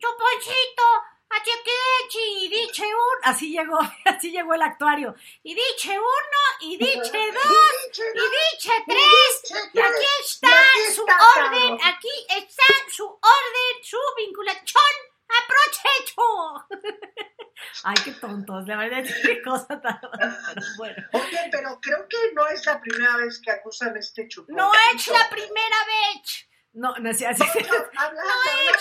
Chuponcito, 0.00 0.82
achequechi, 1.28 2.44
y 2.44 2.48
diche 2.48 2.84
un, 2.84 3.18
así 3.22 3.50
llegó, 3.52 3.78
así 4.06 4.30
llegó 4.30 4.54
el 4.54 4.62
actuario. 4.62 5.14
Y 5.42 5.54
diche 5.54 5.98
uno, 5.98 6.42
y 6.60 6.76
diche 6.78 7.32
dos, 7.34 7.98
y 7.98 8.20
diche 8.20 8.72
tres, 8.86 9.70
y 9.74 9.78
aquí 9.78 10.06
está 10.24 10.48
su 10.94 11.02
orden, 11.02 11.78
aquí 11.84 12.26
está 12.28 12.64
su 12.88 13.04
orden, 13.04 13.84
su 13.84 13.98
vinculación 14.16 14.94
a 15.28 15.46
proceso. 15.46 16.66
Ay, 17.84 17.94
qué 18.02 18.12
tontos, 18.12 18.66
la 18.66 18.76
verdad, 18.78 19.04
qué 19.22 19.42
cosa 19.42 19.80
tan... 19.80 20.00
pero 20.00 20.66
bueno. 20.78 20.96
Oye, 21.12 21.48
pero 21.52 21.78
creo 21.80 22.08
que 22.08 22.32
no 22.34 22.46
es 22.48 22.64
la 22.64 22.80
primera 22.80 23.18
vez 23.18 23.40
que 23.44 23.50
acusan 23.50 23.94
a 23.94 23.98
este 23.98 24.26
chupón. 24.28 24.56
No 24.56 24.72
es 24.94 25.06
la 25.08 25.28
primera 25.28 25.76
vez. 25.86 26.48
No, 26.72 26.96
no 26.98 27.10
es 27.10 27.22
así. 27.22 27.42
Poncho, 27.42 27.90
habla, 27.96 28.22
habla. 28.22 28.78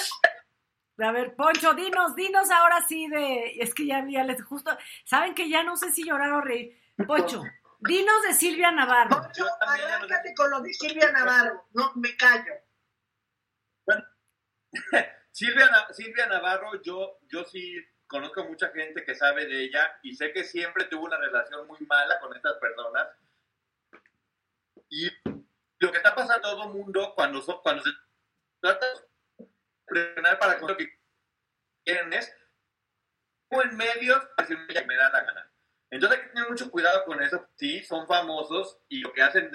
A 1.01 1.12
ver, 1.12 1.35
Poncho, 1.35 1.73
dinos, 1.73 2.15
dinos 2.15 2.49
ahora 2.51 2.85
sí 2.88 3.07
de. 3.07 3.57
Es 3.62 3.73
que 3.73 3.85
ya, 3.85 4.05
ya 4.07 4.23
les 4.23 4.43
justo. 4.43 4.75
Saben 5.05 5.33
que 5.35 5.49
ya 5.49 5.63
no 5.63 5.77
sé 5.77 5.91
si 5.91 6.03
llorar 6.05 6.31
o 6.33 6.41
reír. 6.41 6.77
Poncho, 7.07 7.43
dinos 7.79 8.21
de 8.27 8.33
Silvia 8.33 8.71
Navarro. 8.71 9.21
Poncho, 9.21 9.45
arráncate 9.62 10.33
con 10.35 10.49
lo 10.51 10.59
de 10.62 10.73
Silvia 10.73 11.12
Navarro. 11.12 11.65
No, 11.73 11.91
me 11.95 12.15
callo. 12.17 12.53
Silvia, 15.31 15.69
Na- 15.69 15.93
Silvia 15.93 16.27
Navarro, 16.27 16.81
yo, 16.81 17.19
yo 17.27 17.43
sí 17.45 17.75
conozco 18.07 18.43
mucha 18.45 18.69
gente 18.69 19.03
que 19.05 19.15
sabe 19.15 19.45
de 19.45 19.63
ella 19.63 19.99
y 20.03 20.15
sé 20.15 20.33
que 20.33 20.43
siempre 20.43 20.85
tuvo 20.85 21.05
una 21.05 21.17
relación 21.17 21.65
muy 21.67 21.79
mala 21.88 22.19
con 22.19 22.35
estas 22.35 22.55
personas. 22.57 23.07
Y 24.89 25.09
lo 25.79 25.91
que 25.91 25.97
está 25.97 26.13
pasando 26.15 26.47
a 26.47 26.51
todo 26.51 26.63
el 26.63 26.69
mundo 26.73 27.13
cuando, 27.15 27.41
so- 27.41 27.62
cuando 27.62 27.83
se 27.83 27.91
trata 28.59 28.85
de 28.85 28.91
presionar 29.89 30.39
para 30.39 30.58
que 30.58 30.65
lo 30.65 30.78
que 30.78 30.89
quieren 31.86 32.13
es 32.13 32.34
o 33.52 33.62
en 33.63 33.75
medios, 33.75 34.23
decir 34.38 34.58
que 34.67 34.86
me 34.86 34.95
da 34.95 35.10
la 35.10 35.23
gana. 35.23 35.52
Entonces 35.91 36.19
hay 36.19 36.25
que 36.25 36.34
tener 36.34 36.49
mucho 36.49 36.69
cuidado 36.69 37.04
con 37.06 37.21
eso. 37.21 37.49
Sí, 37.56 37.84
son 37.84 38.08
famosos 38.08 38.80
y 38.89 38.99
lo 38.99 39.12
que 39.12 39.23
hacen 39.23 39.52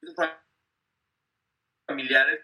sus 0.00 0.14
familiares 1.86 2.40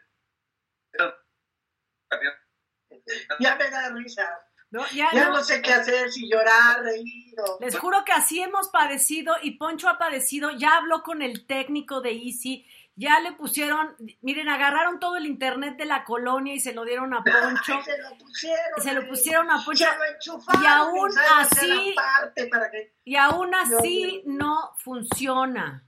Ya 3.38 3.57
me 3.57 3.70
da 3.70 3.90
risa. 3.90 4.46
No, 4.70 4.87
ya, 4.88 5.11
Ya 5.12 5.24
no. 5.26 5.37
no 5.37 5.42
sé 5.42 5.61
qué 5.62 5.72
hacer, 5.72 6.11
si 6.11 6.31
llorar, 6.31 6.83
reír 6.83 7.35
o... 7.40 7.59
Les 7.61 7.76
juro 7.76 8.05
que 8.05 8.12
así 8.12 8.40
hemos 8.40 8.68
padecido 8.68 9.35
y 9.42 9.59
Poncho 9.59 9.88
ha 9.88 9.98
padecido. 9.98 10.50
Ya 10.53 10.76
habló 10.76 11.03
con 11.03 11.22
el 11.22 11.46
técnico 11.46 12.00
de 12.00 12.12
Easy. 12.12 12.66
Ya 13.00 13.18
le 13.20 13.32
pusieron, 13.32 13.96
miren, 14.20 14.50
agarraron 14.50 15.00
todo 15.00 15.16
el 15.16 15.24
internet 15.24 15.78
de 15.78 15.86
la 15.86 16.04
colonia 16.04 16.52
y 16.52 16.60
se 16.60 16.74
lo 16.74 16.84
dieron 16.84 17.14
a 17.14 17.24
Poncho. 17.24 17.74
Ay, 17.74 17.82
se 17.82 17.96
lo 17.98 18.18
pusieron. 18.18 18.82
Se 18.82 18.92
lo 18.92 19.08
pusieron 19.08 19.50
a 19.50 19.64
Poncho. 19.64 19.86
Se. 20.20 20.62
Y 20.62 20.66
aún 20.66 21.10
así- 21.38 21.94
aparte 21.96 22.46
para 22.48 22.70
que... 22.70 22.92
Y 23.04 23.16
aún 23.16 23.54
así 23.54 24.22
no 24.26 24.74
funciona. 24.78 25.82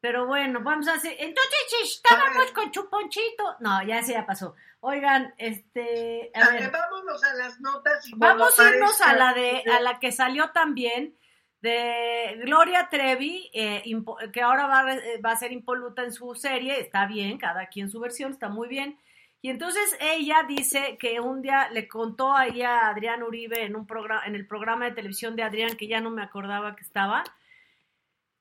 Pero 0.00 0.26
bueno, 0.26 0.60
vamos 0.62 0.88
a 0.88 0.94
hacer. 0.94 1.14
Entonces 1.18 1.52
estábamos 1.82 2.52
con 2.52 2.70
Chuponchito. 2.70 3.56
No, 3.60 3.82
ya 3.82 3.98
ese 3.98 4.12
ya 4.12 4.24
pasó. 4.24 4.54
Oigan, 4.80 5.34
este. 5.36 6.30
A 6.34 6.40
A 6.44 6.50
ver, 6.50 6.60
ver, 6.62 6.70
vámonos 6.70 7.22
a 7.22 7.34
las 7.34 7.60
notas. 7.60 8.06
Y 8.08 8.12
vamos 8.16 8.58
a 8.60 8.70
irnos 8.70 8.98
a 9.02 9.14
la 9.14 9.32
de 9.34 9.62
a 9.70 9.80
la 9.80 9.98
que 9.98 10.10
salió 10.12 10.50
también 10.52 11.16
de 11.64 12.40
Gloria 12.44 12.88
Trevi, 12.90 13.50
eh, 13.54 13.82
que 14.32 14.42
ahora 14.42 14.66
va, 14.66 14.84
va 15.24 15.32
a 15.32 15.36
ser 15.36 15.50
impoluta 15.50 16.04
en 16.04 16.12
su 16.12 16.34
serie. 16.34 16.78
Está 16.78 17.06
bien, 17.06 17.38
cada 17.38 17.68
quien 17.68 17.88
su 17.88 18.00
versión, 18.00 18.32
está 18.32 18.50
muy 18.50 18.68
bien. 18.68 18.98
Y 19.40 19.48
entonces 19.48 19.96
ella 20.00 20.44
dice 20.46 20.98
que 20.98 21.20
un 21.20 21.40
día 21.40 21.70
le 21.70 21.88
contó 21.88 22.34
ahí 22.36 22.60
a 22.60 22.88
Adrián 22.88 23.22
Uribe 23.22 23.64
en 23.64 23.76
un 23.76 23.86
programa, 23.86 24.26
en 24.26 24.34
el 24.34 24.46
programa 24.46 24.84
de 24.84 24.92
televisión 24.92 25.36
de 25.36 25.42
Adrián, 25.42 25.76
que 25.76 25.86
ya 25.86 26.02
no 26.02 26.10
me 26.10 26.22
acordaba 26.22 26.76
que 26.76 26.82
estaba, 26.82 27.24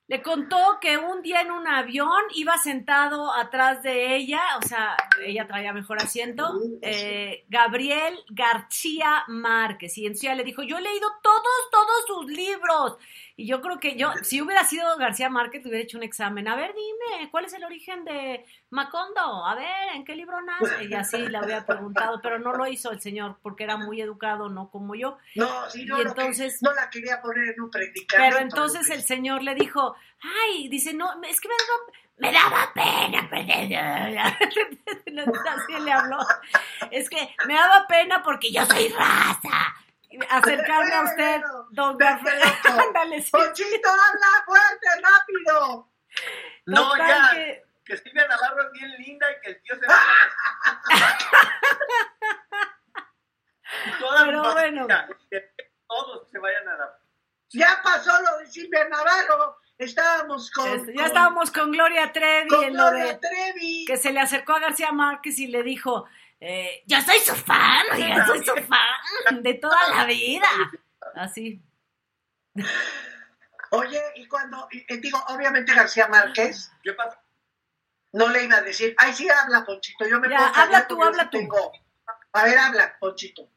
Le 0.08 0.22
contó 0.22 0.80
que 0.82 0.98
un 0.98 1.22
día 1.22 1.42
en 1.42 1.52
un 1.52 1.66
avión 1.66 2.22
iba 2.36 2.58
sentado 2.58 3.34
atrás 3.34 3.82
de 3.84 4.18
ella, 4.18 4.42
o 4.62 4.68
sea, 4.68 4.98
ella 5.26 5.48
traía 5.48 5.72
mejor 5.72 6.02
asiento, 6.02 6.60
eh, 6.82 7.46
Gabriel 7.48 8.20
García 8.30 9.24
Márquez. 9.30 9.98
Y 9.98 10.06
entonces 10.06 10.26
ella 10.26 10.36
le 10.36 10.44
dijo, 10.44 10.62
yo 10.62 10.78
he 10.78 10.82
leído 10.82 11.10
todos, 11.22 11.70
todos 11.72 12.06
sus 12.06 12.26
libros. 12.26 12.98
Y 13.44 13.48
yo 13.48 13.60
creo 13.62 13.78
que 13.78 13.98
yo, 13.98 14.10
si 14.22 14.42
hubiera 14.42 14.64
sido 14.64 14.96
García 14.96 15.28
Márquez, 15.30 15.66
hubiera 15.66 15.80
hecho 15.84 15.98
un 15.98 16.04
examen. 16.04 16.48
A 16.48 16.56
ver, 16.56 16.74
dime, 16.74 17.30
¿cuál 17.30 17.44
es 17.44 17.52
el 17.52 17.66
origen 17.66 18.06
de 18.06 18.46
Macondo? 18.70 19.46
A 19.46 19.54
ver, 19.54 19.68
¿en 19.96 20.06
qué 20.06 20.16
libro 20.16 20.42
nace? 20.42 20.86
Y 20.86 20.94
así 20.94 21.18
le 21.28 21.38
había 21.38 21.66
preguntado, 21.66 22.22
pero 22.22 22.40
no 22.40 22.54
lo 22.54 22.66
hizo 22.68 22.90
el 22.92 23.02
señor 23.02 23.36
porque 23.42 23.66
era 23.66 23.76
muy 23.76 24.00
educado, 24.02 24.48
no 24.48 24.70
como 24.70 24.96
yo. 24.96 25.18
No, 25.36 25.70
sí, 25.70 25.84
no, 25.84 26.00
Y 26.00 26.04
que- 26.04 26.08
entonces- 26.08 26.60
no 26.62 26.72
la 26.72 26.90
quería 26.90 27.22
poner 27.22 27.50
en 27.54 27.60
un 27.64 27.70
predicamento. 27.70 28.30
Pero 28.30 28.38
entonces 28.42 28.90
el 28.90 29.04
señor 29.04 29.44
le 29.44 29.56
dijo, 29.56 29.94
ay, 30.22 30.70
dice, 30.70 30.94
no, 30.94 31.12
es 31.24 31.42
que 31.42 31.50
me 31.50 31.56
daba, 31.60 31.84
me 32.20 32.32
daba 32.32 32.74
pena 32.74 33.30
perder. 33.30 34.18
Así 35.50 35.84
le 35.84 35.92
habló. 35.92 36.18
Es 36.92 37.10
que 37.10 37.36
me 37.46 37.56
daba 37.56 37.86
pena 37.88 38.24
porque 38.24 38.54
yo 38.54 38.66
soy 38.66 38.88
raza. 38.88 39.76
Acercarme 40.30 40.94
a 40.94 41.02
usted, 41.04 41.42
don 41.72 41.98
Gabriel. 41.98 42.42
Ándale, 42.88 43.22
sí. 43.22 43.32
Ponchito, 43.32 43.90
habla 43.90 44.44
fuerte, 44.46 44.88
rápido. 45.02 45.90
No, 46.66 46.90
Total 46.92 47.08
ya. 47.08 47.30
que- 47.34 47.64
Que 47.86 47.98
Silvia 47.98 48.26
Navarro 48.28 48.64
es 48.64 48.72
bien 48.72 48.92
linda 49.00 49.28
y 49.32 49.42
que 49.42 49.50
el 49.52 49.62
tío 49.62 49.76
se 49.76 49.82
Y 53.86 54.00
todas 54.00 54.24
Pero 54.26 54.52
bueno. 54.54 54.88
que 55.30 55.52
todos 55.88 56.30
se 56.32 56.40
vayan 56.40 56.68
a 56.70 56.76
la... 56.78 57.00
Ya 57.50 57.82
pasó 57.84 58.12
lo 58.22 58.38
de 58.40 58.48
Silvia 58.48 58.88
Navarro. 58.90 59.58
Estábamos 59.78 60.50
con. 60.52 60.68
Este, 60.70 60.92
ya 60.94 60.98
con- 60.98 61.06
estábamos 61.06 61.52
con 61.52 61.72
Gloria 61.72 62.12
Trevi 62.14 62.48
con 62.48 62.64
en 62.64 62.78
lo 62.78 62.84
Gloria 62.90 63.06
de 63.06 63.16
Trevi. 63.16 63.86
que 63.86 63.98
se 63.98 64.12
le 64.12 64.20
acercó 64.22 64.54
a 64.54 64.60
García 64.60 64.92
Márquez 64.92 65.38
y 65.40 65.48
le 65.48 65.62
dijo, 65.64 66.06
eh, 66.46 66.84
yo 66.88 67.00
soy 67.02 67.20
su 67.20 67.34
fan, 67.36 67.86
oiga, 67.94 68.26
soy 68.28 68.44
su 68.44 68.54
fan 68.56 69.42
de 69.44 69.54
toda 69.56 69.88
la 69.90 70.06
vida. 70.06 70.48
Así. 71.16 71.62
Oye, 73.72 74.02
y 74.16 74.28
cuando. 74.28 74.68
y- 74.72 74.86
y 74.94 74.98
digo, 74.98 75.18
obviamente 75.30 75.74
García 75.74 76.08
Márquez 76.08 76.72
¿Qué 76.84 76.94
pasa? 76.94 77.20
no 78.12 78.28
le 78.30 78.44
iba 78.44 78.58
a 78.58 78.62
decir. 78.62 78.94
Ay, 78.98 79.14
sí, 79.14 79.28
habla, 79.30 79.64
Ponchito. 79.66 80.06
Yo 80.08 80.20
me 80.20 80.30
Ya, 80.30 80.38
puedo 80.38 80.56
habla 80.56 80.88
tú, 80.88 81.04
habla 81.04 81.30
tú. 81.30 81.38
tengo- 81.40 81.72
A 82.34 82.44
ver, 82.44 82.58
habla, 82.58 82.98
Ponchito. 83.00 83.50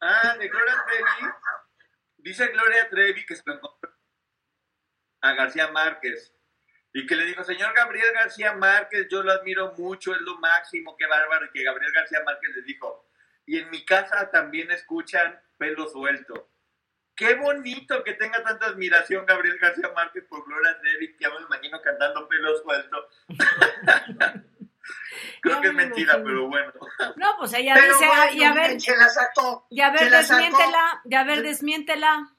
Ah, 0.00 0.36
de 0.38 0.48
Gloria 0.48 0.84
Trevi. 0.86 1.32
Dice 2.18 2.46
Gloria 2.48 2.88
Trevi 2.88 3.26
que 3.26 3.36
se 3.36 3.42
lo 3.44 3.54
encontró 3.54 3.90
a 5.22 5.32
García 5.34 5.68
Márquez. 5.68 6.34
Y 6.92 7.06
que 7.06 7.14
le 7.14 7.24
dijo, 7.24 7.44
señor 7.44 7.72
Gabriel 7.74 8.12
García 8.12 8.52
Márquez, 8.54 9.06
yo 9.08 9.22
lo 9.22 9.32
admiro 9.32 9.72
mucho, 9.78 10.12
es 10.14 10.20
lo 10.22 10.38
máximo, 10.38 10.96
qué 10.96 11.06
bárbaro. 11.06 11.46
Y 11.46 11.50
que 11.50 11.62
Gabriel 11.62 11.92
García 11.92 12.22
Márquez 12.24 12.50
le 12.56 12.62
dijo, 12.62 13.08
y 13.46 13.58
en 13.58 13.70
mi 13.70 13.84
casa 13.84 14.30
también 14.30 14.70
escuchan 14.70 15.40
pelo 15.56 15.88
suelto. 15.88 16.50
Qué 17.14 17.34
bonito 17.34 18.02
que 18.02 18.14
tenga 18.14 18.42
tanta 18.42 18.66
admiración 18.66 19.26
Gabriel 19.26 19.58
García 19.58 19.90
Márquez 19.94 20.24
por 20.24 20.44
Gloria 20.46 20.78
Trevi, 20.80 21.12
que 21.12 21.24
ya 21.24 21.30
me 21.30 21.42
imagino 21.42 21.80
cantando 21.82 22.26
pelo 22.28 22.56
suelto. 22.62 23.08
Creo 25.42 25.60
que 25.60 25.68
es 25.68 25.74
me 25.74 25.84
mentira, 25.84 26.20
pero 26.24 26.48
bueno. 26.48 26.72
No, 27.16 27.36
pues 27.38 27.52
ella 27.54 27.74
Pero 27.74 27.92
dice, 27.92 28.06
bueno, 28.06 28.22
ah, 28.22 28.32
y 28.32 28.42
a 28.42 28.52
ver, 28.52 28.80
se 28.80 28.96
la 28.96 29.08
sacó. 29.08 29.66
y 29.70 29.80
a 29.80 29.90
ver, 29.90 30.10
desmiéntela, 30.10 31.02
y 31.04 31.14
a 31.14 31.24
ver, 31.24 31.42
desmiéntela. 31.42 32.32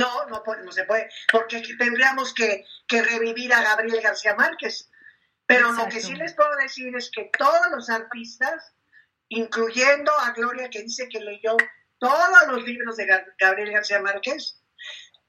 No, 0.00 0.26
no, 0.26 0.42
puede- 0.42 0.62
no 0.64 0.72
se 0.72 0.84
puede, 0.84 1.08
porque 1.30 1.62
tendríamos 1.78 2.32
que, 2.34 2.64
que 2.86 3.02
revivir 3.02 3.52
a 3.52 3.62
Gabriel 3.62 4.00
García 4.02 4.34
Márquez. 4.34 4.90
Pero 5.46 5.72
lo 5.72 5.88
que 5.88 6.00
sí 6.00 6.14
les 6.14 6.34
puedo 6.34 6.54
decir 6.56 6.94
es 6.96 7.10
que 7.14 7.30
todos 7.38 7.66
los 7.72 7.90
artistas, 7.90 8.72
incluyendo 9.28 10.12
a 10.20 10.30
Gloria 10.32 10.70
que 10.70 10.82
dice 10.82 11.08
que 11.08 11.20
leyó 11.20 11.56
todos 11.98 12.46
los 12.48 12.62
libros 12.64 12.96
de 12.96 13.06
Ga- 13.06 13.34
Gabriel 13.38 13.72
García 13.72 14.00
Márquez, 14.00 14.62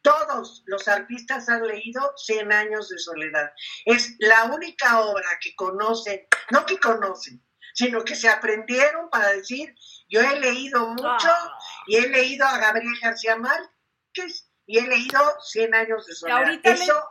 todos 0.02 0.64
los 0.66 0.88
artistas 0.88 1.48
han 1.50 1.68
leído 1.68 2.14
Cien 2.18 2.52
años 2.52 2.90
de 2.90 2.98
soledad. 2.98 3.52
Es 3.86 4.16
la 4.20 4.46
única 4.46 5.02
obra 5.02 5.28
que 5.40 5.56
conocen, 5.56 6.26
no 6.50 6.66
que 6.66 6.80
conocen, 6.80 7.44
sino 7.74 8.04
que 8.04 8.16
se 8.16 8.28
aprendieron 8.30 9.10
para 9.10 9.30
decir, 9.34 9.76
yo 10.10 10.22
he 10.22 10.40
leído 10.40 10.88
mucho 10.88 11.30
Ah. 11.30 11.58
y 11.88 11.98
he 11.98 12.08
leído 12.10 12.46
a 12.46 12.58
Gabriel 12.58 12.94
García 13.02 13.36
Márquez 13.36 14.51
y 14.66 14.78
he 14.80 14.88
leído 14.88 15.20
Cien 15.42 15.74
años 15.76 16.06
de 16.06 16.14
soledad. 16.16 16.40
ahorita 16.40 16.70
le- 16.70 16.76
Eso 16.84 17.04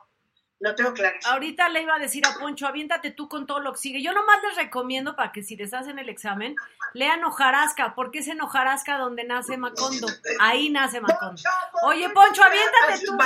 lo 0.62 0.74
tengo 0.74 0.92
clarísimo. 0.92 1.32
Ahorita 1.32 1.68
le 1.70 1.80
iba 1.82 1.94
a 1.94 1.98
decir 1.98 2.22
a 2.26 2.34
Poncho, 2.38 2.66
aviéntate 2.66 3.10
tú 3.12 3.28
con 3.30 3.46
todo 3.46 3.60
lo 3.60 3.72
que 3.72 3.78
sigue. 3.78 4.02
Yo 4.02 4.12
nomás 4.12 4.42
les 4.42 4.56
recomiendo 4.56 5.16
para 5.16 5.32
que 5.32 5.42
si 5.42 5.56
les 5.56 5.72
hacen 5.72 5.98
el 5.98 6.10
examen, 6.10 6.54
lean 6.92 7.24
Hojarasca, 7.24 7.94
porque 7.94 8.18
es 8.18 8.28
en 8.28 8.42
Hojarasca 8.42 8.98
donde 8.98 9.24
nace 9.24 9.56
Macondo. 9.56 10.06
Ahí 10.38 10.68
nace 10.68 11.00
Macondo. 11.00 11.40
Poncho, 11.42 11.48
¿por 11.72 11.90
Oye, 11.94 12.10
Poncho, 12.10 12.42
te 12.42 12.48
aviéntate 12.48 13.06
tú. 13.06 13.16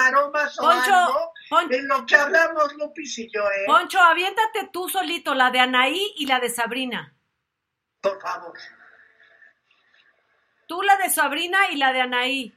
Poncho, 0.60 0.94
algo 0.94 1.32
Pon- 1.50 1.68
de 1.68 1.82
lo 1.82 2.06
que 2.06 2.14
hablamos 2.14 2.72
Lupis 2.74 3.18
y 3.18 3.28
yo, 3.32 3.42
¿eh? 3.50 3.64
Poncho, 3.66 3.98
aviéntate 4.00 4.70
tú 4.72 4.88
solito, 4.88 5.34
la 5.34 5.50
de 5.50 5.58
Anaí 5.58 6.14
y 6.16 6.26
la 6.26 6.38
de 6.38 6.50
Sabrina. 6.50 7.14
Por 8.00 8.20
favor. 8.20 8.56
Tú 10.66 10.82
la 10.82 10.96
de 10.96 11.10
Sabrina 11.10 11.58
y 11.70 11.76
la 11.76 11.92
de 11.92 12.00
Anaí. 12.00 12.54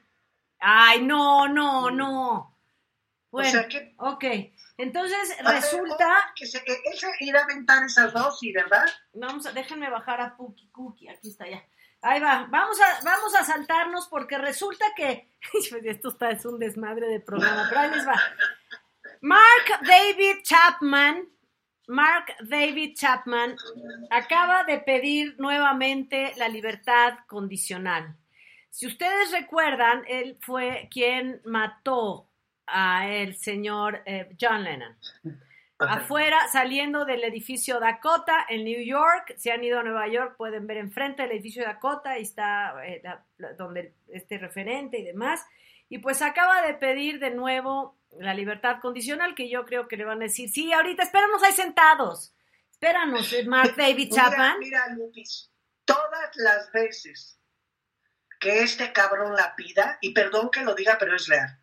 Ay, 0.60 1.04
no, 1.04 1.48
no, 1.48 1.90
no. 1.92 2.58
Bueno, 3.32 3.52
sea 3.52 3.68
que- 3.68 3.94
ok. 3.98 4.24
Entonces 4.78 5.36
resulta, 5.44 6.32
que 6.36 6.46
se, 6.46 6.64
que 6.64 6.74
él 6.74 6.98
se 6.98 7.08
irá 7.22 7.42
a 7.42 7.44
aventar 7.44 7.84
esas 7.84 8.14
dos, 8.14 8.40
¿sí, 8.40 8.52
verdad? 8.52 8.86
vamos 9.14 9.46
a, 9.48 9.52
déjenme 9.52 9.90
bajar 9.90 10.22
a 10.22 10.38
Puki 10.38 10.68
Cookie, 10.70 11.10
aquí 11.10 11.30
está 11.30 11.50
ya. 11.50 11.64
Ahí 12.02 12.20
va, 12.22 12.46
vamos 12.50 12.80
a, 12.80 13.04
vamos 13.04 13.36
a 13.36 13.44
saltarnos 13.44 14.08
porque 14.08 14.38
resulta 14.38 14.86
que, 14.96 15.32
esto 15.84 16.10
está, 16.10 16.30
es 16.30 16.46
un 16.46 16.60
desmadre 16.60 17.08
de 17.08 17.20
programa, 17.20 17.66
pero 17.70 17.82
ahí 17.82 17.90
les 17.90 18.08
va. 18.08 18.22
Mark 19.22 19.82
David 19.82 20.44
Chapman, 20.44 21.28
Mark 21.88 22.36
David 22.42 22.96
Chapman 22.96 23.56
acaba 24.12 24.64
de 24.64 24.78
pedir 24.78 25.36
nuevamente 25.40 26.34
la 26.38 26.50
libertad 26.50 27.18
condicional. 27.28 28.16
Si 28.78 28.86
ustedes 28.86 29.32
recuerdan, 29.32 30.04
él 30.08 30.38
fue 30.40 30.88
quien 30.92 31.42
mató 31.46 32.30
a 32.68 33.08
el 33.10 33.36
señor 33.36 34.04
eh, 34.06 34.30
John 34.40 34.64
Lennon. 34.64 34.96
Afuera, 35.80 36.38
saliendo 36.52 37.04
del 37.04 37.24
edificio 37.24 37.80
Dakota 37.80 38.46
en 38.48 38.66
New 38.66 38.80
York, 38.84 39.34
si 39.38 39.50
han 39.50 39.64
ido 39.64 39.80
a 39.80 39.84
Nueva 39.84 40.08
York 40.08 40.36
pueden 40.38 40.68
ver 40.68 40.78
enfrente 40.78 41.24
del 41.24 41.32
edificio 41.32 41.64
Dakota, 41.64 42.12
ahí 42.12 42.22
está 42.22 42.76
eh, 42.86 43.02
la- 43.04 43.26
la- 43.40 43.54
donde 43.54 43.96
este 44.10 44.38
referente 44.38 45.00
y 45.00 45.04
demás. 45.06 45.44
Y 45.90 45.98
pues 45.98 46.22
acaba 46.22 46.62
de 46.62 46.76
pedir 46.76 47.18
de 47.20 47.32
nuevo 47.32 47.98
la 48.20 48.36
libertad 48.36 48.80
condicional, 48.80 49.34
que 49.34 49.50
yo 49.50 49.66
creo 49.66 49.88
que 49.88 49.98
le 49.98 50.06
van 50.06 50.20
a 50.20 50.26
decir, 50.26 50.50
sí, 50.50 50.72
ahorita, 50.72 51.02
espéranos 51.02 51.42
ahí 51.42 51.52
sentados. 51.54 52.32
Espéranos, 52.70 53.34
eh, 53.34 53.44
Mark 53.44 53.76
David 53.78 54.10
Mira, 54.12 54.24
Chapman. 54.24 54.60
mira, 54.60 54.88
Lupis, 54.96 55.52
todas 55.84 56.30
las 56.36 56.72
veces 56.72 57.37
que 58.40 58.62
este 58.64 58.92
cabrón 58.94 59.36
la 59.36 59.56
pida, 59.56 59.98
y 60.02 60.14
perdón 60.14 60.50
que 60.52 60.62
lo 60.62 60.76
diga, 60.76 60.98
pero 61.00 61.16
es 61.16 61.28
real, 61.28 61.60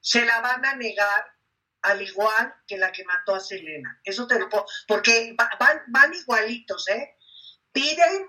se 0.00 0.24
la 0.24 0.40
van 0.40 0.64
a 0.64 0.74
negar 0.76 1.26
al 1.82 2.02
igual 2.02 2.54
que 2.66 2.78
la 2.78 2.90
que 2.90 3.04
mató 3.04 3.34
a 3.34 3.40
Selena. 3.40 4.00
Eso 4.02 4.26
te 4.26 4.38
lo 4.38 4.48
puedo, 4.48 4.66
porque 4.88 5.34
va- 5.38 5.50
van, 5.60 5.82
van 5.88 6.14
igualitos, 6.14 6.88
¿eh? 6.88 7.16
Piden, 7.72 8.26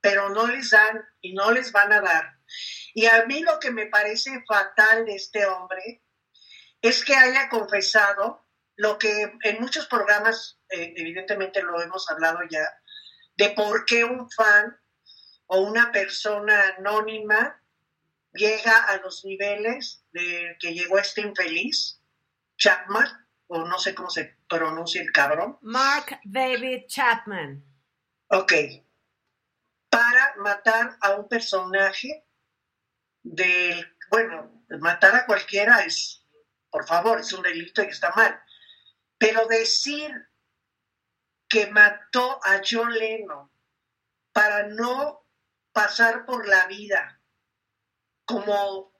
pero 0.00 0.30
no 0.30 0.46
les 0.46 0.70
dan 0.70 1.04
y 1.20 1.32
no 1.34 1.50
les 1.52 1.70
van 1.72 1.92
a 1.92 2.00
dar. 2.00 2.38
Y 2.94 3.06
a 3.06 3.24
mí 3.26 3.40
lo 3.40 3.58
que 3.58 3.70
me 3.70 3.86
parece 3.86 4.42
fatal 4.46 5.04
de 5.04 5.14
este 5.14 5.46
hombre 5.46 6.02
es 6.80 7.04
que 7.04 7.14
haya 7.14 7.48
confesado 7.48 8.46
lo 8.76 8.98
que 8.98 9.32
en 9.42 9.60
muchos 9.60 9.86
programas, 9.86 10.58
eh, 10.68 10.92
evidentemente 10.96 11.62
lo 11.62 11.80
hemos 11.80 12.10
hablado 12.10 12.38
ya, 12.48 12.66
de 13.36 13.50
por 13.50 13.84
qué 13.84 14.04
un 14.04 14.30
fan 14.30 14.76
o 15.46 15.60
una 15.60 15.92
persona 15.92 16.74
anónima 16.76 17.62
llega 18.32 18.84
a 18.84 18.98
los 18.98 19.24
niveles 19.24 20.04
de 20.12 20.56
que 20.60 20.74
llegó 20.74 20.98
este 20.98 21.22
infeliz, 21.22 22.00
Chapman, 22.58 23.06
o 23.48 23.64
no 23.64 23.78
sé 23.78 23.94
cómo 23.94 24.10
se 24.10 24.36
pronuncia 24.48 25.02
el 25.02 25.12
cabrón, 25.12 25.58
Mark 25.62 26.20
David 26.24 26.84
Chapman. 26.88 27.64
ok, 28.28 28.52
para 29.88 30.34
matar 30.38 30.96
a 31.00 31.14
un 31.14 31.28
personaje 31.28 32.26
del, 33.22 33.86
bueno, 34.10 34.64
matar 34.80 35.14
a 35.14 35.26
cualquiera 35.26 35.80
es, 35.80 36.24
por 36.70 36.86
favor, 36.86 37.20
es 37.20 37.32
un 37.32 37.42
delito 37.42 37.82
y 37.82 37.86
está 37.86 38.12
mal, 38.14 38.38
pero 39.18 39.46
decir 39.46 40.12
que 41.48 41.68
mató 41.68 42.40
a 42.44 42.60
John 42.68 42.92
Lennon 42.92 43.50
para 44.32 44.64
no 44.64 45.25
pasar 45.76 46.24
por 46.24 46.48
la 46.48 46.66
vida 46.66 47.20
como 48.24 48.92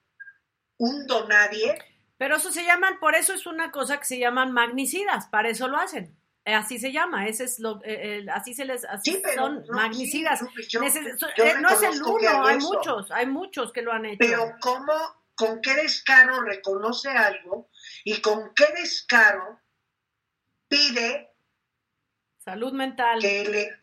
un 0.76 1.06
donadie. 1.06 1.78
Pero 2.18 2.36
eso 2.36 2.52
se 2.52 2.64
llaman, 2.64 2.98
por 3.00 3.14
eso 3.14 3.32
es 3.32 3.46
una 3.46 3.70
cosa 3.72 3.98
que 3.98 4.04
se 4.04 4.18
llaman 4.18 4.52
magnicidas, 4.52 5.26
para 5.28 5.48
eso 5.48 5.68
lo 5.68 5.78
hacen. 5.78 6.14
Eh, 6.44 6.54
Así 6.54 6.78
se 6.78 6.92
llama, 6.92 7.26
ese 7.26 7.44
es 7.44 7.58
lo, 7.58 7.82
eh, 7.82 8.18
eh, 8.20 8.26
así 8.32 8.54
se 8.54 8.64
les, 8.66 8.84
así 8.84 9.12
Sí, 9.14 9.20
pero 9.24 9.42
son 9.46 9.64
no, 9.66 9.72
magnicidas. 9.74 10.38
sí, 10.38 10.44
Lupis, 10.44 10.68
yo- 10.68 10.80
Neces- 10.80 11.16
yo 11.36 11.44
eh, 11.44 11.54
no 11.60 11.68
es 11.70 11.82
el 11.82 12.02
uno, 12.02 12.44
hay 12.44 12.52
hay 12.52 12.58
eso. 12.58 12.72
muchos, 12.72 13.10
hay 13.10 13.26
muchos 13.26 13.72
que 13.72 13.82
lo 13.82 13.92
han 13.92 14.04
hecho. 14.04 14.18
Pero 14.20 14.52
¿cómo, 14.60 14.92
con 15.34 15.60
qué 15.60 15.74
descaro 15.74 16.42
reconoce 16.42 17.08
algo 17.10 17.68
y 18.04 18.20
con 18.20 18.52
qué 18.54 18.66
descaro 18.76 19.60
pide 20.68 21.32
Salud 22.44 22.72
mental. 22.72 23.18
que 23.20 23.44
le... 23.44 23.82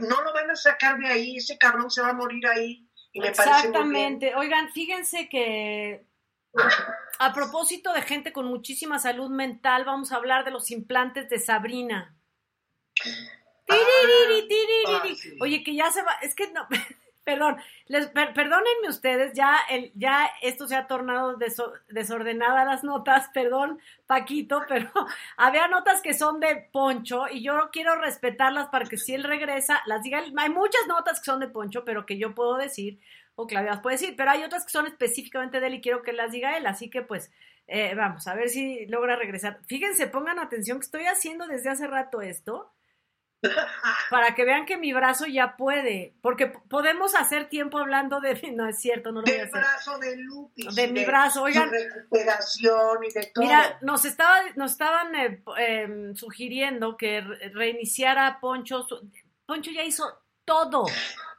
no 0.00 0.22
lo 0.22 0.32
van 0.32 0.50
a 0.50 0.56
sacar 0.56 0.98
de 0.98 1.08
ahí, 1.08 1.36
ese 1.36 1.58
cabrón 1.58 1.90
se 1.90 2.02
va 2.02 2.10
a 2.10 2.14
morir 2.14 2.46
ahí. 2.46 2.88
Y 3.12 3.20
me 3.20 3.30
parece 3.30 3.68
muy 3.68 3.90
bien. 3.90 4.14
Exactamente. 4.14 4.34
Oigan, 4.34 4.72
fíjense 4.72 5.28
que 5.28 6.06
a 7.18 7.32
propósito 7.32 7.92
de 7.92 8.02
gente 8.02 8.32
con 8.32 8.46
muchísima 8.46 8.98
salud 8.98 9.30
mental, 9.30 9.84
vamos 9.84 10.12
a 10.12 10.16
hablar 10.16 10.44
de 10.44 10.50
los 10.50 10.70
implantes 10.70 11.28
de 11.28 11.38
Sabrina. 11.38 12.16
Ah, 13.68 15.02
sí. 15.16 15.36
Oye, 15.40 15.62
que 15.64 15.74
ya 15.74 15.90
se 15.90 16.02
va, 16.02 16.12
es 16.22 16.34
que 16.34 16.50
no, 16.50 16.66
perdón, 17.24 17.56
les, 17.86 18.06
per- 18.08 18.34
perdónenme 18.34 18.88
ustedes, 18.88 19.32
ya, 19.34 19.56
el, 19.70 19.92
ya 19.94 20.28
esto 20.42 20.66
se 20.68 20.76
ha 20.76 20.86
tornado 20.86 21.36
deso- 21.38 21.72
desordenada 21.88 22.64
las 22.64 22.84
notas, 22.84 23.28
perdón, 23.34 23.80
Paquito, 24.06 24.62
pero 24.68 24.90
había 25.36 25.68
notas 25.68 26.00
que 26.02 26.14
son 26.14 26.40
de 26.40 26.68
Poncho 26.72 27.24
y 27.30 27.42
yo 27.42 27.70
quiero 27.72 27.96
respetarlas 27.96 28.68
para 28.68 28.86
que 28.86 28.96
si 28.96 29.14
él 29.14 29.24
regresa, 29.24 29.80
las 29.86 30.02
diga, 30.02 30.18
él. 30.20 30.32
hay 30.36 30.50
muchas 30.50 30.86
notas 30.86 31.18
que 31.20 31.26
son 31.26 31.40
de 31.40 31.48
Poncho, 31.48 31.84
pero 31.84 32.06
que 32.06 32.18
yo 32.18 32.34
puedo 32.34 32.56
decir, 32.56 33.00
o 33.36 33.46
Claudia 33.46 33.72
las 33.72 33.80
puede 33.80 33.96
decir, 33.96 34.14
pero 34.16 34.30
hay 34.30 34.44
otras 34.44 34.64
que 34.64 34.70
son 34.72 34.86
específicamente 34.86 35.60
de 35.60 35.66
él 35.66 35.74
y 35.74 35.80
quiero 35.80 36.02
que 36.02 36.12
las 36.12 36.30
diga 36.32 36.56
él, 36.56 36.66
así 36.66 36.90
que 36.90 37.02
pues 37.02 37.32
eh, 37.66 37.94
vamos 37.94 38.26
a 38.26 38.34
ver 38.34 38.48
si 38.48 38.86
logra 38.86 39.16
regresar. 39.16 39.60
Fíjense, 39.66 40.06
pongan 40.06 40.38
atención 40.38 40.78
que 40.78 40.84
estoy 40.84 41.04
haciendo 41.06 41.46
desde 41.46 41.70
hace 41.70 41.86
rato 41.86 42.20
esto 42.20 42.70
para 44.10 44.34
que 44.34 44.44
vean 44.44 44.66
que 44.66 44.76
mi 44.76 44.92
brazo 44.92 45.26
ya 45.26 45.56
puede, 45.56 46.14
porque 46.20 46.46
podemos 46.46 47.14
hacer 47.14 47.48
tiempo 47.48 47.78
hablando 47.78 48.20
de, 48.20 48.34
no 48.54 48.68
es 48.68 48.80
cierto, 48.80 49.12
no 49.12 49.20
lo 49.20 49.26
voy 49.26 49.34
a 49.34 49.38
Del 49.38 49.46
hacer. 49.48 49.60
brazo 49.60 49.98
de 49.98 50.16
Lupis. 50.16 50.74
De 50.74 50.88
mi 50.88 51.04
brazo, 51.04 51.42
oigan. 51.42 51.68
Su 51.68 51.74
recuperación 51.74 53.04
y 53.04 53.12
de 53.12 53.26
todo. 53.34 53.44
Mira, 53.44 53.78
nos, 53.82 54.04
estaba, 54.04 54.36
nos 54.56 54.72
estaban 54.72 55.14
eh, 55.14 55.42
em, 55.58 56.14
sugiriendo 56.14 56.96
que 56.96 57.20
re- 57.20 57.48
reiniciara 57.50 58.38
Poncho. 58.40 58.86
Poncho 59.46 59.70
ya 59.70 59.82
hizo 59.84 60.04
todo, 60.44 60.86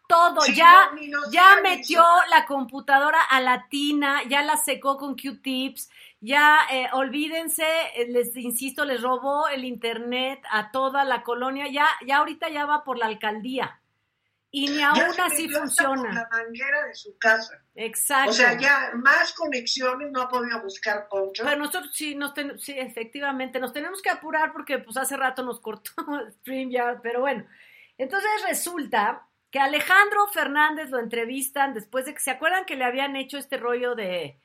todo. 0.08 0.42
Sí, 0.42 0.56
ya 0.56 0.92
no, 1.10 1.32
ya 1.32 1.58
metió 1.64 2.00
eso. 2.02 2.30
la 2.30 2.46
computadora 2.46 3.22
a 3.22 3.40
la 3.42 3.68
tina, 3.70 4.22
ya 4.30 4.44
la 4.44 4.58
secó 4.58 4.98
con 4.98 5.16
Q-tips. 5.16 5.90
Ya, 6.26 6.62
eh, 6.72 6.88
olvídense, 6.94 7.68
eh, 7.96 8.08
les 8.10 8.36
insisto, 8.36 8.84
les 8.84 9.00
robó 9.04 9.48
el 9.48 9.64
internet 9.64 10.42
a 10.50 10.72
toda 10.72 11.04
la 11.04 11.22
colonia. 11.22 11.68
Ya, 11.68 11.88
ya 12.08 12.18
ahorita 12.18 12.50
ya 12.50 12.66
va 12.66 12.84
por 12.84 12.98
la 12.98 13.06
alcaldía. 13.06 13.80
Y 14.50 14.70
ni 14.70 14.82
aún 14.82 15.20
así 15.24 15.48
funciona. 15.50 16.12
la 16.14 16.28
manguera 16.32 16.88
de 16.88 16.96
su 16.96 17.16
casa. 17.20 17.62
Exacto. 17.76 18.32
O 18.32 18.34
sea, 18.34 18.58
ya 18.58 18.92
más 18.96 19.34
conexiones 19.34 20.12
no 20.12 20.22
ha 20.22 20.28
podido 20.30 20.60
buscar 20.64 21.08
Poncho. 21.10 21.44
Pero 21.44 21.58
nosotros 21.58 21.92
sí, 21.94 22.16
nos 22.16 22.34
ten- 22.34 22.58
sí, 22.58 22.74
efectivamente, 22.76 23.60
nos 23.60 23.72
tenemos 23.72 24.02
que 24.02 24.10
apurar 24.10 24.52
porque 24.52 24.80
pues 24.80 24.98
hace 24.98 25.18
rato 25.18 25.44
nos 25.44 25.60
cortó 25.60 25.92
StreamYard, 26.40 27.02
pero 27.04 27.20
bueno. 27.20 27.46
Entonces 28.00 28.30
resulta 28.48 29.28
que 29.52 29.60
Alejandro 29.60 30.26
Fernández 30.34 30.90
lo 30.90 30.98
entrevistan 30.98 31.76
después 31.76 32.06
de 32.06 32.16
que 32.16 32.20
se 32.20 32.32
acuerdan 32.32 32.66
que 32.66 32.78
le 32.78 32.86
habían 32.86 33.16
hecho 33.16 33.38
este 33.38 33.58
rollo 33.58 33.94
de 33.94 34.40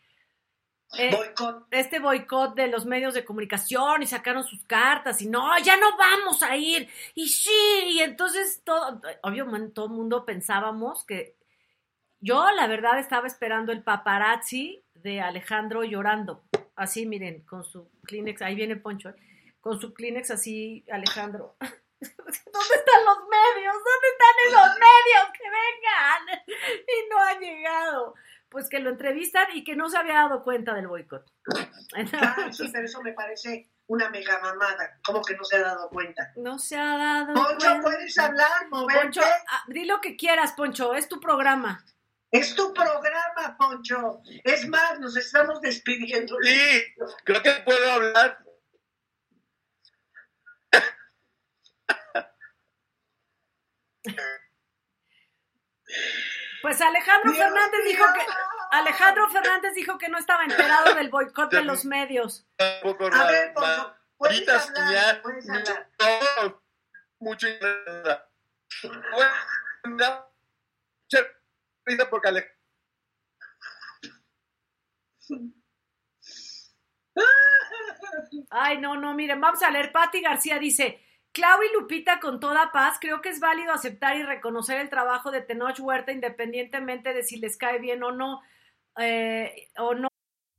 eh, 0.99 1.15
Boicot. 1.15 1.67
este 1.71 2.01
boicot 2.01 2.55
de 2.55 2.67
los 2.67 2.85
medios 2.85 3.15
de 3.15 3.25
comunicación 3.25 4.03
y 4.03 4.07
sacaron 4.07 4.45
sus 4.45 4.65
cartas 4.65 5.23
y 5.23 5.29
no, 5.29 5.57
ya 5.59 5.77
no 5.77 5.97
vamos 5.97 6.43
a 6.43 6.57
ir 6.57 6.89
y 7.15 7.29
sí, 7.29 7.85
y 7.87 8.01
entonces 8.01 8.63
todo, 8.65 9.01
obvio, 9.23 9.47
man, 9.47 9.73
todo 9.73 9.87
el 9.87 9.93
mundo 9.93 10.25
pensábamos 10.25 11.05
que 11.05 11.37
yo 12.19 12.51
la 12.51 12.67
verdad 12.67 12.99
estaba 12.99 13.27
esperando 13.27 13.73
el 13.73 13.83
paparazzi 13.83 14.83
de 14.95 15.21
Alejandro 15.21 15.85
llorando, 15.85 16.43
así 16.75 17.07
miren, 17.07 17.43
con 17.43 17.65
su 17.65 17.89
Kleenex, 18.05 18.43
ahí 18.43 18.55
viene 18.57 18.77
Poncho, 18.77 19.11
¿eh? 19.11 19.15
con 19.61 19.81
su 19.81 19.95
Kleenex 19.95 20.31
así, 20.31 20.85
Alejandro. 20.91 21.57
¿Dónde 22.01 22.75
están 22.75 23.05
los 23.05 23.19
medios? 23.29 23.75
¿Dónde 23.75 24.09
están 24.13 24.35
esos 24.49 24.79
medios? 24.79 25.25
Que 25.37 25.45
vengan. 25.45 26.45
Y 26.81 27.09
no 27.11 27.19
han 27.19 27.41
llegado. 27.41 28.15
Pues 28.51 28.69
que 28.69 28.81
lo 28.81 28.91
entrevistan 28.91 29.47
y 29.55 29.65
que 29.65 29.77
no 29.77 29.89
se 29.89 29.97
había 29.97 30.15
dado 30.15 30.43
cuenta 30.43 30.75
del 30.75 30.89
boicot. 30.89 31.25
Ah, 32.21 32.53
sí, 32.53 32.69
pero 32.73 32.85
eso 32.85 33.03
me 33.03 33.13
parece 33.13 33.69
una 33.89 34.09
mega 34.11 34.39
mamada. 34.41 35.01
¿Cómo 35.05 35.23
que 35.23 35.35
no 35.37 35.43
se 35.43 35.57
ha 35.57 35.63
dado 35.63 35.89
cuenta? 35.89 36.33
No 36.37 36.57
se 36.59 36.77
ha 36.77 36.97
dado 36.97 37.35
Poncho, 37.35 37.57
cuenta. 37.59 37.81
puedes 37.83 38.17
hablar, 38.19 38.69
moverte. 38.71 39.03
Poncho, 39.03 39.21
ah, 39.25 39.65
di 39.67 39.85
lo 39.87 40.01
que 40.01 40.17
quieras, 40.17 40.53
Poncho, 40.53 40.95
es 40.95 41.09
tu 41.09 41.19
programa. 41.19 41.85
Es 42.31 42.55
tu 42.55 42.73
programa, 42.73 43.57
Poncho. 43.59 44.21
Es 44.45 44.69
más, 44.69 45.01
nos 45.01 45.17
estamos 45.17 45.61
despidiendo. 45.61 46.37
Sí, 46.43 46.83
creo 47.25 47.43
que 47.43 47.51
puedo 47.65 47.93
hablar. 47.93 48.39
Pues 56.63 56.81
Alejandro 56.81 57.33
Dios 57.33 57.43
Fernández 57.45 57.81
dijo 57.87 58.05
que 58.15 58.21
Alejandro 58.71 59.29
Fernández 59.31 59.75
dijo 59.75 59.99
que 59.99 60.09
no 60.09 60.19
estaba 60.19 60.45
enterado 60.45 60.95
del 60.95 61.09
boicot 61.11 61.51
de 61.51 61.63
los 61.65 61.85
medios. 61.85 62.47
Un 62.59 62.83
poco 62.83 63.07
A 63.13 63.25
ver. 63.31 63.53
Poncho, 63.55 63.97
puedes 64.17 64.49
hablar, 64.49 64.87
señal. 64.87 65.23
puedes 65.23 65.51
hablar. 65.51 65.91
Mucho 67.19 67.47
mucha 69.91 71.19
risa 71.87 72.11
porque 72.11 72.29
Ale- 72.29 72.57
Ay, 78.51 78.79
no, 78.79 78.97
no, 78.97 79.15
miren, 79.15 79.41
vamos 79.41 79.63
a 79.63 79.71
leer. 79.71 79.93
Patti 79.93 80.21
García 80.21 80.59
dice, 80.59 81.05
Clau 81.33 81.63
y 81.63 81.73
Lupita 81.73 82.21
con 82.21 82.41
toda 82.41 82.73
paz, 82.73 82.99
creo 83.01 83.21
que 83.21 83.29
es 83.29 83.41
válido 83.41 83.73
aceptar 83.73 84.17
y 84.17 84.23
reconocer 84.25 84.81
el 84.81 84.91
trabajo 84.91 85.31
de 85.31 85.43
Tenoch 85.43 85.79
Huerta 85.81 86.13
independientemente 86.13 87.15
de 87.15 87.23
si 87.23 87.39
les 87.39 87.57
cae 87.57 87.79
bien 87.79 88.03
o 88.03 88.13
no, 88.13 88.41
eh, 88.99 89.69
o 89.79 89.95
no. 89.95 90.10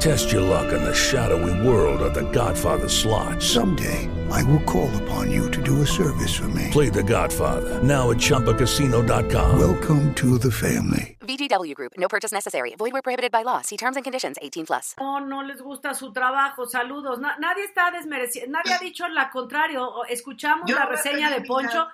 Test 0.00 0.32
your 0.32 0.40
luck 0.40 0.72
in 0.72 0.82
the 0.82 0.94
shadowy 0.94 1.52
world 1.66 2.00
of 2.00 2.14
the 2.14 2.22
Godfather 2.32 2.88
slot. 2.88 3.42
Someday, 3.42 4.08
I 4.30 4.42
will 4.44 4.62
call 4.62 4.88
upon 5.02 5.30
you 5.30 5.50
to 5.50 5.60
do 5.62 5.82
a 5.82 5.86
service 5.86 6.34
for 6.34 6.48
me. 6.48 6.68
Play 6.70 6.88
the 6.88 7.02
Godfather, 7.02 7.82
now 7.82 8.10
at 8.10 8.16
ChumbaCasino.com. 8.16 9.58
Welcome 9.58 10.14
to 10.14 10.38
the 10.38 10.50
family. 10.50 11.18
VGW 11.20 11.74
Group, 11.74 11.92
no 11.98 12.08
purchase 12.08 12.32
necessary. 12.32 12.74
Void 12.78 12.92
where 12.94 13.02
prohibited 13.02 13.30
by 13.30 13.42
law. 13.42 13.60
See 13.60 13.76
terms 13.76 13.96
and 13.96 14.04
conditions 14.04 14.38
18 14.40 14.64
plus. 14.66 14.94
No, 14.98 15.18
no 15.18 15.42
les 15.42 15.60
gusta 15.60 15.92
su 15.94 16.12
trabajo. 16.12 16.64
Saludos. 16.66 17.18
Na- 17.20 17.36
nadie 17.38 17.64
está 17.64 17.90
desmereciendo, 17.90 18.52
nadie 18.58 18.72
ha 18.74 18.78
dicho 18.78 19.06
lo 19.06 19.20
contrario. 19.30 19.84
O- 19.86 20.04
Escuchamos 20.06 20.64
Yo 20.68 20.76
la 20.76 20.86
reseña 20.86 21.30
de 21.30 21.42
Poncho. 21.42 21.86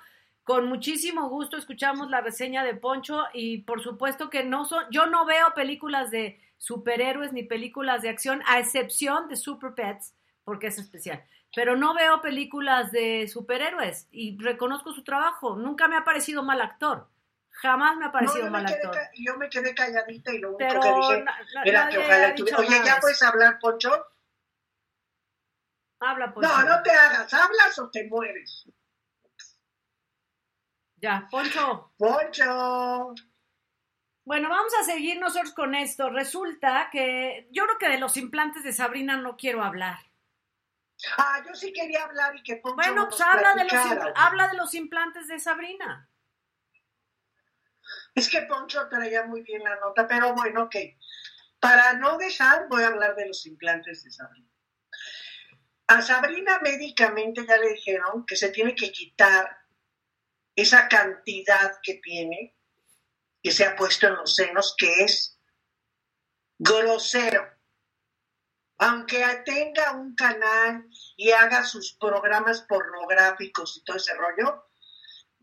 Con 0.45 0.67
muchísimo 0.69 1.27
gusto 1.27 1.57
escuchamos 1.57 2.09
la 2.09 2.21
reseña 2.21 2.63
de 2.63 2.73
Poncho 2.73 3.25
y 3.33 3.57
por 3.63 3.81
supuesto 3.83 4.29
que 4.29 4.45
no 4.45 4.63
son, 4.63 4.85
yo 4.91 5.05
no 5.07 5.25
veo 5.25 5.53
películas 5.53 6.09
de 6.09 6.39
superhéroes 6.57 7.33
ni 7.33 7.43
películas 7.43 8.01
de 8.01 8.09
acción, 8.09 8.41
a 8.47 8.59
excepción 8.59 9.27
de 9.27 9.35
Super 9.35 9.73
Pets, 9.73 10.15
porque 10.43 10.67
es 10.67 10.77
especial. 10.77 11.23
Pero 11.55 11.75
no 11.75 11.93
veo 11.93 12.21
películas 12.21 12.91
de 12.91 13.27
superhéroes 13.27 14.07
y 14.11 14.37
reconozco 14.37 14.91
su 14.93 15.03
trabajo. 15.03 15.55
Nunca 15.55 15.87
me 15.87 15.95
ha 15.97 16.03
parecido 16.03 16.43
mal 16.43 16.61
actor. 16.61 17.07
Jamás 17.49 17.97
me 17.97 18.05
ha 18.05 18.11
parecido 18.11 18.49
mal 18.51 18.65
quedé, 18.65 18.75
actor. 18.85 18.97
yo 19.15 19.37
me 19.37 19.49
quedé 19.49 19.73
calladita 19.73 20.31
y 20.33 20.37
lo 20.39 20.49
único 20.49 20.59
Pero 20.59 20.81
que 20.81 20.93
dije 20.93 21.23
na- 21.23 21.37
era 21.65 21.89
que 21.89 21.97
ojalá 21.97 22.35
tuviera. 22.35 22.59
Oye, 22.59 22.81
¿ya 22.85 22.95
de 22.95 23.01
puedes 23.01 23.21
hablar, 23.23 23.57
Poncho? 23.59 23.89
Habla, 25.99 26.33
Poncho. 26.33 26.49
No, 26.49 26.63
no 26.63 26.83
te 26.83 26.91
hagas. 26.91 27.33
¿Hablas 27.33 27.79
o 27.79 27.89
te 27.89 28.07
mueres? 28.07 28.65
Ya, 30.97 31.27
Poncho. 31.31 31.91
Poncho. 31.97 33.15
Bueno, 34.27 34.49
vamos 34.49 34.73
a 34.77 34.83
seguir 34.83 35.21
nosotros 35.21 35.53
con 35.53 35.73
esto. 35.73 36.09
Resulta 36.09 36.89
que 36.91 37.47
yo 37.49 37.63
creo 37.63 37.77
que 37.77 37.87
de 37.87 37.97
los 37.97 38.17
implantes 38.17 38.61
de 38.61 38.73
Sabrina 38.73 39.15
no 39.15 39.37
quiero 39.37 39.63
hablar. 39.63 39.99
Ah, 41.17 41.41
yo 41.47 41.55
sí 41.55 41.71
quería 41.71 42.03
hablar 42.03 42.35
y 42.35 42.43
que 42.43 42.57
Poncho 42.57 42.75
Bueno, 42.75 43.07
pues 43.07 43.21
habla 43.21 43.55
de, 43.55 43.63
los, 43.63 44.11
habla 44.15 44.49
de 44.49 44.57
los 44.57 44.73
implantes 44.73 45.29
de 45.29 45.39
Sabrina. 45.39 46.09
Es 48.15 48.27
que 48.27 48.41
Poncho 48.41 48.89
traía 48.89 49.23
muy 49.23 49.43
bien 49.43 49.63
la 49.63 49.77
nota, 49.77 50.05
pero 50.05 50.33
bueno, 50.33 50.63
ok. 50.63 50.75
Para 51.61 51.93
no 51.93 52.17
dejar, 52.17 52.67
voy 52.67 52.83
a 52.83 52.87
hablar 52.87 53.15
de 53.15 53.27
los 53.29 53.45
implantes 53.45 54.03
de 54.03 54.11
Sabrina. 54.11 54.51
A 55.87 56.01
Sabrina 56.01 56.59
médicamente 56.61 57.45
ya 57.47 57.55
le 57.55 57.69
dijeron 57.69 58.25
que 58.25 58.35
se 58.35 58.49
tiene 58.49 58.75
que 58.75 58.91
quitar 58.91 59.57
esa 60.53 60.89
cantidad 60.89 61.79
que 61.81 61.93
tiene, 62.03 62.56
que 63.47 63.53
se 63.53 63.63
ha 63.63 63.77
puesto 63.77 64.07
en 64.07 64.15
los 64.15 64.35
senos, 64.35 64.75
que 64.77 65.05
es 65.05 65.39
grosero. 66.59 67.49
Aunque 68.77 69.23
tenga 69.45 69.93
un 69.93 70.15
canal 70.15 70.85
y 71.15 71.31
haga 71.31 71.63
sus 71.63 71.93
programas 71.93 72.63
pornográficos 72.63 73.77
y 73.77 73.85
todo 73.85 73.95
ese 73.95 74.13
rollo, 74.15 74.65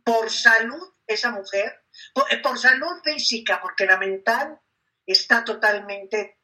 por 0.05 0.31
salud, 0.31 0.87
esa 1.07 1.31
mujer, 1.31 1.87
por, 2.13 2.31
eh, 2.31 2.43
salud 2.59 3.01
física, 3.03 3.59
porque 3.63 3.87
la 3.87 3.97
mental 3.97 4.61
está 5.07 5.43
totalmente 5.43 6.43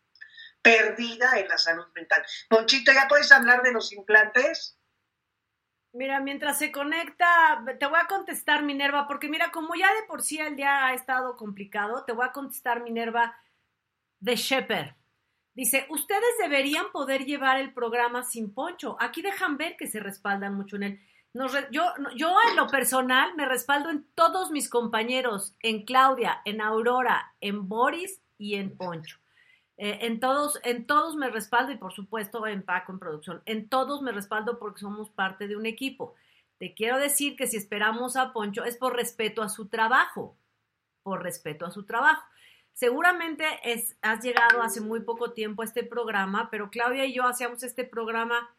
perdida 0.62 1.38
en 1.38 1.46
la 1.46 1.58
salud 1.58 1.88
mental. 1.94 2.24
Ponchito, 2.48 2.90
¿ya 2.90 3.06
puedes 3.06 3.30
hablar 3.32 3.60
de 3.60 3.72
los 3.72 3.92
implantes? 3.92 4.79
Mira, 5.92 6.20
mientras 6.20 6.58
se 6.58 6.70
conecta, 6.70 7.64
te 7.78 7.86
voy 7.86 7.98
a 8.00 8.06
contestar, 8.06 8.62
Minerva, 8.62 9.08
porque 9.08 9.28
mira, 9.28 9.50
como 9.50 9.74
ya 9.74 9.92
de 9.92 10.04
por 10.06 10.22
sí 10.22 10.38
el 10.38 10.54
día 10.56 10.86
ha 10.86 10.94
estado 10.94 11.36
complicado, 11.36 12.04
te 12.04 12.12
voy 12.12 12.24
a 12.26 12.32
contestar, 12.32 12.82
Minerva, 12.82 13.36
de 14.20 14.36
Shepard. 14.36 14.94
Dice, 15.54 15.86
ustedes 15.90 16.38
deberían 16.40 16.92
poder 16.92 17.24
llevar 17.24 17.58
el 17.58 17.72
programa 17.74 18.22
sin 18.22 18.54
poncho. 18.54 18.96
Aquí 19.00 19.20
dejan 19.20 19.56
ver 19.56 19.76
que 19.76 19.88
se 19.88 20.00
respaldan 20.00 20.54
mucho 20.54 20.76
en 20.76 20.82
él. 20.84 21.00
Nos 21.34 21.52
re- 21.52 21.68
yo, 21.70 21.84
yo 22.16 22.34
en 22.48 22.56
lo 22.56 22.68
personal 22.68 23.34
me 23.36 23.46
respaldo 23.46 23.90
en 23.90 24.04
todos 24.14 24.50
mis 24.50 24.68
compañeros, 24.68 25.54
en 25.60 25.84
Claudia, 25.84 26.40
en 26.44 26.60
Aurora, 26.60 27.34
en 27.40 27.68
Boris 27.68 28.20
y 28.38 28.56
en 28.56 28.76
Poncho. 28.76 29.19
Eh, 29.82 30.00
en 30.06 30.20
todos, 30.20 30.60
en 30.62 30.86
todos 30.86 31.16
me 31.16 31.30
respaldo 31.30 31.72
y 31.72 31.78
por 31.78 31.94
supuesto 31.94 32.46
en 32.46 32.62
Paco 32.62 32.92
en 32.92 32.98
producción. 32.98 33.40
En 33.46 33.70
todos 33.70 34.02
me 34.02 34.12
respaldo 34.12 34.58
porque 34.58 34.80
somos 34.80 35.08
parte 35.08 35.48
de 35.48 35.56
un 35.56 35.64
equipo. 35.64 36.14
Te 36.58 36.74
quiero 36.74 36.98
decir 36.98 37.34
que 37.34 37.46
si 37.46 37.56
esperamos 37.56 38.14
a 38.16 38.34
Poncho 38.34 38.62
es 38.64 38.76
por 38.76 38.94
respeto 38.94 39.40
a 39.42 39.48
su 39.48 39.68
trabajo, 39.68 40.36
por 41.02 41.22
respeto 41.22 41.64
a 41.64 41.70
su 41.70 41.84
trabajo. 41.86 42.22
Seguramente 42.74 43.46
es, 43.64 43.96
has 44.02 44.22
llegado 44.22 44.60
hace 44.60 44.82
muy 44.82 45.00
poco 45.00 45.32
tiempo 45.32 45.62
a 45.62 45.64
este 45.64 45.82
programa, 45.82 46.50
pero 46.50 46.68
Claudia 46.68 47.06
y 47.06 47.14
yo 47.14 47.26
hacíamos 47.26 47.62
este 47.62 47.84
programa 47.84 48.54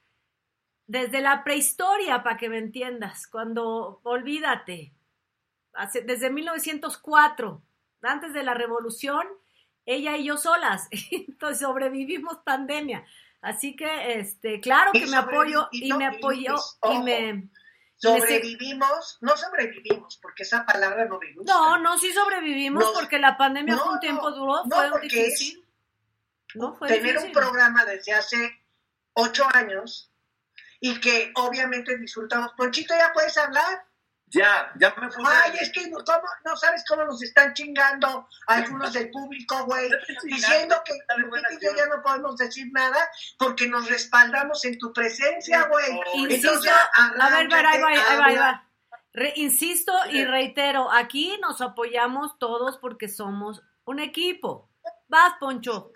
desde 0.88 1.22
la 1.22 1.43
prehistoria, 1.43 2.24
para 2.24 2.38
que 2.38 2.49
me 2.49 2.57
entiendas, 2.57 3.28
cuando, 3.28 4.01
olvídate, 4.01 4.91
hace- 5.74 6.01
desde 6.01 6.32
1904, 6.32 7.61
antes 8.01 8.34
de 8.34 8.41
la 8.41 8.55
revolución, 8.55 9.28
ella 9.96 10.18
y 10.18 10.26
yo 10.26 10.38
solas, 10.38 10.88
entonces 11.12 11.60
sobrevivimos 11.60 12.38
pandemia. 12.44 13.06
Así 13.42 13.76
que, 13.76 14.20
este, 14.20 14.60
claro 14.60 14.92
que 14.92 15.08
me 15.08 15.18
apoyo 15.18 15.68
y 15.72 15.92
me 15.94 16.06
apoyó 16.06 16.54
Luis, 16.54 16.78
y 16.84 17.00
me... 17.00 17.50
Sobrevivimos, 17.96 19.20
no 19.22 19.38
sobrevivimos, 19.38 20.18
porque 20.18 20.42
esa 20.42 20.66
palabra 20.66 21.06
no 21.06 21.20
me 21.20 21.34
gusta. 21.34 21.54
No, 21.54 21.78
no, 21.78 22.00
sí 22.00 22.12
sobrevivimos 22.12 22.84
No, 22.84 22.94
porque 22.94 23.20
la 23.20 23.38
pandemia 23.38 23.78
fue 23.78 23.94
un 23.94 24.00
tiempo 24.00 24.32
duro, 24.32 24.64
no, 24.66 24.89
fue 24.89 25.02
difícil. 25.02 25.64
No, 26.56 26.76
fue 26.76 26.88
tener 26.88 27.20
un 27.20 27.32
programa 27.32 27.86
desde 27.86 28.14
hace 28.14 28.60
ocho 29.14 29.46
años 29.54 30.12
y 30.80 31.00
que 31.00 31.32
obviamente 31.36 31.98
disfrutamos. 31.98 32.52
Ponchito, 32.58 32.96
¿ya 32.96 33.14
puedes 33.14 33.38
hablar? 33.38 33.86
Ya, 34.32 34.72
ya 34.80 34.94
me 34.98 35.08
puse. 35.08 35.22
Ay, 35.26 35.52
es 35.60 35.72
que 35.72 35.88
no, 35.90 35.98
¿cómo? 36.04 36.24
no 36.46 36.56
sabes 36.56 36.84
cómo 36.88 37.04
nos 37.04 37.22
están 37.22 37.54
chingando 37.54 38.28
algunos 38.48 38.94
del 38.94 39.12
público, 39.12 39.66
güey, 39.66 39.90
diciendo 40.24 40.82
que 40.86 40.94
Lupita 41.18 41.54
y 41.54 41.64
yo 41.64 41.76
ya 41.76 41.88
no 41.88 42.02
podemos 42.02 42.38
decir 42.38 42.68
nada 42.72 42.98
porque 43.38 43.68
nos 43.68 43.90
respaldamos 43.90 44.64
en 44.66 44.78
tu 44.80 44.94
presencia, 44.94 45.68
güey. 45.68 46.00
Insisto, 46.16 46.72
a 46.96 47.30
ver, 47.30 47.50
ver, 47.50 47.66
ahí 47.66 47.82
va, 47.82 47.88
ahí 47.90 47.98
va, 48.18 48.26
ahí 48.26 48.36
va. 48.38 48.68
Re- 49.14 49.34
insisto 49.36 49.92
y 50.10 50.24
reitero, 50.24 50.90
aquí 50.90 51.38
nos 51.42 51.60
apoyamos 51.60 52.40
todos 52.40 52.78
porque 52.78 53.10
somos 53.10 53.62
un 53.84 54.00
equipo. 54.00 54.70
Vas, 55.10 55.34
Poncho. 55.40 55.92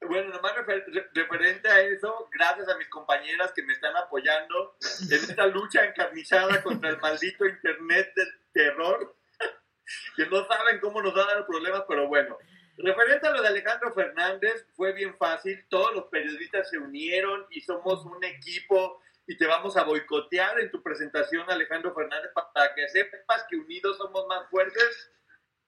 Bueno, 0.00 0.32
nomás 0.32 0.54
refer- 0.54 0.84
re- 0.86 1.08
referente 1.12 1.68
a 1.68 1.80
eso, 1.80 2.28
gracias 2.32 2.68
a 2.68 2.76
mis 2.76 2.88
compañeras 2.88 3.52
que 3.52 3.62
me 3.64 3.72
están 3.72 3.96
apoyando 3.96 4.76
en 5.10 5.12
esta 5.12 5.46
lucha 5.46 5.84
encarnizada 5.84 6.62
contra 6.62 6.90
el 6.90 6.98
maldito 6.98 7.44
internet 7.46 8.12
del 8.14 8.28
terror, 8.52 9.16
que 10.16 10.26
no 10.26 10.46
saben 10.46 10.78
cómo 10.80 11.02
nos 11.02 11.16
va 11.16 11.24
a 11.24 11.34
dar 11.34 11.46
problemas, 11.46 11.82
pero 11.88 12.06
bueno. 12.06 12.38
Referente 12.80 13.26
a 13.26 13.32
lo 13.32 13.42
de 13.42 13.48
Alejandro 13.48 13.92
Fernández, 13.92 14.66
fue 14.76 14.92
bien 14.92 15.16
fácil, 15.16 15.66
todos 15.68 15.92
los 15.94 16.04
periodistas 16.04 16.70
se 16.70 16.78
unieron 16.78 17.44
y 17.50 17.60
somos 17.62 18.04
un 18.04 18.22
equipo 18.22 19.02
y 19.26 19.36
te 19.36 19.46
vamos 19.46 19.76
a 19.76 19.82
boicotear 19.82 20.60
en 20.60 20.70
tu 20.70 20.80
presentación, 20.80 21.44
Alejandro 21.50 21.92
Fernández, 21.92 22.30
para 22.54 22.72
que 22.74 22.88
sepas 22.88 23.44
que 23.50 23.56
unidos 23.56 23.98
somos 23.98 24.26
más 24.28 24.48
fuertes. 24.48 25.10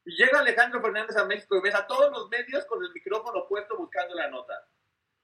Y 0.05 0.17
llega 0.17 0.41
Alejandro 0.41 0.81
Fernández 0.81 1.17
a 1.17 1.25
México 1.25 1.57
y 1.57 1.61
ves 1.61 1.75
a 1.75 1.87
todos 1.87 2.11
los 2.11 2.29
medios 2.29 2.65
con 2.67 2.83
el 2.83 2.93
micrófono 2.93 3.47
puesto 3.49 3.77
buscando 3.77 4.15
la 4.15 4.29
nota. 4.29 4.55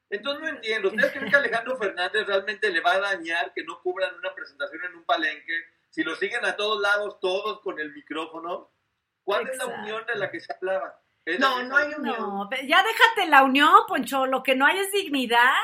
Entonces 0.09 0.43
no 0.43 0.49
entiendo, 0.49 0.89
¿ustedes 0.89 1.13
creen 1.13 1.31
que 1.31 1.37
Alejandro 1.37 1.77
Fernández 1.77 2.27
realmente 2.27 2.71
le 2.71 2.81
va 2.81 2.93
a 2.93 3.01
dañar 3.01 3.53
que 3.53 3.65
no 3.65 3.81
cubran 3.83 4.15
una 4.15 4.35
presentación 4.35 4.85
en 4.85 4.97
un 4.97 5.05
palenque? 5.05 5.65
Si 5.91 6.05
lo 6.05 6.15
siguen 6.15 6.45
a 6.45 6.55
todos 6.57 6.81
lados, 6.81 7.19
todos 7.21 7.61
con 7.61 7.81
el 7.81 7.93
micrófono, 7.93 8.71
¿cuál 9.25 9.49
es 9.49 9.57
la 9.57 9.67
unión 9.67 10.05
de 10.07 10.15
la 10.15 10.31
que 10.31 10.41
se 10.41 10.53
hablaba? 10.53 11.03
No, 11.39 11.63
no 11.65 11.77
hay 11.77 11.93
unión. 11.95 12.19
No, 12.19 12.49
ya 12.51 12.85
déjate 12.85 13.29
la 13.29 13.43
unión, 13.43 13.73
Poncho. 13.89 14.27
Lo 14.27 14.45
que 14.45 14.55
no 14.55 14.65
hay 14.65 14.79
es 14.79 14.93
dignidad. 14.93 15.55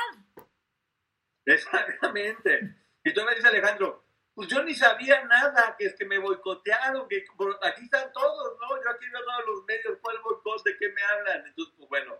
Exactamente. 1.45 2.75
Y 3.05 3.13
tú 3.13 3.23
me 3.23 3.31
dices, 3.31 3.45
Alejandro, 3.45 4.02
pues 4.35 4.47
yo 4.47 4.63
ni 4.63 4.73
sabía 4.73 5.23
nada, 5.25 5.75
que 5.77 5.85
es 5.85 5.95
que 5.95 6.05
me 6.05 6.17
boicotearon, 6.17 7.07
que 7.07 7.23
aquí 7.61 7.83
están 7.83 8.11
todos, 8.11 8.57
¿no? 8.59 8.83
Yo 8.83 8.89
aquí 8.89 9.05
veo 9.09 9.23
todos 9.23 9.45
los 9.47 9.65
medios, 9.65 9.97
¿cuál 10.01 10.19
boicot? 10.23 10.63
¿De 10.63 10.77
qué 10.77 10.89
me 10.89 11.03
hablan? 11.03 11.45
Entonces, 11.45 11.75
pues 11.77 11.89
bueno, 11.89 12.17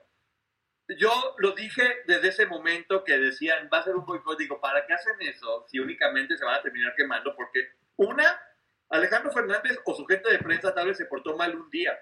yo 0.98 1.36
lo 1.38 1.52
dije 1.52 2.04
desde 2.06 2.28
ese 2.28 2.46
momento 2.46 3.04
que 3.04 3.18
decían, 3.18 3.70
va 3.74 3.80
a 3.80 3.84
ser 3.84 3.96
un 3.96 4.06
boicot, 4.06 4.38
digo, 4.38 4.62
¿para 4.62 4.86
qué 4.86 4.94
hacen 4.94 5.16
eso 5.22 5.66
si 5.68 5.80
únicamente 5.80 6.38
se 6.38 6.46
van 6.46 6.56
a 6.56 6.62
terminar 6.62 6.94
quemando? 6.96 7.36
Porque 7.36 7.70
una, 7.96 8.40
Alejandro 8.90 9.32
Fernández 9.32 9.80
o 9.86 9.96
su 9.96 10.06
gente 10.06 10.32
de 10.32 10.40
prensa 10.40 10.74
tal 10.74 10.88
vez 10.88 10.98
se 10.98 11.06
portó 11.06 11.36
mal 11.36 11.56
un 11.56 11.70
día, 11.72 11.98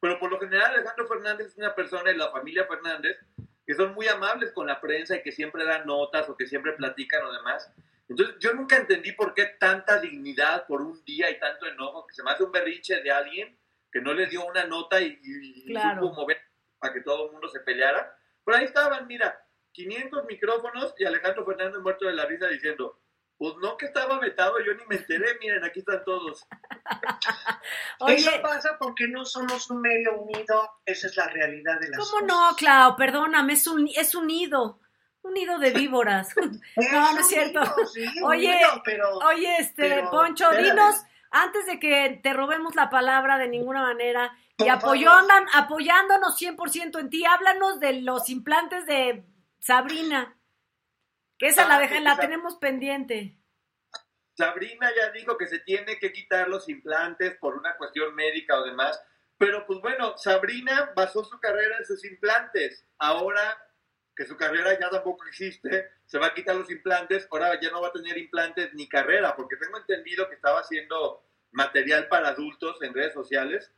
pero 0.00 0.18
por 0.18 0.30
lo 0.30 0.38
general 0.38 0.74
Alejandro 0.74 1.06
Fernández 1.06 1.46
es 1.46 1.56
una 1.56 1.74
persona 1.74 2.10
y 2.10 2.16
la 2.16 2.30
familia 2.30 2.66
Fernández 2.66 3.18
que 3.66 3.74
son 3.74 3.94
muy 3.94 4.06
amables 4.06 4.52
con 4.52 4.66
la 4.66 4.80
prensa 4.80 5.16
y 5.16 5.22
que 5.22 5.32
siempre 5.32 5.64
dan 5.64 5.86
notas 5.86 6.28
o 6.28 6.36
que 6.36 6.46
siempre 6.46 6.72
platican 6.74 7.24
o 7.24 7.32
demás. 7.32 7.72
Entonces, 8.08 8.36
yo 8.40 8.52
nunca 8.54 8.76
entendí 8.76 9.12
por 9.12 9.34
qué 9.34 9.46
tanta 9.58 9.98
dignidad 10.00 10.66
por 10.66 10.80
un 10.80 11.04
día 11.04 11.28
y 11.30 11.40
tanto 11.40 11.66
enojo, 11.66 12.06
que 12.06 12.14
se 12.14 12.22
me 12.22 12.30
hace 12.30 12.44
un 12.44 12.52
berrinche 12.52 13.02
de 13.02 13.10
alguien 13.10 13.58
que 13.90 14.00
no 14.00 14.12
le 14.14 14.26
dio 14.26 14.44
una 14.44 14.64
nota 14.64 15.00
y, 15.00 15.18
y 15.22 15.66
Claro. 15.66 16.02
supo 16.02 16.14
mover 16.14 16.38
para 16.78 16.92
que 16.92 17.00
todo 17.00 17.26
el 17.26 17.32
mundo 17.32 17.48
se 17.48 17.60
peleara. 17.60 18.16
Por 18.44 18.54
ahí 18.54 18.64
estaban, 18.64 19.06
mira, 19.06 19.40
500 19.72 20.24
micrófonos 20.26 20.94
y 20.98 21.04
Alejandro 21.04 21.44
Fernández 21.44 21.80
muerto 21.80 22.06
de 22.06 22.12
la 22.14 22.26
risa 22.26 22.46
diciendo, 22.48 23.00
pues 23.38 23.54
no 23.60 23.76
que 23.76 23.86
estaba 23.86 24.18
vetado, 24.20 24.58
yo 24.60 24.72
ni 24.74 24.86
me 24.86 24.96
enteré, 24.96 25.36
miren, 25.40 25.64
aquí 25.64 25.80
están 25.80 26.02
todos. 26.04 26.46
Eso 28.08 28.30
pasa 28.42 28.76
porque 28.78 29.08
no 29.08 29.24
somos 29.24 29.70
un 29.70 29.80
medio 29.80 30.18
unido, 30.20 30.70
esa 30.84 31.06
es 31.08 31.16
la 31.16 31.28
realidad 31.28 31.78
de 31.80 31.88
las 31.90 31.98
¿Cómo 31.98 32.26
cosas. 32.26 32.26
no, 32.26 32.56
Clau? 32.56 32.96
Perdóname, 32.96 33.54
es 33.54 33.66
un, 33.66 33.88
es 33.94 34.14
un 34.14 34.26
nido. 34.26 34.80
Un 35.26 35.34
nido 35.34 35.58
de 35.58 35.70
víboras. 35.70 36.34
no, 36.92 37.12
no 37.14 37.20
es 37.20 37.28
cierto. 37.28 37.62
sí, 37.92 38.04
oye, 38.24 38.58
pero- 38.84 39.18
oye, 39.18 39.56
este, 39.58 39.88
pero, 39.88 40.10
Poncho, 40.10 40.44
espérame. 40.50 40.64
dinos, 40.70 41.02
antes 41.30 41.66
de 41.66 41.78
que 41.80 42.20
te 42.22 42.32
robemos 42.32 42.74
la 42.74 42.88
palabra 42.90 43.38
de 43.38 43.48
ninguna 43.48 43.82
manera, 43.82 44.32
y 44.58 44.68
andan, 44.68 45.46
apoyándonos 45.52 46.36
100% 46.40 46.98
en 46.98 47.10
ti, 47.10 47.24
háblanos 47.26 47.78
de 47.80 48.00
los 48.00 48.30
implantes 48.30 48.86
de 48.86 49.26
Sabrina. 49.58 50.38
Que 51.38 51.48
esa 51.48 51.64
Ah, 51.64 51.68
la, 51.68 51.78
deja- 51.80 52.00
la 52.00 52.16
tenemos 52.16 52.56
pendiente. 52.56 53.36
Sabrina 54.34 54.90
ya 54.96 55.10
dijo 55.12 55.36
que 55.36 55.46
se 55.46 55.58
tiene 55.60 55.98
que 55.98 56.12
quitar 56.12 56.48
los 56.48 56.68
implantes 56.68 57.36
por 57.38 57.56
una 57.56 57.76
cuestión 57.76 58.14
médica 58.14 58.58
o 58.58 58.64
demás, 58.64 58.98
pero 59.38 59.66
pues 59.66 59.80
bueno, 59.80 60.16
Sabrina 60.16 60.92
basó 60.94 61.24
su 61.24 61.38
carrera 61.40 61.76
en 61.78 61.84
sus 61.84 62.04
implantes. 62.04 62.86
Ahora 62.98 63.58
que 64.16 64.24
su 64.24 64.36
carrera 64.36 64.78
ya 64.78 64.88
tampoco 64.88 65.26
existe, 65.26 65.90
se 66.06 66.18
va 66.18 66.28
a 66.28 66.34
quitar 66.34 66.56
los 66.56 66.70
implantes, 66.70 67.28
ahora 67.30 67.60
ya 67.60 67.70
no 67.70 67.82
va 67.82 67.88
a 67.88 67.92
tener 67.92 68.16
implantes 68.16 68.72
ni 68.72 68.88
carrera, 68.88 69.36
porque 69.36 69.56
tengo 69.56 69.76
entendido 69.76 70.28
que 70.28 70.36
estaba 70.36 70.60
haciendo 70.60 71.22
material 71.52 72.08
para 72.08 72.28
adultos 72.28 72.80
en 72.82 72.94
redes 72.94 73.12
sociales. 73.12 73.70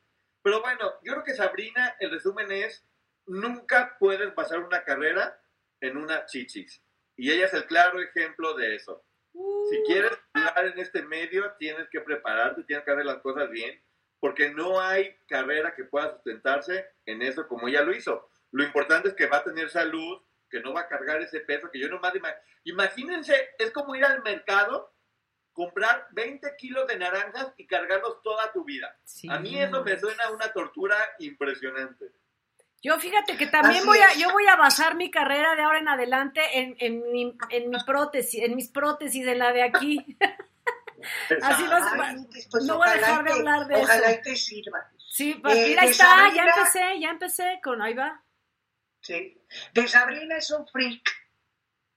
Pero 0.43 0.61
bueno, 0.61 0.93
yo 1.03 1.13
creo 1.13 1.25
que 1.25 1.35
Sabrina, 1.35 1.97
el 1.99 2.13
resumen 2.13 2.53
es, 2.53 2.87
nunca 3.27 3.97
puedes 3.99 4.33
basar 4.35 4.61
una 4.61 4.85
carrera 4.85 5.41
en 5.81 5.97
una 5.97 6.25
chichis. 6.27 6.83
Y 7.17 7.33
ella 7.33 7.47
es 7.47 7.55
el 7.55 7.67
claro 7.67 8.01
ejemplo 8.01 8.55
de 8.55 8.77
eso. 8.77 9.05
Si 9.33 9.83
quieres 9.87 10.13
hablar 10.33 10.67
en 10.67 10.79
este 10.79 11.03
medio, 11.03 11.53
tienes 11.59 11.89
que 11.91 12.01
prepararte, 12.01 12.63
tienes 12.63 12.85
que 12.85 12.93
hacer 12.93 13.05
las 13.05 13.19
cosas 13.19 13.51
bien, 13.51 13.81
porque 14.21 14.51
no 14.51 14.81
hay 14.81 15.17
carrera 15.27 15.75
que 15.75 15.85
pueda 15.85 16.13
sustentarse 16.13 16.87
en 17.07 17.23
eso 17.23 17.47
como 17.49 17.69
ella 17.69 17.83
lo 17.83 17.93
hizo. 17.93 18.29
Lo 18.51 18.65
importante 18.65 19.09
es 19.09 19.15
que 19.15 19.27
va 19.27 19.39
a 19.39 19.45
tener 19.45 19.69
salud, 19.69 20.21
que 20.49 20.61
no 20.61 20.73
va 20.73 20.83
a 20.83 20.89
cargar 20.89 21.21
ese 21.23 21.41
peso, 21.41 21.71
que 21.71 21.79
yo 21.81 21.89
nomás... 21.89 22.15
ima- 22.15 22.35
Imagínense, 22.65 23.51
es 23.59 23.71
como 23.71 23.95
ir 23.95 24.05
al 24.05 24.23
mercado, 24.23 24.93
comprar 25.53 26.07
20 26.13 26.55
kilos 26.57 26.87
de 26.87 26.99
naranjas 26.99 27.53
y 27.57 27.67
cargarlos 27.67 28.23
toda 28.23 28.53
tu 28.53 28.65
vida. 28.65 28.95
Sí. 29.05 29.29
A 29.31 29.39
mí 29.39 29.59
eso 29.61 29.83
me 29.83 29.99
suena 29.99 30.25
a 30.25 30.31
una 30.33 30.53
tortura 30.53 30.97
impresionante. 31.19 32.07
Yo 32.83 32.99
fíjate 33.01 33.37
que 33.37 33.47
también 33.47 33.79
Así 33.79 33.87
voy 33.87 33.99
a, 33.99 34.13
es. 34.13 34.19
yo 34.19 34.31
voy 34.31 34.47
a 34.47 34.55
basar 34.57 34.95
mi 34.97 35.11
carrera 35.11 35.55
de 35.57 35.63
ahora 35.63 35.79
en 35.81 35.89
adelante 35.89 36.41
en, 36.61 36.77
en, 36.79 37.11
mi, 37.11 37.37
en 37.51 37.71
mi 37.71 37.79
prótesis, 37.85 38.43
en 38.43 38.55
mis 38.55 38.69
prótesis, 38.69 39.27
en 39.27 39.39
la 39.39 39.53
de 39.53 39.63
aquí. 39.65 40.05
Así 41.43 41.63
no 41.65 41.89
se 41.91 41.97
va- 41.97 42.09
Ay, 42.09 42.27
pues, 42.51 42.65
no 42.65 42.77
voy 42.77 42.87
a 42.89 42.91
ojalá 42.93 43.07
dejar 43.07 43.25
de 43.25 43.33
hablar 43.33 43.67
de 43.67 43.75
Ojalá 43.77 44.11
eso. 44.11 44.21
y 44.21 44.23
te 44.23 44.37
sirva. 44.37 44.91
Sí, 45.11 45.35
pues 45.43 45.57
Eh, 45.57 45.65
mira, 45.69 45.83
ahí 45.83 45.87
de 45.89 45.93
está, 45.93 46.33
ya 46.35 46.45
empecé, 46.45 47.01
ya 47.01 47.11
empecé 47.11 47.61
con, 47.63 47.83
ahí 47.83 47.95
va. 47.95 48.23
Sí. 49.01 49.38
De 49.73 49.89
Sabrina 49.89 50.37
es 50.37 50.51
un 50.51 50.67
freak. 50.67 51.03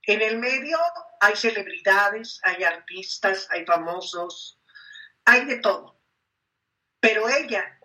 En 0.04 0.22
el 0.22 0.38
medio 0.40 0.78
hay 1.20 1.36
celebridades, 1.36 2.40
hay 2.44 2.64
artistas, 2.64 3.48
hay 3.52 3.66
famosos, 3.66 4.60
hay 5.26 5.46
de 5.46 5.58
todo. 5.58 6.02
Pero 7.00 7.30
ella 7.30 7.80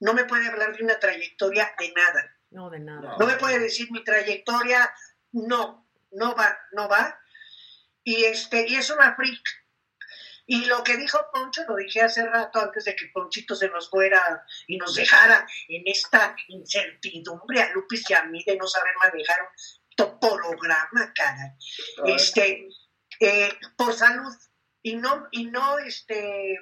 no 0.00 0.14
me 0.14 0.24
puede 0.24 0.48
hablar 0.48 0.76
de 0.76 0.84
una 0.84 0.98
trayectoria 0.98 1.74
de 1.78 1.92
nada. 1.92 2.36
No, 2.50 2.68
de 2.68 2.80
nada. 2.80 3.16
No 3.18 3.26
me 3.26 3.36
puede 3.36 3.58
decir 3.58 3.90
mi 3.90 4.04
trayectoria, 4.04 4.92
no, 5.32 5.88
no 6.10 6.34
va, 6.34 6.58
no 6.72 6.88
va. 6.88 7.18
Y 8.04 8.24
este, 8.24 8.66
y 8.68 8.74
es 8.76 8.90
una 8.90 9.14
freak. 9.14 9.61
Y 10.46 10.64
lo 10.66 10.82
que 10.82 10.96
dijo 10.96 11.18
Poncho, 11.32 11.62
lo 11.68 11.76
dije 11.76 12.02
hace 12.02 12.26
rato 12.26 12.60
antes 12.60 12.84
de 12.84 12.96
que 12.96 13.06
Ponchito 13.12 13.54
se 13.54 13.68
nos 13.68 13.88
fuera 13.88 14.44
y 14.66 14.76
nos 14.76 14.94
dejara 14.94 15.46
en 15.68 15.82
esta 15.86 16.34
incertidumbre 16.48 17.62
a 17.62 17.72
Lupis 17.72 18.08
y 18.10 18.14
a 18.14 18.24
mí 18.24 18.42
de 18.44 18.56
no 18.56 18.66
saber 18.66 18.94
manejar 19.02 19.40
un 19.42 19.96
topograma, 19.96 21.12
cara. 21.14 21.56
Este, 22.06 22.68
eh, 23.20 23.52
por 23.76 23.94
salud 23.94 24.34
y 24.82 24.96
no, 24.96 25.28
y 25.30 25.46
no 25.46 25.78
este 25.78 26.58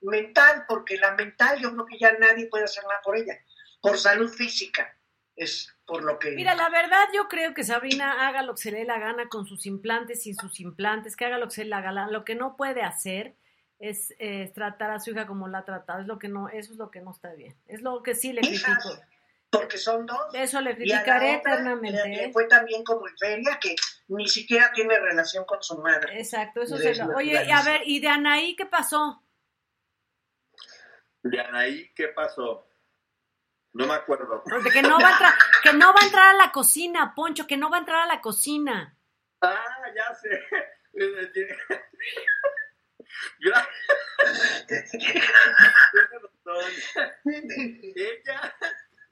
mental, 0.00 0.64
porque 0.66 0.96
la 0.96 1.12
mental 1.12 1.60
yo 1.60 1.72
creo 1.72 1.86
que 1.86 1.98
ya 1.98 2.12
nadie 2.18 2.46
puede 2.46 2.64
hacer 2.64 2.82
nada 2.84 3.00
por 3.04 3.16
ella. 3.16 3.38
Por 3.80 3.98
salud 3.98 4.32
física 4.32 4.96
es 5.42 5.74
por 5.84 6.02
lo 6.04 6.18
que 6.18 6.30
Mira, 6.32 6.54
la 6.54 6.68
verdad 6.70 7.04
yo 7.14 7.28
creo 7.28 7.54
que 7.54 7.64
Sabrina 7.64 8.26
haga 8.28 8.42
lo 8.42 8.54
que 8.54 8.62
se 8.62 8.70
le 8.70 8.78
dé 8.78 8.84
la 8.84 8.98
gana 8.98 9.28
con 9.28 9.46
sus 9.46 9.66
implantes, 9.66 10.22
sin 10.22 10.36
sus 10.36 10.60
implantes, 10.60 11.16
que 11.16 11.24
haga 11.26 11.38
lo 11.38 11.46
que 11.48 11.54
se 11.54 11.64
le 11.64 11.74
haga 11.74 11.92
la 11.92 12.06
Lo 12.08 12.24
que 12.24 12.34
no 12.34 12.56
puede 12.56 12.82
hacer 12.82 13.34
es 13.78 14.14
eh, 14.18 14.50
tratar 14.54 14.90
a 14.92 15.00
su 15.00 15.10
hija 15.10 15.26
como 15.26 15.48
la 15.48 15.58
ha 15.58 15.64
tratado. 15.64 16.00
Es 16.00 16.06
lo 16.06 16.18
que 16.18 16.28
no, 16.28 16.48
eso 16.48 16.72
es 16.72 16.78
lo 16.78 16.90
que 16.90 17.00
no 17.00 17.10
está 17.10 17.32
bien. 17.34 17.56
Es 17.66 17.82
lo 17.82 18.02
que 18.02 18.14
sí 18.14 18.32
le 18.32 18.40
Hijas, 18.42 18.62
critico. 18.82 19.04
porque 19.50 19.76
son 19.76 20.06
dos. 20.06 20.32
Eso 20.34 20.60
le 20.60 20.70
Y 20.70 20.92
a 20.92 20.96
la 20.98 21.02
criticaré 21.02 21.36
otra 21.38 21.52
eternamente. 21.54 22.08
le- 22.08 22.16
le 22.16 22.24
¿eh? 22.26 22.32
fue 22.32 22.46
también 22.46 22.84
como 22.84 23.08
en 23.08 23.16
feria 23.18 23.58
que 23.60 23.74
ni 24.08 24.28
siquiera 24.28 24.70
tiene 24.72 24.98
relación 24.98 25.44
con 25.44 25.62
su 25.62 25.76
madre. 25.78 26.18
Exacto, 26.18 26.62
eso 26.62 26.76
se 26.78 26.94
lo... 26.94 27.16
Oye, 27.16 27.52
a 27.52 27.62
ver, 27.62 27.82
¿y 27.84 27.98
de 28.00 28.08
Anaí 28.08 28.54
qué 28.56 28.66
pasó? 28.66 29.22
De 31.22 31.40
Anaí, 31.40 31.92
¿qué 31.94 32.08
pasó? 32.08 32.66
No 33.74 33.86
me 33.86 33.94
acuerdo. 33.94 34.42
Que 34.72 34.82
no 34.82 35.00
va 35.00 35.08
a 35.08 35.12
entrar, 35.12 35.34
que 35.62 35.72
no 35.72 35.92
va 35.94 36.00
a 36.02 36.04
entrar 36.04 36.28
a 36.28 36.34
la 36.34 36.52
cocina, 36.52 37.14
Poncho, 37.14 37.46
que 37.46 37.56
no 37.56 37.70
va 37.70 37.78
a 37.78 37.80
entrar 37.80 38.02
a 38.02 38.06
la 38.06 38.20
cocina. 38.20 38.96
Ah, 39.40 39.64
ya 39.94 40.14
sé. 40.14 40.28
Ella 47.94 48.56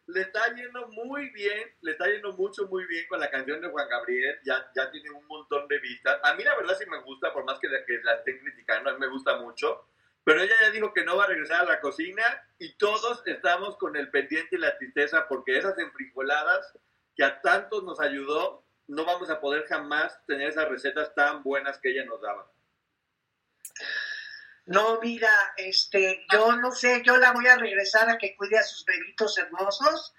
le 0.06 0.20
está 0.22 0.54
yendo 0.54 0.88
muy 0.88 1.30
bien, 1.30 1.74
le 1.82 1.92
está 1.92 2.06
yendo 2.06 2.32
mucho, 2.32 2.66
muy 2.66 2.84
bien 2.86 3.06
con 3.08 3.20
la 3.20 3.30
canción 3.30 3.60
de 3.60 3.68
Juan 3.68 3.88
Gabriel. 3.88 4.38
Ya, 4.44 4.70
ya 4.74 4.90
tiene 4.90 5.10
un 5.10 5.26
montón 5.26 5.68
de 5.68 5.78
vistas. 5.78 6.18
A 6.22 6.34
mí 6.34 6.44
la 6.44 6.56
verdad 6.56 6.76
sí 6.78 6.84
me 6.88 7.00
gusta, 7.02 7.32
por 7.32 7.44
más 7.44 7.58
que 7.58 7.68
la, 7.68 7.84
que 7.84 7.98
la 8.02 8.14
estén 8.14 8.38
criticando, 8.38 8.90
a 8.90 8.94
mí 8.94 8.98
me 9.00 9.08
gusta 9.08 9.38
mucho. 9.38 9.86
Pero 10.24 10.42
ella 10.42 10.54
ya 10.62 10.70
dijo 10.70 10.92
que 10.92 11.04
no 11.04 11.16
va 11.16 11.24
a 11.24 11.28
regresar 11.28 11.62
a 11.62 11.64
la 11.64 11.80
cocina 11.80 12.22
y 12.58 12.74
todos 12.74 13.22
estamos 13.26 13.76
con 13.78 13.96
el 13.96 14.10
pendiente 14.10 14.56
y 14.56 14.58
la 14.58 14.76
tristeza 14.76 15.26
porque 15.28 15.58
esas 15.58 15.78
enfrijoladas 15.78 16.72
que 17.16 17.24
a 17.24 17.40
tantos 17.40 17.82
nos 17.84 18.00
ayudó, 18.00 18.64
no 18.86 19.04
vamos 19.04 19.30
a 19.30 19.40
poder 19.40 19.66
jamás 19.66 20.18
tener 20.26 20.48
esas 20.48 20.68
recetas 20.68 21.14
tan 21.14 21.42
buenas 21.42 21.78
que 21.78 21.90
ella 21.90 22.04
nos 22.04 22.20
daba. 22.20 22.50
No, 24.66 25.00
mira, 25.00 25.30
este, 25.56 26.24
yo 26.32 26.54
no 26.56 26.70
sé, 26.70 27.02
yo 27.04 27.16
la 27.16 27.32
voy 27.32 27.46
a 27.46 27.56
regresar 27.56 28.08
a 28.08 28.18
que 28.18 28.36
cuide 28.36 28.58
a 28.58 28.62
sus 28.62 28.84
bebitos 28.84 29.36
hermosos, 29.38 30.14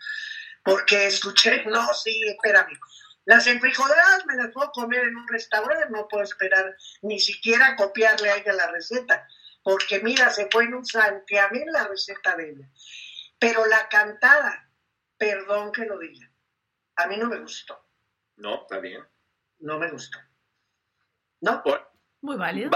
porque 0.64 1.08
escuché, 1.08 1.64
no, 1.68 1.94
sí, 1.94 2.22
espérame. 2.28 2.78
Las 3.26 3.46
enfrijoladas 3.48 4.26
me 4.26 4.36
las 4.36 4.52
puedo 4.52 4.72
comer 4.72 5.06
en 5.06 5.16
un 5.16 5.28
restaurante, 5.28 5.90
no 5.90 6.08
puedo 6.08 6.24
esperar 6.24 6.76
ni 7.02 7.20
siquiera 7.20 7.76
copiarle 7.76 8.30
a 8.30 8.38
ella 8.38 8.54
la 8.54 8.72
receta, 8.72 9.28
porque 9.64 10.00
mira, 10.00 10.30
se 10.30 10.50
fue 10.50 10.66
en 10.66 10.74
un 10.76 10.86
santiamén 10.86 11.72
la 11.72 11.88
receta 11.88 12.36
de 12.36 12.52
ella. 12.52 12.70
Pero 13.40 13.66
la 13.66 13.88
cantada, 13.90 14.70
perdón 15.18 15.72
que 15.72 15.86
lo 15.86 15.98
diga, 15.98 16.30
a 16.96 17.08
mí 17.08 17.18
no 17.18 17.28
me 17.28 17.40
gustó, 17.40 17.84
No, 18.38 18.62
está 18.64 18.80
bien. 18.80 19.04
no 19.60 19.80
me 19.80 19.90
gustó. 19.90 20.20
¿No? 21.42 21.64
Muy 22.22 22.38
válido. 22.38 22.70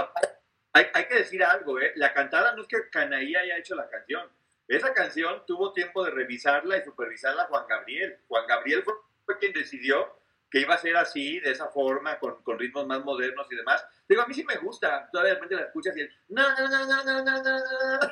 Hay 0.72 1.06
que 1.08 1.14
decir 1.14 1.42
algo, 1.42 1.80
¿eh? 1.80 1.92
La 1.96 2.12
cantada 2.12 2.52
no 2.54 2.62
es 2.62 2.68
que 2.68 2.90
Canaí 2.90 3.34
haya 3.34 3.56
hecho 3.56 3.74
la 3.74 3.88
canción. 3.88 4.28
Esa 4.68 4.92
canción 4.92 5.44
tuvo 5.46 5.72
tiempo 5.72 6.04
de 6.04 6.10
revisarla 6.10 6.76
y 6.76 6.84
supervisarla 6.84 7.46
Juan 7.46 7.66
Gabriel. 7.68 8.18
Juan 8.26 8.46
Gabriel 8.46 8.82
fue, 8.82 8.94
fue 9.24 9.38
quien 9.38 9.52
decidió 9.52 10.20
que 10.56 10.62
iba 10.62 10.74
a 10.74 10.78
ser 10.78 10.96
así, 10.96 11.38
de 11.40 11.50
esa 11.50 11.66
forma, 11.68 12.18
con, 12.18 12.42
con 12.42 12.58
ritmos 12.58 12.86
más 12.86 13.04
modernos 13.04 13.46
y 13.50 13.56
demás. 13.56 13.84
Digo, 14.08 14.22
a 14.22 14.26
mí 14.26 14.32
sí 14.32 14.42
me 14.42 14.56
gusta. 14.56 15.06
Todavía 15.12 15.34
de 15.34 15.34
repente 15.34 15.54
la 15.56 15.62
escuchas 15.66 15.94
y 15.98 16.00
el... 16.00 16.10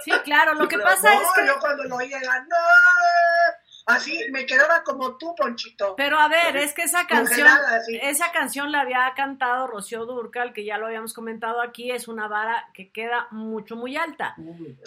Sí, 0.05 0.11
claro, 0.25 0.53
lo 0.53 0.69
que 0.69 0.79
pasa 0.79 1.15
No, 1.15 1.23
es 1.23 1.29
que... 1.35 1.47
yo 1.47 1.59
cuando 1.59 1.85
lo 1.85 1.97
oía 1.97 2.19
era, 2.19 2.41
no, 2.41 2.57
así 3.87 4.19
me 4.31 4.47
quedaba 4.47 4.83
como 4.83 5.17
tú, 5.17 5.35
Ponchito. 5.37 5.95
Pero 5.97 6.19
a 6.19 6.29
ver, 6.29 6.57
es 6.57 6.73
que 6.73 6.83
esa 6.83 7.07
canción, 7.07 7.49
sí. 7.87 7.99
esa 8.03 8.33
canción 8.33 8.73
la 8.73 8.81
había 8.81 9.13
cantado 9.17 9.67
Rocío 9.67 10.07
Durcal, 10.07 10.53
que 10.53 10.65
ya 10.65 10.79
lo 10.79 10.87
habíamos 10.87 11.13
comentado 11.13 11.61
aquí, 11.61 11.91
es 11.91 12.09
una 12.09 12.29
vara 12.29 12.69
que 12.73 12.91
queda 12.91 13.29
mucho, 13.31 13.77
muy 13.77 13.97
alta. 13.97 14.37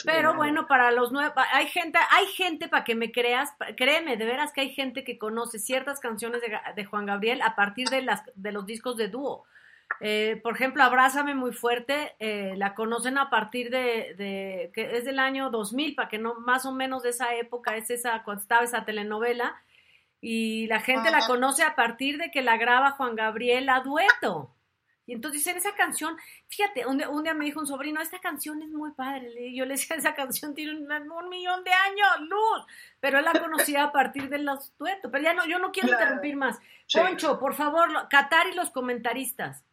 Pero 0.04 0.34
bueno, 0.34 0.68
para 0.68 0.92
los 0.92 1.12
nuevos, 1.12 1.34
hay 1.52 1.68
gente, 1.68 2.00
hay 2.12 2.26
gente 2.28 2.68
para 2.68 2.84
que 2.84 2.96
me 2.96 3.12
creas, 3.12 3.54
créeme, 3.76 4.18
de 4.18 4.26
veras 4.26 4.52
que 4.52 4.62
hay 4.62 4.70
gente 4.70 5.04
que 5.04 5.18
conoce 5.18 5.60
ciertas 5.60 6.00
canciones 6.00 6.42
de, 6.42 6.60
de 6.76 6.86
Juan 6.86 7.06
Gabriel 7.06 7.42
a 7.42 7.56
partir 7.56 7.90
de 7.90 8.02
las 8.02 8.24
de 8.36 8.52
los 8.52 8.66
discos 8.66 8.98
de 8.98 9.08
dúo. 9.08 9.46
Eh, 10.00 10.40
por 10.44 10.54
ejemplo, 10.54 10.84
Abrázame 10.84 11.34
muy 11.34 11.54
fuerte, 11.54 12.16
eh, 12.20 12.54
la 12.58 12.76
conocen 12.76 13.18
a 13.18 13.30
partir 13.30 13.70
de, 13.72 14.14
de- 14.16 14.72
que 14.74 14.98
es 14.98 15.06
del 15.06 15.18
año 15.20 15.50
2000, 15.50 15.96
para 15.96 16.08
que 16.10 16.18
no, 16.20 16.36
más 16.36 16.66
o 16.66 16.72
menos 16.72 17.04
de 17.04 17.10
esa 17.10 17.34
época, 17.36 17.76
es 17.78 17.90
esa, 17.90 18.24
cuando 18.24 18.42
estaba 18.42 18.64
esa 18.64 18.86
telenovela. 18.86 19.56
Y 20.22 20.68
la 20.68 20.80
gente 20.80 21.10
la 21.12 21.20
conoce 21.28 21.64
a 21.64 21.76
partir 21.76 22.18
de 22.18 22.32
que 22.32 22.42
la 22.42 22.58
graba 22.58 22.92
Juan 22.92 23.16
Gabriel 23.16 23.70
a 23.70 23.82
dueto. 23.82 24.54
Y 25.06 25.14
entonces 25.14 25.46
en 25.48 25.56
esa 25.58 25.74
canción, 25.74 26.18
fíjate, 26.50 26.86
un 26.86 26.98
día, 26.98 27.08
un 27.10 27.24
día 27.24 27.34
me 27.34 27.46
dijo 27.46 27.62
un 27.62 27.68
sobrino, 27.68 28.02
esta 28.02 28.20
canción 28.20 28.62
es 28.62 28.70
muy 28.70 28.92
padre. 28.92 29.54
Yo 29.56 29.64
le 29.66 29.76
decía, 29.76 29.96
esa 29.96 30.16
canción 30.16 30.54
tiene 30.54 30.74
un, 30.74 30.92
un 31.12 31.30
millón 31.30 31.64
de 31.64 31.72
años, 31.72 32.28
luz. 32.28 32.66
Pero 33.00 33.20
él 33.20 33.26
la 33.26 33.40
conocía 33.40 33.84
a 33.86 33.92
partir 33.94 34.28
de 34.28 34.40
los 34.40 34.76
duetos. 34.78 35.10
Pero 35.12 35.24
ya 35.24 35.34
no, 35.34 35.46
yo 35.46 35.60
no 35.60 35.72
quiero 35.72 35.90
interrumpir 35.94 36.36
más. 36.36 36.60
Poncho, 37.02 37.40
por 37.40 37.54
favor, 37.54 37.88
Qatar 38.10 38.48
y 38.52 38.56
los 38.56 38.70
comentaristas. 38.72 39.64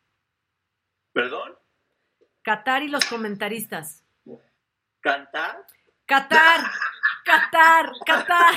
¿Perdón? 1.14 1.56
Qatar 2.42 2.82
y 2.82 2.88
los 2.88 3.04
comentaristas. 3.06 4.04
¿Cantar? 5.00 5.64
Qatar, 6.06 6.60
Qatar, 7.24 7.92
Qatar, 8.04 8.56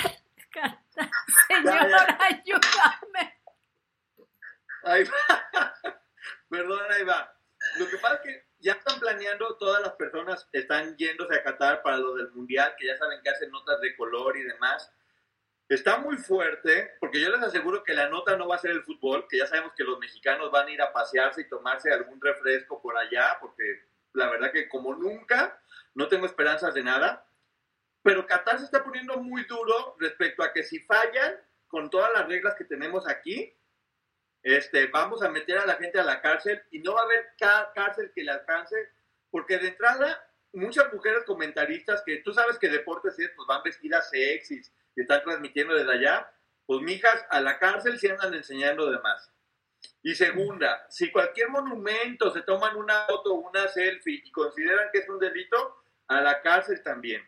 Qatar. 0.51 1.17
Señor, 1.47 2.07
ayúdame. 2.19 3.41
Ahí 4.83 5.03
va. 5.03 5.51
Perdón, 6.49 6.81
ahí 6.89 7.03
va. 7.03 7.31
Lo 7.77 7.87
que 7.87 7.97
pasa 7.97 8.15
es 8.15 8.21
que 8.21 8.47
ya 8.57 8.71
están 8.73 8.99
planeando, 8.99 9.55
todas 9.57 9.83
las 9.83 9.93
personas 9.93 10.49
están 10.51 10.97
yéndose 10.97 11.35
a 11.35 11.43
Qatar 11.43 11.83
para 11.83 11.97
lo 11.97 12.15
del 12.15 12.31
Mundial, 12.31 12.73
que 12.77 12.87
ya 12.87 12.97
saben 12.97 13.21
que 13.21 13.29
hacen 13.29 13.51
notas 13.51 13.79
de 13.81 13.95
color 13.95 14.35
y 14.35 14.43
demás. 14.43 14.91
Está 15.69 15.97
muy 15.97 16.15
fuerte, 16.17 16.95
porque 17.01 17.19
yo 17.19 17.29
les 17.29 17.41
aseguro 17.43 17.83
que 17.83 17.93
la 17.93 18.07
nota 18.07 18.37
no 18.37 18.47
va 18.47 18.55
a 18.55 18.59
ser 18.59 18.71
el 18.71 18.83
fútbol, 18.83 19.27
que 19.27 19.37
ya 19.37 19.47
sabemos 19.47 19.73
que 19.75 19.83
los 19.83 19.99
mexicanos 19.99 20.49
van 20.49 20.67
a 20.67 20.71
ir 20.71 20.81
a 20.81 20.93
pasearse 20.93 21.41
y 21.41 21.49
tomarse 21.49 21.91
algún 21.91 22.21
refresco 22.21 22.81
por 22.81 22.97
allá, 22.97 23.37
porque 23.41 23.63
la 24.13 24.29
verdad 24.29 24.51
que 24.53 24.69
como 24.69 24.95
nunca, 24.95 25.61
no 25.93 26.07
tengo 26.07 26.25
esperanzas 26.25 26.73
de 26.73 26.83
nada. 26.83 27.29
Pero 28.01 28.25
Qatar 28.25 28.59
se 28.59 28.65
está 28.65 28.81
poniendo 28.81 29.17
muy 29.17 29.43
duro 29.43 29.97
respecto 29.99 30.41
a 30.41 30.53
que 30.53 30.63
si 30.63 30.79
fallan 30.79 31.35
con 31.67 31.89
todas 31.89 32.13
las 32.13 32.27
reglas 32.29 32.55
que 32.55 32.63
tenemos 32.63 33.05
aquí, 33.09 33.53
este, 34.43 34.87
vamos 34.87 35.21
a 35.21 35.29
meter 35.29 35.57
a 35.57 35.65
la 35.65 35.75
gente 35.75 35.99
a 35.99 36.05
la 36.05 36.21
cárcel 36.21 36.63
y 36.71 36.79
no 36.79 36.93
va 36.93 37.01
a 37.01 37.03
haber 37.03 37.25
ca- 37.37 37.71
cárcel 37.75 38.13
que 38.15 38.23
le 38.23 38.31
alcance, 38.31 38.93
porque 39.29 39.57
de 39.57 39.67
entrada, 39.67 40.25
muchas 40.53 40.93
mujeres 40.93 41.25
comentaristas 41.25 42.01
que 42.05 42.17
tú 42.17 42.33
sabes 42.33 42.57
que 42.57 42.69
deportes 42.69 43.19
es, 43.19 43.29
pues 43.35 43.45
van 43.45 43.63
vestidas 43.63 44.09
sexys 44.09 44.71
y 44.97 45.01
están 45.01 45.21
transmitiendo 45.23 45.75
desde 45.75 45.93
allá, 45.93 46.29
pues 46.65 46.81
mijas, 46.81 47.25
a 47.29 47.39
la 47.39 47.59
cárcel 47.59 47.97
se 47.99 48.11
andan 48.11 48.33
enseñando 48.33 48.91
de 48.91 48.99
más. 48.99 49.31
Y 50.01 50.15
segunda, 50.15 50.85
si 50.89 51.11
cualquier 51.11 51.49
monumento 51.49 52.31
se 52.31 52.41
toman 52.41 52.75
una 52.75 53.05
foto 53.05 53.35
una 53.35 53.67
selfie 53.67 54.21
y 54.25 54.31
consideran 54.31 54.89
que 54.91 54.99
es 54.99 55.07
un 55.09 55.19
delito, 55.19 55.83
a 56.07 56.19
la 56.21 56.41
cárcel 56.41 56.81
también. 56.83 57.21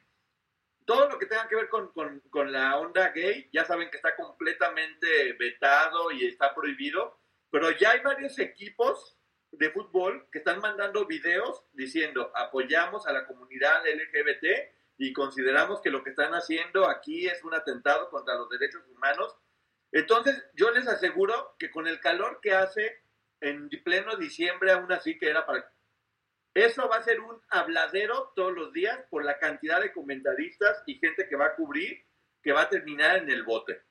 Todo 0.86 1.08
lo 1.10 1.20
que 1.20 1.28
tenga 1.28 1.48
que 1.48 1.56
ver 1.56 1.70
con, 1.70 1.92
con- 1.94 2.22
con 2.32 2.52
la 2.52 2.78
onda 2.80 3.10
gay, 3.10 3.48
ya 3.54 3.64
saben 3.66 3.90
que 3.92 3.98
está 3.98 4.16
completamente 4.16 5.34
vetado 5.34 6.12
y 6.12 6.26
está 6.26 6.56
prohibido, 6.56 7.20
pero 7.52 7.70
ya 7.72 7.92
hay 7.92 8.00
varios 8.00 8.40
equipos 8.40 9.18
de 9.52 9.70
fútbol 9.72 10.28
que 10.32 10.40
están 10.40 10.60
mandando 10.60 11.06
videos 11.06 11.66
diciendo 11.74 12.32
apoyamos 12.36 13.06
a 13.08 13.14
la 13.14 13.26
comunidad 13.28 13.84
LGBT 13.86 14.46
y 15.00 15.14
consideramos 15.14 15.82
que 15.82 15.90
lo 15.90 16.04
que 16.04 16.10
están 16.10 16.34
haciendo 16.34 16.88
aquí 16.88 17.26
es 17.26 17.42
un 17.46 17.56
atentado 17.56 18.10
contra 18.10 18.36
los 18.36 18.50
derechos 18.50 18.84
humanos. 18.90 19.34
Entonces, 19.94 20.44
yo 20.54 20.72
les 20.72 20.88
aseguro 20.88 21.56
que 21.58 21.72
con 21.72 21.88
el 21.88 22.02
calor 22.02 22.40
que 22.42 22.54
hace 22.54 23.02
en 23.40 23.70
pleno 23.84 24.18
diciembre, 24.18 24.74
aún 24.74 24.92
así 24.92 25.18
que 25.18 25.30
era 25.30 25.46
para 25.46 25.72
eso 26.54 26.90
va 26.90 26.98
a 26.98 27.04
ser 27.04 27.22
un 27.22 27.40
habladero 27.50 28.34
todos 28.36 28.52
los 28.52 28.74
días 28.74 29.00
por 29.10 29.24
la 29.24 29.38
cantidad 29.38 29.80
de 29.80 29.94
comentaristas 29.94 30.84
y 30.86 30.96
gente 30.96 31.28
que 31.30 31.38
va 31.38 31.46
a 31.46 31.56
cubrir 31.56 32.06
que 32.44 32.52
va 32.52 32.64
a 32.64 32.70
terminar 32.70 33.18
en 33.18 33.30
el 33.30 33.44
bote. 33.44 33.82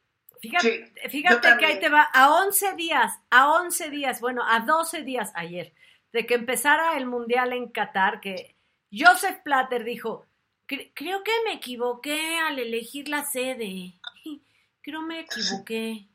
Fíjate, 0.40 0.92
Sí, 1.02 1.08
fíjate 1.08 1.56
que 1.58 1.66
ahí 1.66 1.80
te 1.80 1.88
va 1.88 2.02
a 2.12 2.42
11 2.42 2.74
días, 2.74 3.12
a 3.30 3.52
11 3.60 3.90
días, 3.90 4.20
bueno, 4.20 4.42
a 4.46 4.60
12 4.60 5.02
días 5.02 5.32
ayer, 5.34 5.72
de 6.12 6.26
que 6.26 6.34
empezara 6.34 6.96
el 6.98 7.06
Mundial 7.06 7.52
en 7.52 7.70
Qatar, 7.70 8.20
que 8.20 8.56
Joseph 8.92 9.40
Platter 9.42 9.84
dijo, 9.84 10.27
"Cre- 10.68 10.92
creo 10.94 11.24
que 11.24 11.32
me 11.44 11.54
equivoqué 11.54 12.38
al 12.38 12.58
elegir 12.58 13.08
la 13.08 13.24
sede, 13.24 13.94
creo 14.82 15.02
me 15.02 15.20
equivoqué, 15.20 16.06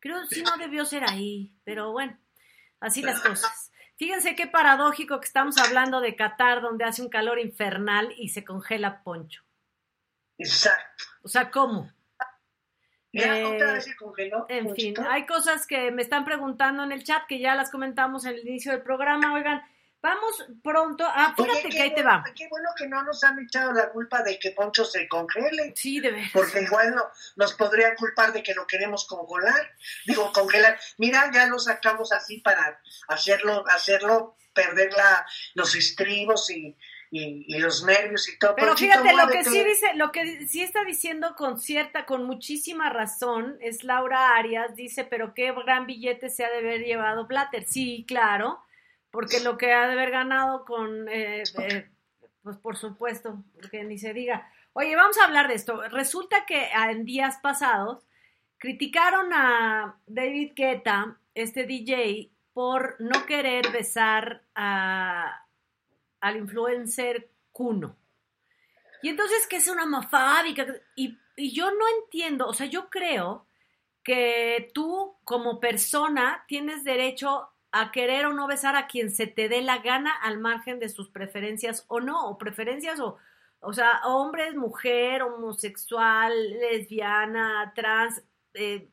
creo 0.00 0.24
si 0.26 0.42
no 0.42 0.56
debió 0.56 0.84
ser 0.84 1.04
ahí, 1.04 1.52
pero 1.64 1.92
bueno, 1.92 2.16
así 2.80 3.02
las 3.02 3.20
cosas. 3.20 3.72
Fíjense 3.98 4.36
qué 4.36 4.46
paradójico 4.46 5.18
que 5.20 5.26
estamos 5.26 5.56
hablando 5.58 6.00
de 6.00 6.16
Qatar, 6.16 6.60
donde 6.60 6.84
hace 6.84 7.02
un 7.02 7.08
calor 7.08 7.38
infernal 7.38 8.12
y 8.18 8.28
se 8.28 8.44
congela 8.44 9.02
Poncho. 9.02 9.42
Exacto. 10.38 11.04
O 11.22 11.28
sea, 11.28 11.50
¿cómo? 11.50 11.90
Ya 13.12 13.38
Eh, 13.38 13.44
otra 13.46 13.72
vez 13.72 13.84
se 13.84 13.96
congeló. 13.96 14.44
En 14.50 14.74
fin, 14.74 14.94
hay 15.08 15.24
cosas 15.24 15.66
que 15.66 15.90
me 15.90 16.02
están 16.02 16.26
preguntando 16.26 16.84
en 16.84 16.92
el 16.92 17.02
chat 17.04 17.26
que 17.26 17.38
ya 17.38 17.54
las 17.54 17.70
comentamos 17.70 18.26
en 18.26 18.34
el 18.34 18.46
inicio 18.46 18.72
del 18.72 18.82
programa. 18.82 19.32
Oigan, 19.32 19.62
vamos 20.06 20.46
pronto. 20.62 21.04
Ah, 21.06 21.34
fíjate 21.36 21.68
que 21.68 21.82
ahí 21.82 21.94
te 21.94 22.02
va. 22.02 22.24
Qué 22.34 22.48
bueno 22.48 22.68
que 22.78 22.86
no 22.86 23.02
nos 23.02 23.22
han 23.24 23.38
echado 23.38 23.72
la 23.72 23.90
culpa 23.90 24.22
de 24.22 24.38
que 24.38 24.52
Poncho 24.52 24.84
se 24.84 25.06
congele. 25.08 25.72
Sí, 25.76 26.00
de 26.00 26.10
veras. 26.12 26.30
Porque 26.32 26.62
igual 26.62 26.94
no- 26.94 27.06
nos 27.36 27.54
podrían 27.54 27.94
culpar 27.96 28.32
de 28.32 28.42
que 28.42 28.54
lo 28.54 28.66
queremos 28.66 29.06
congelar. 29.06 29.70
Digo, 30.06 30.32
congelar. 30.32 30.78
Mira, 30.98 31.30
ya 31.32 31.46
lo 31.46 31.58
sacamos 31.58 32.12
así 32.12 32.38
para 32.40 32.80
hacerlo, 33.08 33.64
hacerlo 33.68 34.36
perder 34.54 34.92
la, 34.94 35.26
los 35.54 35.74
estribos 35.74 36.50
y, 36.50 36.74
y- 37.10 37.44
y 37.46 37.58
los 37.58 37.84
nervios 37.84 38.28
y 38.28 38.38
todo. 38.38 38.54
Pero 38.54 38.68
Ponchito, 38.68 38.92
fíjate, 39.02 39.14
lo 39.16 39.28
que 39.28 39.44
sí 39.44 39.64
dice, 39.64 39.86
lo 39.94 40.12
que 40.12 40.46
sí 40.48 40.62
está 40.62 40.82
diciendo 40.84 41.34
con 41.36 41.60
cierta, 41.60 42.06
con 42.06 42.24
muchísima 42.24 42.88
razón, 42.90 43.58
es 43.60 43.84
Laura 43.84 44.34
Arias, 44.36 44.74
dice, 44.74 45.04
pero 45.04 45.34
qué 45.34 45.52
gran 45.52 45.86
billete 45.86 46.30
se 46.30 46.44
ha 46.44 46.50
de 46.50 46.58
haber 46.58 46.80
llevado 46.80 47.26
Blatter. 47.26 47.64
Sí, 47.66 48.04
claro, 48.08 48.62
porque 49.16 49.40
lo 49.40 49.56
que 49.56 49.72
ha 49.72 49.86
de 49.86 49.94
haber 49.94 50.10
ganado 50.10 50.66
con, 50.66 51.08
eh, 51.08 51.42
eh, 51.58 51.88
pues 52.42 52.58
por 52.58 52.76
supuesto, 52.76 53.42
que 53.70 53.82
ni 53.82 53.96
se 53.96 54.12
diga. 54.12 54.52
Oye, 54.74 54.94
vamos 54.94 55.16
a 55.16 55.24
hablar 55.24 55.48
de 55.48 55.54
esto. 55.54 55.80
Resulta 55.88 56.44
que 56.44 56.68
ah, 56.74 56.90
en 56.90 57.06
días 57.06 57.38
pasados 57.42 58.04
criticaron 58.58 59.32
a 59.32 59.98
David 60.06 60.52
Guetta, 60.54 61.18
este 61.34 61.64
DJ, 61.64 62.30
por 62.52 62.96
no 62.98 63.24
querer 63.24 63.72
besar 63.72 64.42
a, 64.54 65.46
al 66.20 66.36
influencer 66.36 67.30
Kuno. 67.52 67.96
Y 69.00 69.08
entonces 69.08 69.46
que 69.46 69.56
es 69.56 69.68
una 69.68 69.84
homofóbica. 69.84 70.66
Y, 70.94 71.16
y 71.36 71.52
yo 71.52 71.70
no 71.70 71.84
entiendo, 72.02 72.48
o 72.48 72.52
sea, 72.52 72.66
yo 72.66 72.90
creo 72.90 73.46
que 74.04 74.70
tú 74.74 75.16
como 75.24 75.58
persona 75.58 76.44
tienes 76.46 76.84
derecho 76.84 77.48
a 77.72 77.90
querer 77.92 78.26
o 78.26 78.32
no 78.32 78.46
besar 78.46 78.76
a 78.76 78.86
quien 78.86 79.10
se 79.10 79.26
te 79.26 79.48
dé 79.48 79.60
la 79.62 79.78
gana 79.78 80.12
al 80.22 80.38
margen 80.38 80.78
de 80.78 80.88
sus 80.88 81.08
preferencias 81.10 81.84
o 81.88 82.00
no, 82.00 82.28
o 82.28 82.38
preferencias 82.38 83.00
o, 83.00 83.18
o 83.60 83.72
sea, 83.72 84.00
hombre, 84.04 84.52
mujer, 84.52 85.22
homosexual, 85.22 86.32
lesbiana, 86.60 87.72
trans, 87.74 88.22
eh, 88.54 88.88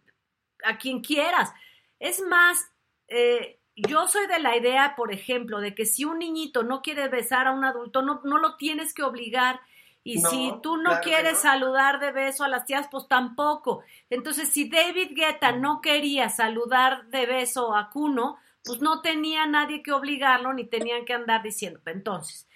a 0.64 0.78
quien 0.78 1.02
quieras. 1.02 1.54
Es 2.00 2.22
más, 2.22 2.72
eh, 3.08 3.60
yo 3.76 4.08
soy 4.08 4.28
de 4.28 4.40
la 4.40 4.56
idea, 4.58 4.96
por 4.96 5.12
ejemplo, 5.14 5.60
de 5.60 5.74
que 5.76 5.86
si 5.86 6.06
un 6.06 6.20
niñito 6.20 6.64
no 6.64 6.82
quiere 6.82 7.08
besar 7.08 7.48
a 7.48 7.52
un 7.54 7.64
adulto, 7.66 8.02
no, 8.02 8.22
no 8.24 8.38
lo 8.38 8.56
tienes 8.58 8.94
que 8.94 9.04
obligar. 9.04 9.60
Y 10.04 10.20
No, 10.20 10.30
si 10.30 10.54
tú 10.62 10.78
no 10.78 11.00
claro 11.02 11.02
quieres 11.02 11.34
no. 11.36 11.40
saludar 11.40 12.00
de 12.00 12.12
beso 12.12 12.44
a 12.44 12.50
las 12.50 12.66
tías, 12.66 12.88
pues 12.92 13.08
tampoco. 13.08 13.84
Entonces, 14.10 14.50
si 14.50 14.70
David 14.70 15.12
Guetta 15.16 15.54
no 15.54 15.80
quería 15.82 16.30
saludar 16.30 17.06
de 17.08 17.26
beso 17.26 17.74
a 17.76 17.90
Kuno, 17.90 18.38
pues 18.64 18.82
no 18.82 19.02
tenía 19.02 19.46
nadie 19.46 19.84
que 19.84 19.92
obligarlo, 19.92 20.54
ni 20.54 20.66
tenían 20.66 21.06
que 21.06 21.14
andar 21.14 21.44
diciendo. 21.44 21.80
Entonces, 21.86 22.48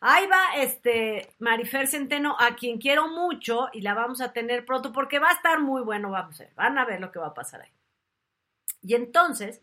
ahí 0.00 0.26
va 0.26 0.56
este 0.56 1.34
Marifer 1.38 1.86
Centeno, 1.88 2.36
a 2.38 2.54
quien 2.54 2.78
quiero 2.78 3.08
mucho, 3.08 3.68
y 3.72 3.80
la 3.80 3.94
vamos 3.94 4.20
a 4.20 4.32
tener 4.32 4.64
pronto, 4.64 4.92
porque 4.92 5.18
va 5.18 5.28
a 5.28 5.34
estar 5.34 5.60
muy 5.60 5.82
bueno, 5.82 6.10
vamos 6.10 6.40
a 6.40 6.44
ver, 6.44 6.54
van 6.54 6.78
a 6.78 6.84
ver 6.84 7.00
lo 7.00 7.10
que 7.10 7.18
va 7.18 7.28
a 7.28 7.34
pasar 7.34 7.62
ahí. 7.62 7.72
Y 8.82 8.94
entonces, 8.94 9.62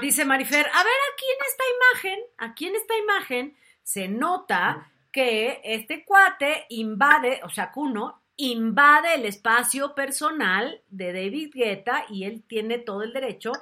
dice 0.00 0.24
Marifer, 0.24 0.66
a 0.66 0.82
ver, 0.82 0.92
aquí 1.14 1.24
en 1.24 1.46
esta 1.46 1.64
imagen, 1.76 2.24
aquí 2.38 2.66
en 2.66 2.76
esta 2.76 2.96
imagen, 2.96 3.56
se 3.82 4.08
nota 4.08 4.90
que 5.12 5.60
este 5.64 6.04
cuate 6.04 6.66
invade, 6.70 7.40
o 7.44 7.48
sea, 7.48 7.72
Kuno, 7.72 8.22
invade 8.36 9.14
el 9.14 9.26
espacio 9.26 9.94
personal 9.94 10.82
de 10.88 11.12
David 11.12 11.50
Guetta 11.54 12.06
y 12.08 12.24
él 12.24 12.42
tiene 12.46 12.78
todo 12.78 13.02
el 13.02 13.12
derecho 13.12 13.52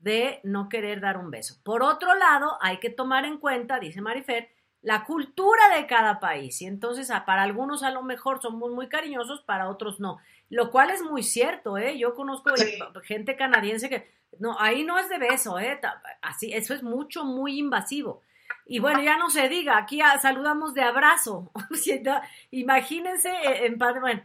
de 0.00 0.40
no 0.42 0.68
querer 0.68 1.00
dar 1.00 1.16
un 1.18 1.30
beso. 1.30 1.56
Por 1.62 1.82
otro 1.82 2.14
lado, 2.14 2.58
hay 2.60 2.78
que 2.78 2.90
tomar 2.90 3.24
en 3.24 3.38
cuenta, 3.38 3.78
dice 3.78 4.00
Marifer, 4.00 4.48
la 4.82 5.04
cultura 5.04 5.62
de 5.76 5.86
cada 5.86 6.20
país. 6.20 6.60
Y 6.62 6.66
entonces, 6.66 7.10
a- 7.10 7.24
para 7.26 7.42
algunos 7.42 7.82
a 7.82 7.90
lo 7.90 8.02
mejor 8.02 8.40
somos 8.40 8.70
muy 8.72 8.88
cariñosos, 8.88 9.42
para 9.42 9.68
otros 9.68 10.00
no. 10.00 10.18
Lo 10.48 10.70
cual 10.70 10.90
es 10.90 11.02
muy 11.02 11.22
cierto, 11.22 11.76
¿eh? 11.78 11.98
Yo 11.98 12.14
conozco 12.14 12.56
Sí. 12.56 12.78
gente 13.04 13.36
canadiense 13.36 13.88
que, 13.90 14.10
no, 14.38 14.56
ahí 14.58 14.82
no 14.84 14.98
es 14.98 15.08
de 15.10 15.18
beso, 15.18 15.58
¿eh? 15.58 15.78
Así, 16.22 16.52
eso 16.52 16.72
es 16.72 16.82
mucho, 16.82 17.24
muy 17.24 17.58
invasivo. 17.58 18.22
Y 18.66 18.78
bueno, 18.78 19.02
ya 19.02 19.16
no 19.16 19.30
se 19.30 19.48
diga, 19.48 19.76
aquí 19.76 20.00
saludamos 20.20 20.74
de 20.74 20.82
abrazo. 20.82 21.52
Imagínense, 22.50 23.28
eh, 23.30 23.66
en 23.66 23.78
bueno. 23.78 24.22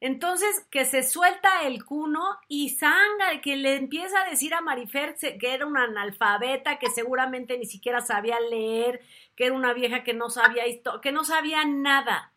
Entonces, 0.00 0.66
que 0.70 0.84
se 0.84 1.02
suelta 1.02 1.62
el 1.62 1.84
cuno 1.84 2.38
y 2.48 2.70
Sanga, 2.70 3.40
que 3.42 3.56
le 3.56 3.76
empieza 3.76 4.20
a 4.20 4.28
decir 4.28 4.52
a 4.52 4.60
Marifer 4.60 5.16
que 5.16 5.54
era 5.54 5.64
una 5.64 5.84
analfabeta, 5.84 6.78
que 6.78 6.90
seguramente 6.90 7.56
ni 7.56 7.64
siquiera 7.64 8.00
sabía 8.02 8.38
leer, 8.38 9.00
que 9.34 9.46
era 9.46 9.54
una 9.54 9.72
vieja 9.72 10.04
que 10.04 10.12
no 10.12 10.28
sabía 10.28 10.64
que 11.02 11.12
no 11.12 11.24
sabía 11.24 11.64
nada. 11.64 12.34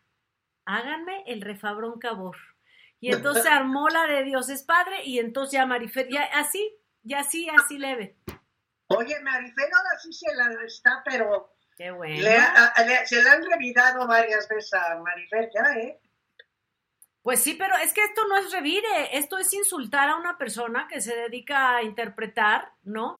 Háganme 0.64 1.22
el 1.26 1.42
refabrón 1.42 1.98
cabor. 1.98 2.36
Y 2.98 3.12
entonces 3.12 3.46
armó 3.46 3.88
la 3.88 4.06
de 4.06 4.24
Dios 4.24 4.48
es 4.50 4.62
Padre 4.62 5.04
y 5.04 5.18
entonces 5.18 5.52
ya 5.52 5.66
Marifer, 5.66 6.08
ya 6.08 6.22
así, 6.34 6.76
ya 7.02 7.20
así, 7.20 7.48
así 7.48 7.78
leve. 7.78 8.16
Oye, 8.88 9.20
Marifer 9.20 9.70
ahora 9.72 9.98
sí 10.02 10.12
se 10.12 10.34
la 10.34 10.64
está, 10.64 11.02
pero 11.04 11.54
Qué 11.76 11.90
bueno. 11.90 12.22
se 13.06 13.22
le 13.22 13.30
han 13.30 13.42
revirado 13.42 14.06
varias 14.06 14.48
veces 14.48 14.74
a 14.74 14.96
Marifer 14.96 15.50
ya, 15.54 15.72
¿eh? 15.78 15.98
Pues 17.22 17.42
sí, 17.42 17.54
pero 17.54 17.76
es 17.76 17.92
que 17.92 18.02
esto 18.02 18.22
no 18.28 18.36
es 18.38 18.50
revire, 18.50 19.16
esto 19.18 19.36
es 19.36 19.52
insultar 19.52 20.08
a 20.08 20.16
una 20.16 20.38
persona 20.38 20.88
que 20.88 21.02
se 21.02 21.14
dedica 21.14 21.76
a 21.76 21.82
interpretar, 21.82 22.72
¿no? 22.82 23.19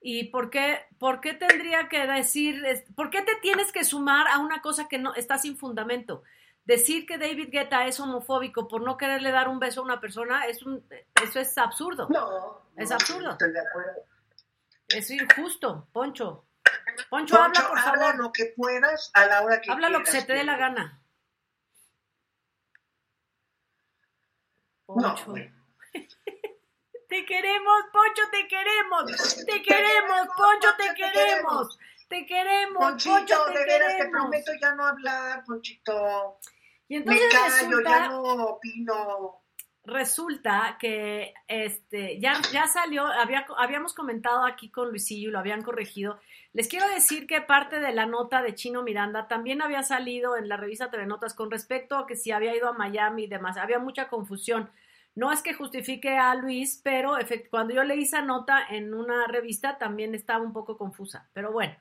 ¿Y 0.00 0.24
por 0.24 0.48
qué, 0.48 0.86
por 0.98 1.20
qué 1.20 1.34
tendría 1.34 1.88
que 1.88 2.06
decir, 2.06 2.64
por 2.96 3.10
qué 3.10 3.20
te 3.22 3.36
tienes 3.36 3.70
que 3.70 3.84
sumar 3.84 4.26
a 4.28 4.38
una 4.38 4.62
cosa 4.62 4.88
que 4.88 4.98
no 4.98 5.14
está 5.14 5.36
sin 5.36 5.58
fundamento? 5.58 6.22
Decir 6.64 7.04
que 7.06 7.18
David 7.18 7.48
Guetta 7.50 7.86
es 7.86 8.00
homofóbico 8.00 8.66
por 8.66 8.80
no 8.82 8.96
quererle 8.96 9.30
dar 9.30 9.48
un 9.48 9.58
beso 9.58 9.80
a 9.80 9.84
una 9.84 10.00
persona, 10.00 10.46
es 10.46 10.62
un, 10.62 10.84
eso 11.22 11.40
es 11.40 11.58
absurdo. 11.58 12.08
No, 12.08 12.62
es 12.76 12.90
absurdo. 12.90 13.32
Estoy 13.32 13.52
de 13.52 13.60
acuerdo. 13.60 13.92
Es 14.88 15.10
injusto, 15.10 15.88
Poncho. 15.92 16.46
Poncho, 17.08 17.36
habla, 17.40 17.68
por 17.68 17.78
habla 17.78 18.06
favor. 18.08 18.24
lo 18.24 18.32
que 18.32 18.52
puedas 18.56 19.10
a 19.14 19.26
la 19.26 19.42
hora 19.42 19.60
que 19.60 19.70
Habla 19.70 19.88
lo 19.90 20.02
que 20.02 20.10
se 20.10 20.22
te 20.22 20.32
dé 20.32 20.44
la 20.44 20.56
gana. 20.56 21.02
No, 24.88 24.94
Poncho. 24.94 25.24
bueno. 25.26 25.59
Te 27.10 27.26
queremos, 27.26 27.74
Poncho, 27.92 28.22
te 28.30 28.46
queremos. 28.48 29.44
Te 29.44 29.62
queremos, 29.62 30.28
Poncho, 30.36 30.68
te 30.78 30.94
queremos. 30.94 31.78
Te 32.08 32.24
queremos, 32.24 32.82
Ponchito, 32.82 33.14
Poncho, 33.14 33.36
te 33.52 33.58
de 33.58 33.64
veras 33.64 33.96
te 33.98 34.08
prometo 34.08 34.52
ya 34.60 34.74
no 34.76 34.86
hablar, 34.86 35.44
Ponchito. 35.44 36.38
Y 36.88 37.00
Me 37.00 37.18
entonces 37.18 37.32
callo, 37.32 37.78
resulta, 37.78 37.90
ya 37.90 38.08
no 38.08 38.22
opino. 38.22 39.42
resulta 39.84 40.76
que 40.80 41.34
este 41.48 42.20
ya, 42.20 42.40
ya 42.52 42.66
salió, 42.68 43.06
había, 43.06 43.46
habíamos 43.58 43.92
comentado 43.94 44.44
aquí 44.44 44.70
con 44.70 44.90
Luisillo, 44.90 45.30
lo 45.32 45.38
habían 45.40 45.62
corregido. 45.62 46.20
Les 46.52 46.68
quiero 46.68 46.88
decir 46.88 47.26
que 47.26 47.40
parte 47.40 47.80
de 47.80 47.92
la 47.92 48.06
nota 48.06 48.42
de 48.42 48.54
Chino 48.54 48.82
Miranda 48.82 49.28
también 49.28 49.62
había 49.62 49.82
salido 49.82 50.36
en 50.36 50.48
la 50.48 50.56
revista 50.56 50.90
TV 50.90 51.06
Notas 51.06 51.34
con 51.34 51.50
respecto 51.50 51.96
a 51.96 52.06
que 52.06 52.16
si 52.16 52.30
había 52.32 52.54
ido 52.56 52.68
a 52.68 52.72
Miami 52.72 53.24
y 53.24 53.28
demás. 53.28 53.56
Había 53.56 53.78
mucha 53.80 54.08
confusión. 54.08 54.70
No 55.20 55.30
es 55.30 55.42
que 55.42 55.52
justifique 55.52 56.16
a 56.16 56.34
Luis, 56.34 56.80
pero 56.82 57.18
cuando 57.50 57.74
yo 57.74 57.84
leí 57.84 58.04
esa 58.04 58.22
nota 58.22 58.64
en 58.70 58.94
una 58.94 59.26
revista 59.26 59.76
también 59.76 60.14
estaba 60.14 60.42
un 60.42 60.54
poco 60.54 60.78
confusa. 60.78 61.28
Pero 61.34 61.52
bueno, 61.52 61.76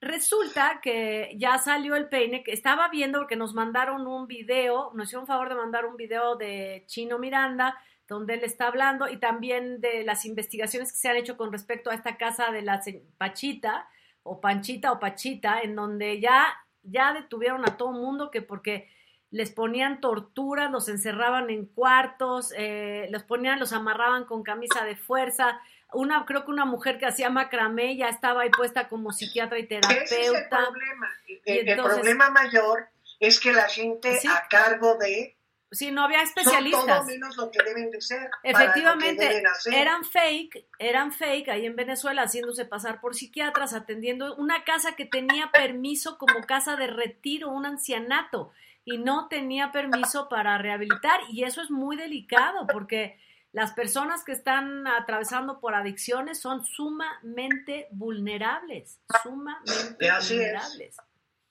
resulta 0.00 0.78
que 0.80 1.34
ya 1.36 1.58
salió 1.58 1.96
el 1.96 2.08
peine, 2.08 2.44
que 2.44 2.52
estaba 2.52 2.86
viendo 2.86 3.18
porque 3.18 3.34
nos 3.34 3.54
mandaron 3.54 4.06
un 4.06 4.28
video, 4.28 4.92
nos 4.94 5.08
hicieron 5.08 5.26
favor 5.26 5.48
de 5.48 5.56
mandar 5.56 5.84
un 5.84 5.96
video 5.96 6.36
de 6.36 6.84
Chino 6.86 7.18
Miranda, 7.18 7.76
donde 8.06 8.34
él 8.34 8.44
está 8.44 8.68
hablando, 8.68 9.08
y 9.08 9.16
también 9.16 9.80
de 9.80 10.04
las 10.04 10.24
investigaciones 10.24 10.92
que 10.92 10.98
se 10.98 11.08
han 11.08 11.16
hecho 11.16 11.36
con 11.36 11.50
respecto 11.50 11.90
a 11.90 11.94
esta 11.94 12.18
casa 12.18 12.52
de 12.52 12.62
la 12.62 12.80
Pachita, 13.18 13.88
o 14.22 14.40
Panchita 14.40 14.92
o 14.92 15.00
Pachita, 15.00 15.60
en 15.60 15.74
donde 15.74 16.20
ya, 16.20 16.46
ya 16.84 17.14
detuvieron 17.14 17.68
a 17.68 17.76
todo 17.76 17.90
mundo 17.90 18.30
que 18.30 18.42
porque 18.42 18.88
les 19.30 19.50
ponían 19.50 20.00
torturas, 20.00 20.70
los 20.70 20.88
encerraban 20.88 21.50
en 21.50 21.66
cuartos, 21.66 22.52
eh, 22.56 23.08
los 23.10 23.22
ponían, 23.22 23.60
los 23.60 23.72
amarraban 23.72 24.24
con 24.24 24.42
camisa 24.42 24.84
de 24.84 24.96
fuerza. 24.96 25.60
Una, 25.92 26.24
creo 26.24 26.44
que 26.44 26.50
una 26.50 26.64
mujer 26.64 26.98
que 26.98 27.06
hacía 27.06 27.30
macramé 27.30 27.96
ya 27.96 28.08
estaba 28.08 28.42
ahí 28.42 28.50
puesta 28.50 28.88
como 28.88 29.12
psiquiatra 29.12 29.58
y 29.58 29.62
Ese 29.68 29.76
es 29.78 29.86
el 29.88 30.32
terapeuta. 30.32 30.58
problema. 30.58 31.08
Y 31.26 31.40
El, 31.44 31.76
problema 31.76 32.30
mayor 32.30 32.88
es 33.18 33.38
que 33.40 33.52
la 33.52 33.68
gente 33.68 34.18
Sí. 34.18 34.28
a 34.28 34.46
cargo 34.48 34.96
de 34.96 35.36
Sí, 35.72 35.92
no 35.92 36.02
había 36.02 36.18
son 36.18 36.26
especialistas. 36.28 36.84
todo 36.98 37.04
menos 37.06 37.36
lo 37.36 37.50
que 37.52 37.62
deben 37.62 37.92
de 37.92 38.00
ser. 38.00 38.28
Efectivamente, 38.42 39.28
deben 39.28 39.46
hacer. 39.46 39.72
eran 39.74 40.04
fake, 40.04 40.66
eran 40.80 41.12
fake 41.12 41.48
ahí 41.48 41.66
en 41.66 41.76
Venezuela 41.76 42.22
haciéndose 42.22 42.64
pasar 42.64 43.00
por 43.00 43.14
psiquiatras, 43.14 43.72
atendiendo 43.72 44.34
una 44.34 44.64
casa 44.64 44.96
que 44.96 45.04
tenía 45.04 45.52
permiso 45.52 46.18
como 46.18 46.44
casa 46.44 46.74
de 46.74 46.88
retiro, 46.88 47.50
un 47.50 47.66
ancianato, 47.66 48.52
y 48.92 48.98
no 48.98 49.28
tenía 49.28 49.72
permiso 49.72 50.28
para 50.28 50.58
rehabilitar, 50.58 51.20
y 51.30 51.44
eso 51.44 51.60
es 51.62 51.70
muy 51.70 51.96
delicado 51.96 52.66
porque 52.66 53.20
las 53.52 53.72
personas 53.72 54.22
que 54.24 54.32
están 54.32 54.86
atravesando 54.86 55.60
por 55.60 55.74
adicciones 55.74 56.40
son 56.40 56.64
sumamente 56.64 57.88
vulnerables, 57.90 59.00
sumamente 59.22 60.08
Así 60.10 60.34
es. 60.34 60.40
vulnerables. 60.52 60.96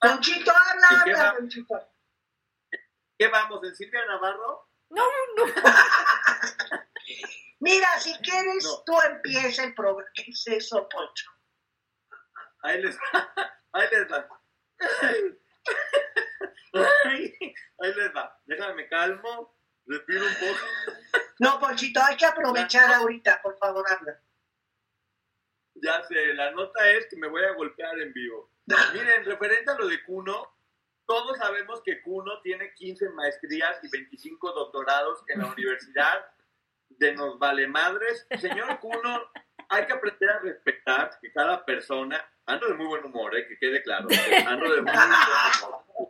Ponchito, 0.00 0.50
habla, 0.70 0.86
¿Y 0.90 1.04
qué 1.04 1.10
habla, 1.14 1.32
va? 1.70 1.88
¿Qué 3.18 3.28
vamos, 3.28 3.62
en 3.64 3.76
Silvia 3.76 4.04
Navarro? 4.06 4.66
No, 4.88 5.04
no, 5.36 5.44
Mira, 7.60 7.86
si 7.98 8.14
quieres, 8.20 8.64
No. 8.64 8.82
tú 8.86 8.94
empieza 9.06 9.64
el 9.64 9.74
programa. 9.74 10.08
¿Qué 10.14 10.24
es 10.28 10.46
eso, 10.46 10.88
Poncho? 10.88 11.30
Ahí 12.62 12.80
les 12.82 12.96
va. 12.96 13.30
Ahí 13.72 13.88
les 13.92 14.10
va. 14.10 14.26
Ahí, 16.72 17.34
ahí 17.80 17.94
les 17.94 18.14
va. 18.14 18.40
Déjame 18.46 18.74
me 18.74 18.88
calmo, 18.88 19.56
respiro 19.86 20.24
un 20.24 20.34
poco. 20.34 20.66
No, 21.40 21.58
Ponchito, 21.58 22.00
hay 22.02 22.16
que 22.16 22.26
aprovechar 22.26 22.92
ahorita, 22.92 23.40
por 23.42 23.56
favor, 23.58 23.84
habla. 23.90 24.20
Ya 25.74 26.02
sé, 26.04 26.34
la 26.34 26.50
nota 26.50 26.90
es 26.90 27.06
que 27.08 27.16
me 27.16 27.28
voy 27.28 27.44
a 27.44 27.52
golpear 27.52 27.98
en 27.98 28.12
vivo. 28.12 28.52
Miren, 28.92 29.24
referente 29.24 29.70
a 29.70 29.74
lo 29.74 29.88
de 29.88 30.02
Cuno, 30.04 30.54
todos 31.06 31.38
sabemos 31.38 31.82
que 31.82 32.02
Cuno 32.02 32.40
tiene 32.42 32.72
15 32.74 33.08
maestrías 33.10 33.82
y 33.82 33.88
25 33.88 34.52
doctorados 34.52 35.24
en 35.28 35.40
la 35.40 35.46
Universidad 35.46 36.24
de 36.90 37.14
Nos 37.14 37.38
Vale 37.38 37.66
Madres. 37.66 38.26
Señor 38.38 38.78
Cuno, 38.80 39.30
hay 39.70 39.86
que 39.86 39.92
aprender 39.92 40.30
a 40.30 40.38
respetar 40.40 41.18
que 41.20 41.32
cada 41.32 41.64
persona, 41.64 42.22
ando 42.46 42.68
de 42.68 42.74
muy 42.74 42.86
buen 42.86 43.04
humor, 43.04 43.36
eh, 43.36 43.46
que 43.48 43.58
quede 43.58 43.82
claro, 43.82 44.08
ando 44.46 44.74
de 44.74 44.82
muy 44.82 44.92
buen 44.92 45.08
humor. 45.08 46.09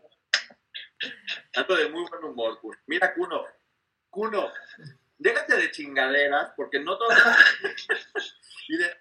Ando 1.55 1.77
de 1.77 1.89
muy 1.89 2.09
buen 2.09 2.25
humor, 2.25 2.61
Cuno. 2.61 2.79
Mira, 2.87 3.15
Cuno, 3.15 3.47
Cuno, 4.11 4.53
déjate 5.19 5.57
de 5.57 5.71
chingaderas, 5.71 6.53
porque 6.57 6.81
no 6.81 6.97
de- 6.97 7.07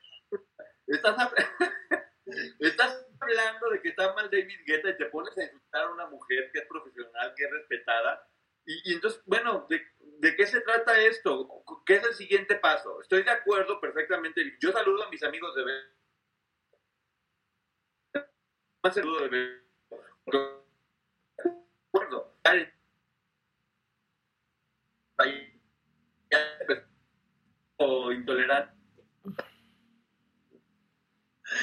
estás, 0.88 1.18
hab- 1.18 1.36
estás 2.60 3.06
hablando 3.20 3.70
de 3.70 3.82
que 3.82 3.90
está 3.90 4.14
mal 4.14 4.30
David 4.30 4.60
Guetta 4.66 4.90
y 4.90 4.98
te 4.98 5.06
pones 5.06 5.38
a 5.38 5.44
insultar 5.44 5.84
a 5.84 5.92
una 5.92 6.08
mujer 6.08 6.50
que 6.52 6.60
es 6.60 6.68
profesional, 6.68 7.34
que 7.36 7.44
es 7.46 7.52
respetada. 7.52 8.26
Y, 8.66 8.94
entonces, 8.94 9.22
bueno, 9.26 9.68
¿de, 9.70 10.36
qué 10.36 10.46
se 10.46 10.62
trata 10.62 11.00
esto? 11.00 11.64
¿Qué 11.86 11.96
es 11.96 12.04
el 12.04 12.14
siguiente 12.14 12.56
paso? 12.56 13.02
Estoy 13.02 13.24
de 13.24 13.32
acuerdo 13.32 13.80
perfectamente. 13.82 14.58
Yo 14.60 14.72
saludo 14.72 15.04
a 15.04 15.10
mis 15.10 15.24
amigos 15.24 15.56
de 15.56 15.64
Más 18.84 18.94
saludo 18.94 19.28
de 19.28 19.64
O 27.78 28.12
intolerante. 28.12 28.74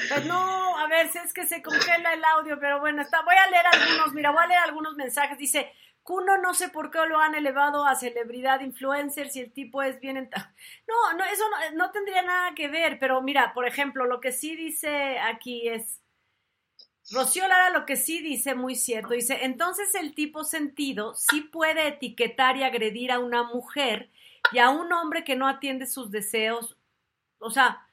Pues 0.09 0.25
no, 0.25 0.77
a 0.77 0.87
ver, 0.87 1.05
es 1.05 1.33
que 1.33 1.47
se 1.47 1.61
congela 1.61 2.13
el 2.13 2.23
audio, 2.23 2.59
pero 2.59 2.79
bueno, 2.79 3.01
está, 3.01 3.21
voy 3.21 3.35
a 3.35 3.49
leer 3.49 3.65
algunos, 3.71 4.13
mira, 4.13 4.31
voy 4.31 4.43
a 4.43 4.47
leer 4.47 4.59
algunos 4.61 4.95
mensajes. 4.95 5.37
Dice, 5.37 5.71
Kuno 6.03 6.37
no 6.37 6.53
sé 6.53 6.69
por 6.69 6.91
qué 6.91 6.99
lo 7.07 7.19
han 7.19 7.35
elevado 7.35 7.85
a 7.85 7.95
celebridad 7.95 8.61
influencer 8.61 9.29
si 9.29 9.41
el 9.41 9.51
tipo 9.51 9.81
es 9.81 9.99
bien... 9.99 10.29
No, 10.87 11.13
no, 11.17 11.23
eso 11.25 11.43
no 11.73 11.91
tendría 11.91 12.21
nada 12.21 12.53
que 12.55 12.67
ver, 12.67 12.97
pero 12.99 13.21
mira, 13.21 13.53
por 13.53 13.67
ejemplo, 13.67 14.05
lo 14.05 14.19
que 14.21 14.31
sí 14.31 14.55
dice 14.55 15.19
aquí 15.19 15.67
es... 15.67 16.01
Rocío 17.09 17.47
Lara 17.47 17.69
lo 17.69 17.85
que 17.85 17.95
sí 17.95 18.21
dice 18.21 18.53
muy 18.53 18.75
cierto, 18.75 19.13
dice, 19.13 19.45
entonces 19.45 19.95
el 19.95 20.13
tipo 20.13 20.43
sentido 20.43 21.15
sí 21.15 21.41
puede 21.41 21.87
etiquetar 21.87 22.57
y 22.57 22.63
agredir 22.63 23.11
a 23.11 23.19
una 23.19 23.43
mujer 23.43 24.09
y 24.51 24.59
a 24.59 24.69
un 24.69 24.91
hombre 24.91 25.23
que 25.23 25.35
no 25.35 25.47
atiende 25.47 25.87
sus 25.87 26.11
deseos. 26.11 26.77
O 27.39 27.49
sea, 27.49 27.87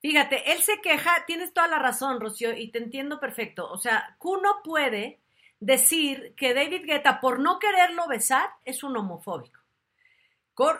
fíjate, 0.00 0.52
él 0.52 0.62
se 0.62 0.80
queja, 0.80 1.24
tienes 1.26 1.52
toda 1.52 1.68
la 1.68 1.78
razón, 1.78 2.20
Rocío, 2.20 2.56
y 2.56 2.72
te 2.72 2.78
entiendo 2.78 3.20
perfecto. 3.20 3.70
O 3.70 3.78
sea, 3.78 4.16
Kuno 4.18 4.62
puede 4.64 5.20
decir 5.60 6.34
que 6.36 6.52
David 6.52 6.86
Guetta, 6.86 7.20
por 7.20 7.38
no 7.38 7.58
quererlo 7.60 8.08
besar, 8.08 8.50
es 8.64 8.82
un 8.82 8.96
homofóbico. 8.96 9.60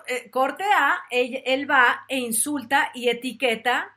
Eh, 0.09 0.31
corte 0.31 0.65
A, 0.65 1.05
él 1.11 1.71
va 1.71 2.05
e 2.09 2.19
insulta 2.19 2.91
y 2.95 3.11
etiqueta 3.11 3.96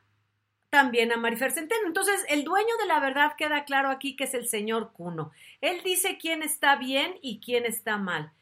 también 0.70 1.12
a 1.12 1.16
Marifer 1.16 1.52
Centeno. 1.52 1.86
Entonces, 1.86 2.24
el 2.28 2.44
dueño 2.44 2.76
de 2.78 2.86
la 2.86 3.00
verdad 3.00 3.32
queda 3.36 3.64
claro 3.64 3.90
aquí 3.90 4.16
que 4.16 4.24
es 4.24 4.34
el 4.34 4.48
señor 4.48 4.92
Cuno. 4.92 5.32
Él 5.60 5.82
dice 5.84 6.18
quién 6.18 6.42
está 6.42 6.76
bien 6.76 7.18
y 7.20 7.40
quién 7.40 7.66
está 7.66 7.98
mal. 7.98 8.32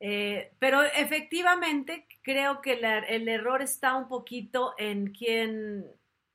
Eh, 0.00 0.52
pero 0.58 0.82
efectivamente 0.82 2.06
creo 2.22 2.60
que 2.60 2.74
el 2.74 3.28
error 3.28 3.62
está 3.62 3.96
un 3.96 4.08
poquito 4.08 4.74
en 4.78 5.12
quién 5.12 5.86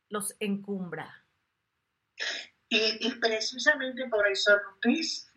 los 0.09 0.35
encumbra. 0.39 1.25
Y, 2.69 3.11
precisamente 3.19 4.07
por 4.09 4.27
eso, 4.27 4.51
Lupis, 4.57 5.31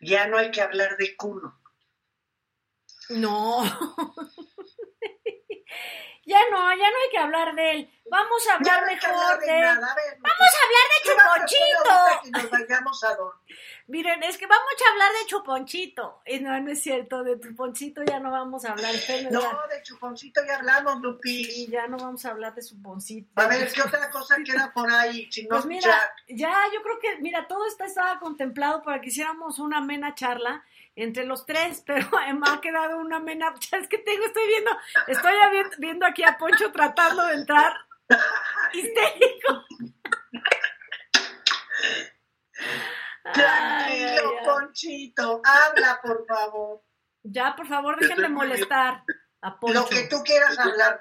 ya 0.00 0.28
no 0.28 0.38
hay 0.38 0.50
que 0.50 0.60
hablar 0.60 0.96
de 0.96 1.16
culo. 1.16 1.58
No. 3.10 3.62
Ya 6.24 6.38
no, 6.50 6.70
ya 6.70 6.90
no 6.90 6.96
hay 7.02 7.10
que 7.10 7.18
hablar 7.18 7.54
de 7.54 7.70
él. 7.72 7.90
Vamos 8.08 8.48
a 8.48 8.54
hablar 8.54 8.86
mejor 8.86 9.40
de. 9.40 9.62
vamos 9.62 9.80
a 9.80 10.62
hablar 10.64 10.86
de 10.92 11.08
Chuponchito. 11.08 12.30
nos 12.30 12.50
vayamos 12.50 13.04
a 13.04 13.16
Miren, 13.88 14.22
es 14.22 14.38
que 14.38 14.46
vamos 14.46 14.74
a 14.86 14.92
hablar 14.92 15.12
de 15.12 15.26
Chuponchito. 15.26 16.22
Y 16.26 16.38
no, 16.38 16.60
no 16.60 16.70
es 16.70 16.80
cierto, 16.80 17.24
de 17.24 17.40
Chuponchito 17.40 18.02
ya 18.04 18.20
no 18.20 18.30
vamos 18.30 18.64
a 18.64 18.72
hablar. 18.72 18.94
no, 19.30 19.40
de 19.68 19.82
Chuponcito 19.82 20.44
ya 20.46 20.56
hablamos, 20.56 21.00
Lupi. 21.00 21.42
Y 21.42 21.70
ya 21.70 21.88
no 21.88 21.96
vamos 21.96 22.24
a 22.24 22.30
hablar 22.30 22.54
de 22.54 22.62
Chuponcito. 22.62 23.28
A 23.40 23.48
ver, 23.48 23.72
¿qué 23.72 23.82
otra 23.82 24.08
cosa 24.10 24.36
queda 24.44 24.72
por 24.72 24.90
ahí? 24.92 25.28
pues 25.48 25.66
mira, 25.66 26.14
ya. 26.28 26.54
yo 26.72 26.82
creo 26.82 26.98
que, 27.00 27.16
mira, 27.20 27.48
todo 27.48 27.66
esto 27.66 27.84
estaba 27.84 28.20
contemplado 28.20 28.82
para 28.82 29.00
que 29.00 29.08
hiciéramos 29.08 29.58
una 29.58 29.78
amena 29.78 30.14
charla 30.14 30.64
entre 30.96 31.24
los 31.24 31.46
tres, 31.46 31.82
pero 31.86 32.06
me 32.34 32.50
ha 32.50 32.60
quedado 32.60 32.98
una 32.98 33.20
mena, 33.20 33.54
es 33.72 33.88
que 33.88 33.98
tengo, 33.98 34.24
estoy 34.24 34.46
viendo, 34.46 34.70
estoy 35.06 35.34
viendo 35.78 36.06
aquí 36.06 36.22
a 36.22 36.36
Poncho 36.38 36.72
tratando 36.72 37.24
de 37.26 37.34
entrar. 37.34 37.72
Histérico. 38.72 39.64
Tranquilo, 43.32 44.32
Ponchito, 44.44 45.40
habla 45.44 46.00
por 46.02 46.26
favor. 46.26 46.82
Ya, 47.22 47.54
por 47.54 47.66
favor, 47.68 47.98
dejen 47.98 48.20
de 48.20 48.28
molestar 48.28 49.04
a 49.40 49.60
Poncho. 49.60 49.80
Lo 49.80 49.88
que 49.88 50.08
tú 50.08 50.22
quieras 50.24 50.58
hablar, 50.58 50.98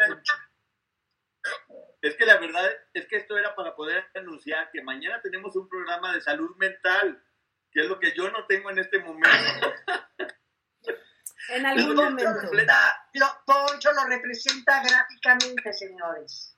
Es 2.02 2.16
que 2.16 2.26
la 2.26 2.38
verdad 2.38 2.72
es 2.94 3.08
que 3.08 3.18
esto 3.18 3.38
era 3.38 3.56
para 3.56 3.76
poder 3.76 4.06
anunciar 4.16 4.70
que 4.72 4.84
mañana 4.84 5.20
tenemos 5.22 5.56
un 5.56 5.68
programa 5.68 6.14
de 6.14 6.22
salud 6.22 6.56
mental 6.58 7.22
que 7.72 7.82
es 7.82 7.88
lo 7.88 8.00
que 8.00 8.14
yo 8.14 8.30
no 8.30 8.46
tengo 8.46 8.70
en 8.70 8.80
este 8.80 9.00
momento. 9.00 9.74
en 11.50 11.66
algún 11.66 11.96
momento. 11.96 12.32
Lo, 13.14 13.28
Poncho 13.46 13.92
lo 13.94 14.06
representa 14.08 14.84
gráficamente, 14.84 15.74
señores. 15.74 16.58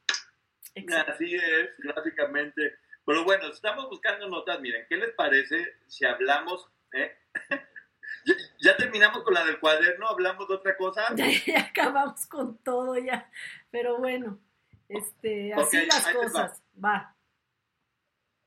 Así 1.08 1.36
es, 1.36 1.70
gráficamente. 1.78 2.80
Pero 3.06 3.24
bueno, 3.24 3.48
estamos 3.48 3.90
buscando 3.90 4.28
notas. 4.28 4.60
Miren, 4.60 4.86
¿qué 4.90 4.98
les 4.98 5.14
parece 5.14 5.78
si 5.88 6.06
hablamos? 6.06 6.68
Eh? 6.94 7.16
ya, 8.60 8.76
terminamos 8.78 9.24
con 9.24 9.34
la 9.34 9.46
del 9.46 9.60
cuaderno, 9.60 10.08
hablamos 10.08 10.48
de 10.48 10.56
otra 10.56 10.76
cosa. 10.78 11.06
Ya, 11.46 11.62
acabamos 11.62 12.26
con 12.26 12.58
todo 12.60 12.98
ya. 12.98 13.30
Pero 13.70 13.98
bueno, 13.98 14.40
este, 14.90 15.54
así 15.54 15.86
las 15.86 16.08
cosas. 16.08 16.64
Va. 16.84 17.16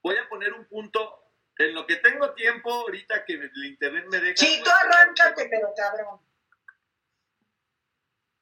Voy 0.02 0.16
a 0.16 0.28
poner 0.28 0.52
un 0.52 0.64
punto 0.66 1.25
en 1.58 1.74
lo 1.74 1.86
que 1.86 1.96
tengo 1.96 2.34
tiempo, 2.34 2.72
ahorita 2.72 3.24
que 3.24 3.34
el 3.34 3.64
internet 3.64 4.06
me 4.10 4.20
deja. 4.20 4.34
Chito, 4.34 4.70
arráncate, 4.70 5.48
pero 5.50 5.72
cabrón. 5.76 6.20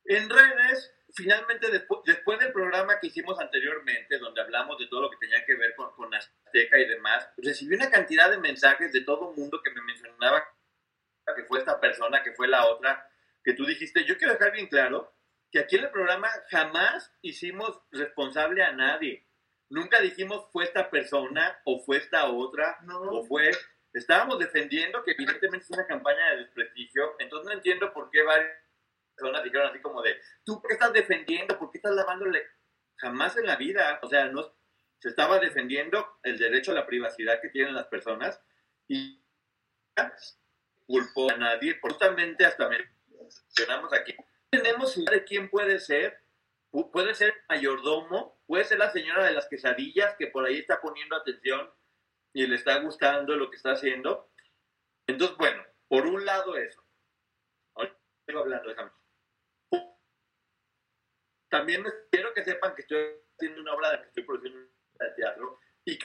En 0.06 0.28
redes, 0.28 0.92
finalmente, 1.14 1.70
después, 1.70 2.00
después 2.04 2.38
del 2.38 2.52
programa 2.52 2.98
que 3.00 3.06
hicimos 3.06 3.38
anteriormente, 3.40 4.18
donde 4.18 4.40
hablamos 4.40 4.78
de 4.78 4.86
todo 4.88 5.02
lo 5.02 5.10
que 5.10 5.16
tenía 5.18 5.44
que 5.44 5.54
ver 5.54 5.74
con, 5.76 5.92
con 5.92 6.12
Azteca 6.14 6.78
y 6.78 6.88
demás, 6.88 7.28
recibí 7.38 7.74
una 7.74 7.90
cantidad 7.90 8.30
de 8.30 8.38
mensajes 8.38 8.92
de 8.92 9.02
todo 9.02 9.30
el 9.30 9.36
mundo 9.36 9.60
que 9.62 9.70
me 9.70 9.82
mencionaba 9.82 10.44
que 11.34 11.44
fue 11.44 11.60
esta 11.60 11.80
persona, 11.80 12.22
que 12.22 12.32
fue 12.32 12.48
la 12.48 12.66
otra, 12.66 13.08
que 13.42 13.54
tú 13.54 13.64
dijiste. 13.64 14.04
Yo 14.04 14.18
quiero 14.18 14.34
dejar 14.34 14.52
bien 14.52 14.66
claro 14.66 15.14
que 15.50 15.60
aquí 15.60 15.76
en 15.76 15.84
el 15.84 15.90
programa 15.90 16.28
jamás 16.50 17.12
hicimos 17.22 17.80
responsable 17.90 18.62
a 18.62 18.72
nadie 18.72 19.23
Nunca 19.74 20.00
dijimos 20.00 20.46
fue 20.52 20.62
esta 20.62 20.88
persona 20.88 21.60
o 21.64 21.80
fue 21.80 21.96
esta 21.96 22.30
otra 22.30 22.78
o 23.10 23.26
fue... 23.26 23.50
Estábamos 23.92 24.38
defendiendo 24.38 25.02
que 25.02 25.12
evidentemente 25.12 25.64
es 25.64 25.70
una 25.70 25.86
campaña 25.86 26.30
de 26.30 26.38
desprestigio, 26.38 27.16
entonces 27.18 27.46
no 27.46 27.52
entiendo 27.52 27.92
por 27.92 28.08
qué 28.10 28.22
varias 28.22 28.50
personas 29.16 29.42
dijeron 29.42 29.68
así 29.68 29.80
como 29.80 30.00
de, 30.02 30.16
¿tú 30.44 30.62
qué 30.62 30.74
estás 30.74 30.92
defendiendo? 30.92 31.58
¿Por 31.58 31.72
qué 31.72 31.78
estás 31.78 31.94
lavándole? 31.94 32.42
Jamás 32.96 33.36
en 33.36 33.46
la 33.46 33.56
vida, 33.56 33.98
o 34.02 34.08
sea, 34.08 34.26
no, 34.26 34.52
se 34.98 35.08
estaba 35.08 35.40
defendiendo 35.40 36.18
el 36.22 36.38
derecho 36.38 36.70
a 36.70 36.74
la 36.74 36.86
privacidad 36.86 37.40
que 37.40 37.50
tienen 37.50 37.74
las 37.74 37.86
personas 37.86 38.40
y 38.86 39.20
culpó 40.86 41.30
a 41.30 41.36
nadie, 41.36 41.78
justamente 41.80 42.46
hasta 42.46 42.68
mencionamos 42.68 43.92
aquí. 43.92 44.14
Tenemos 44.50 44.96
idea 44.96 45.18
de 45.18 45.24
quién 45.24 45.50
puede 45.50 45.80
ser, 45.80 46.23
puede 46.82 47.14
ser 47.14 47.34
mayordomo, 47.48 48.42
puede 48.46 48.64
ser 48.64 48.78
la 48.78 48.90
señora 48.90 49.24
de 49.24 49.32
las 49.32 49.48
quesadillas 49.48 50.16
que 50.16 50.26
por 50.26 50.44
ahí 50.44 50.58
está 50.58 50.80
poniendo 50.80 51.14
atención 51.14 51.70
y 52.32 52.46
le 52.46 52.56
está 52.56 52.80
gustando 52.80 53.36
lo 53.36 53.48
que 53.48 53.56
está 53.56 53.72
haciendo. 53.72 54.28
Entonces, 55.06 55.36
bueno, 55.36 55.62
por 55.86 56.06
un 56.06 56.24
lado 56.24 56.56
eso. 56.56 56.84
Ahora 57.74 57.96
estoy 58.18 58.42
hablando 58.42 58.68
de 58.68 59.86
También 61.48 61.84
quiero 62.10 62.34
que 62.34 62.44
sepan 62.44 62.74
que 62.74 62.82
estoy 62.82 63.06
haciendo 63.36 63.60
una 63.60 63.74
obra 63.74 63.90
de 63.90 64.06
estoy 64.06 64.24
produciendo 64.24 64.58
de 64.98 65.10
teatro 65.16 65.60
y 65.84 65.98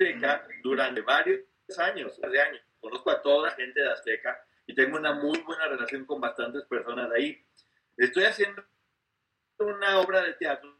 Azteca 0.00 0.48
durante 0.62 1.02
varios 1.02 1.40
años, 1.78 2.18
de 2.18 2.40
años. 2.40 2.62
Conozco 2.80 3.10
a 3.10 3.20
toda 3.20 3.50
la 3.50 3.54
gente 3.54 3.80
de 3.80 3.90
Azteca 3.90 4.42
y 4.66 4.74
tengo 4.74 4.96
una 4.96 5.12
muy 5.12 5.38
buena 5.40 5.66
relación 5.66 6.06
con 6.06 6.20
bastantes 6.20 6.64
personas 6.64 7.10
de 7.10 7.16
ahí. 7.16 7.46
Estoy 7.96 8.24
haciendo 8.24 8.64
una 9.58 10.00
obra 10.00 10.22
de 10.22 10.34
teatro. 10.34 10.78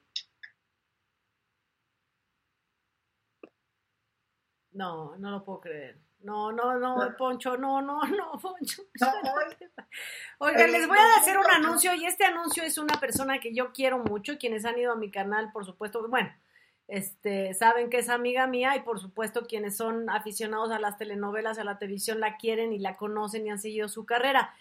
No, 4.72 5.16
no 5.16 5.30
lo 5.30 5.44
puedo 5.44 5.60
creer. 5.60 5.98
No, 6.20 6.50
no, 6.50 6.78
no, 6.78 7.16
Poncho, 7.16 7.56
no, 7.56 7.80
no, 7.80 8.00
no, 8.04 8.32
Poncho. 8.42 8.82
Oigan, 10.38 10.72
les 10.72 10.86
voy 10.86 10.98
a 10.98 11.20
hacer 11.20 11.38
un 11.38 11.50
anuncio 11.50 11.94
y 11.94 12.06
este 12.06 12.24
anuncio 12.24 12.62
es 12.62 12.76
una 12.78 12.98
persona 12.98 13.38
que 13.38 13.54
yo 13.54 13.72
quiero 13.72 13.98
mucho, 13.98 14.36
quienes 14.38 14.64
han 14.64 14.78
ido 14.78 14.92
a 14.92 14.96
mi 14.96 15.10
canal, 15.10 15.52
por 15.52 15.64
supuesto, 15.64 16.06
bueno, 16.08 16.30
este, 16.88 17.54
saben 17.54 17.90
que 17.90 17.98
es 17.98 18.08
amiga 18.08 18.46
mía 18.46 18.74
y 18.74 18.80
por 18.80 18.98
supuesto 18.98 19.46
quienes 19.46 19.76
son 19.76 20.10
aficionados 20.10 20.70
a 20.70 20.80
las 20.80 20.96
telenovelas, 20.96 21.58
a 21.58 21.64
la 21.64 21.78
televisión, 21.78 22.18
la 22.18 22.36
quieren 22.36 22.72
y 22.72 22.78
la 22.78 22.96
conocen 22.96 23.46
y 23.46 23.50
han 23.50 23.60
seguido 23.60 23.88
su 23.88 24.06
carrera. 24.06 24.54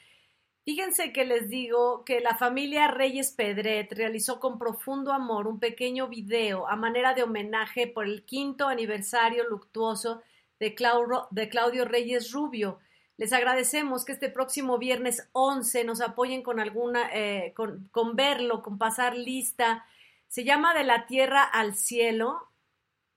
Fíjense 0.68 1.14
que 1.14 1.24
les 1.24 1.48
digo 1.48 2.04
que 2.04 2.20
la 2.20 2.36
familia 2.36 2.90
Reyes 2.90 3.32
Pedret 3.32 3.90
realizó 3.94 4.42
con 4.42 4.60
profundo 4.60 5.14
amor 5.14 5.48
un 5.48 5.62
pequeño 5.62 6.10
video 6.10 6.68
a 6.68 6.76
manera 6.76 7.14
de 7.14 7.24
homenaje 7.24 7.88
por 7.88 8.04
el 8.04 8.26
quinto 8.26 8.68
aniversario 8.68 9.48
luctuoso 9.48 10.22
de, 10.60 10.76
Claudio 10.76 11.86
Reyes 11.86 12.34
Rubio. 12.34 12.80
Les 13.16 13.32
agradecemos 13.32 14.04
que 14.04 14.12
este 14.12 14.28
próximo 14.28 14.78
viernes 14.78 15.30
11 15.32 15.86
nos 15.86 16.02
apoyen 16.02 16.44
con 16.44 16.60
alguna, 16.60 17.12
eh, 17.14 17.54
con, 17.56 17.88
con 17.94 18.18
verlo, 18.18 18.62
con 18.62 18.78
pasar 18.78 19.16
lista. 19.16 19.86
Se 20.28 20.44
llama 20.44 20.74
De 20.74 20.84
la 20.84 21.06
Tierra 21.06 21.44
al 21.44 21.76
Cielo. 21.76 22.50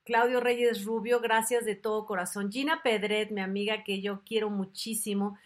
Claudio 0.04 0.38
Reyes 0.38 0.84
Rubio, 0.84 1.18
gracias 1.18 1.64
de 1.64 1.74
todo 1.74 2.06
corazón. 2.06 2.52
Gina 2.52 2.84
Pedret, 2.84 3.32
mi 3.32 3.40
amiga 3.40 3.82
que 3.82 4.00
yo 4.00 4.22
quiero 4.24 4.50
muchísimo 4.50 5.36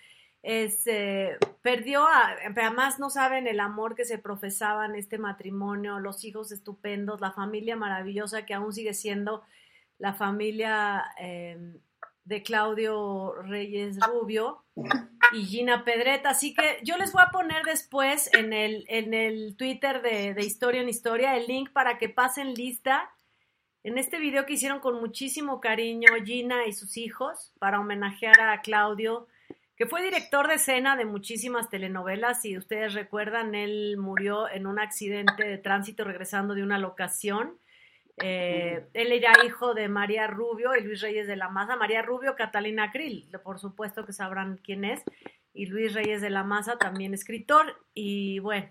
este, 0.45 1.39
perdió, 1.63 2.07
a, 2.07 2.37
además 2.45 2.99
no 2.99 3.09
saben 3.09 3.47
el 3.47 3.61
amor 3.61 3.95
que 3.95 4.05
se 4.05 4.19
profesaba 4.19 4.85
en 4.85 4.95
este 4.95 5.17
matrimonio, 5.17 5.99
los 6.01 6.23
hijos 6.23 6.53
estupendos, 6.53 7.23
la 7.23 7.33
familia 7.33 7.77
maravillosa 7.77 8.45
que 8.45 8.53
aún 8.53 8.75
sigue 8.75 8.93
siendo 8.93 9.43
la 9.99 10.13
familia 10.13 11.03
eh, 11.19 11.79
de 12.25 12.43
Claudio 12.43 13.35
Reyes 13.43 13.99
Rubio 14.07 14.63
y 15.33 15.47
Gina 15.47 15.83
Pedreta. 15.83 16.29
Así 16.29 16.53
que 16.53 16.79
yo 16.83 16.99
les 16.99 17.13
voy 17.13 17.23
a 17.27 17.31
poner 17.31 17.63
después 17.65 18.29
en 18.35 18.53
el, 18.53 18.85
en 18.89 19.15
el 19.15 19.57
Twitter 19.57 20.03
de, 20.03 20.35
de 20.35 20.45
Historia 20.45 20.83
en 20.83 20.91
Historia 20.91 21.37
el 21.39 21.47
link 21.47 21.71
para 21.71 21.97
que 21.97 22.11
pasen 22.11 22.53
lista 22.53 23.11
en 23.83 23.97
este 23.97 24.19
video 24.19 24.45
que 24.45 24.55
hicieron 24.55 24.81
con 24.81 25.01
muchísimo 25.01 25.63
cariño 25.63 26.09
Gina 26.23 26.67
y 26.67 26.75
sus 26.75 26.99
hijos 26.99 27.55
para 27.59 27.81
homenajear 27.81 28.39
a 28.43 28.61
Claudio 28.61 29.27
que 29.77 29.87
fue 29.87 30.03
director 30.03 30.47
de 30.49 30.55
escena 30.55 30.97
de 30.97 31.05
muchísimas 31.05 31.69
telenovelas. 31.69 32.43
Si 32.43 32.57
ustedes 32.57 32.95
recuerdan, 32.95 33.55
él 33.55 33.97
murió 33.99 34.49
en 34.49 34.67
un 34.67 34.79
accidente 34.79 35.45
de 35.45 35.59
tránsito 35.59 36.05
regresando 36.05 36.55
de 36.55 36.63
una 36.63 36.79
locación. 36.79 37.59
Eh, 38.23 38.87
él 38.93 39.11
era 39.11 39.33
hijo 39.45 39.75
de 39.75 39.89
María 39.89 40.29
Rubio 40.29 40.77
y 40.77 40.83
Luis 40.83 41.01
Reyes 41.01 41.27
de 41.27 41.37
la 41.37 41.49
Maza. 41.49 41.75
María 41.77 42.03
Rubio, 42.03 42.37
Catalina 42.37 42.93
Krill, 42.93 43.29
por 43.43 43.59
supuesto 43.59 44.07
que 44.07 44.13
sabrán 44.13 44.61
quién 44.63 44.85
es. 44.85 45.03
Y 45.53 45.67
Luis 45.67 45.93
Reyes 45.93 46.21
de 46.21 46.31
la 46.31 46.45
Maza, 46.45 46.79
también 46.79 47.13
escritor. 47.13 47.77
Y 47.95 48.39
bueno, 48.39 48.69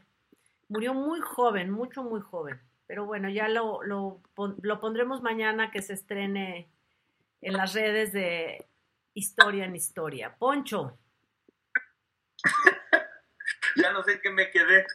murió 0.69 0.93
muy 0.93 1.19
joven, 1.19 1.69
mucho, 1.69 2.03
muy 2.03 2.21
joven. 2.21 2.61
Pero 2.87 3.05
bueno, 3.05 3.29
ya 3.29 3.49
lo, 3.49 3.83
lo, 3.83 4.21
lo 4.61 4.79
pondremos 4.79 5.21
mañana 5.21 5.71
que 5.71 5.81
se 5.81 5.93
estrene 5.93 6.69
en 7.41 7.53
las 7.53 7.73
redes 7.73 8.13
de 8.13 8.65
historia 9.13 9.65
en 9.65 9.75
historia. 9.75 10.35
Poncho. 10.37 10.99
ya 13.75 13.91
no 13.91 14.03
sé 14.03 14.19
qué 14.21 14.29
me 14.29 14.51
quedé. 14.51 14.85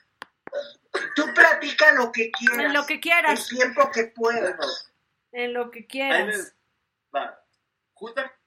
Tú 1.15 1.25
platica 1.35 1.93
lo 1.93 2.11
que 2.13 2.31
quieras. 2.31 2.67
En 2.67 2.73
lo 2.73 2.87
que 2.87 3.01
quieras. 3.01 3.51
El 3.51 3.59
tiempo 3.59 3.91
que 3.93 4.05
puedas. 4.05 4.93
En 5.33 5.53
lo 5.53 5.71
que 5.71 5.87
quieras. 5.87 6.55
Va. 7.15 7.45
Justamente 7.93 8.39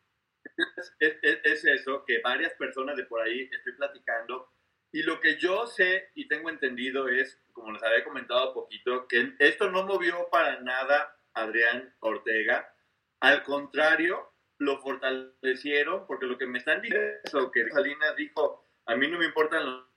es, 0.99 1.17
es, 1.21 1.39
es, 1.43 1.65
eso, 1.65 2.03
que 2.05 2.19
varias 2.21 2.53
personas 2.53 2.95
de 2.95 3.05
por 3.05 3.21
ahí 3.21 3.49
estoy 3.51 3.73
platicando. 3.73 4.51
Y 4.91 5.03
lo 5.03 5.21
que 5.21 5.37
yo 5.37 5.67
sé 5.67 6.11
y 6.15 6.27
tengo 6.27 6.49
entendido 6.49 7.07
es, 7.07 7.39
como 7.53 7.71
les 7.71 7.83
había 7.83 8.03
comentado 8.03 8.53
poquito, 8.53 9.07
que 9.07 9.35
esto 9.39 9.71
no 9.71 9.85
movió 9.85 10.27
para 10.29 10.59
nada 10.61 11.17
a 11.33 11.43
Adrián 11.43 11.95
Ortega. 11.99 12.73
Al 13.21 13.43
contrario, 13.43 14.30
lo 14.61 14.79
fortalecieron, 14.79 16.05
porque 16.05 16.27
lo 16.27 16.37
que 16.37 16.45
me 16.45 16.59
están 16.59 16.81
diciendo 16.81 17.17
es 17.23 17.33
lo 17.33 17.51
que 17.51 17.67
Salinas 17.69 18.15
dijo, 18.15 18.69
a 18.85 18.95
mí 18.95 19.07
no 19.07 19.17
me 19.17 19.25
importan 19.25 19.65
los... 19.65 19.87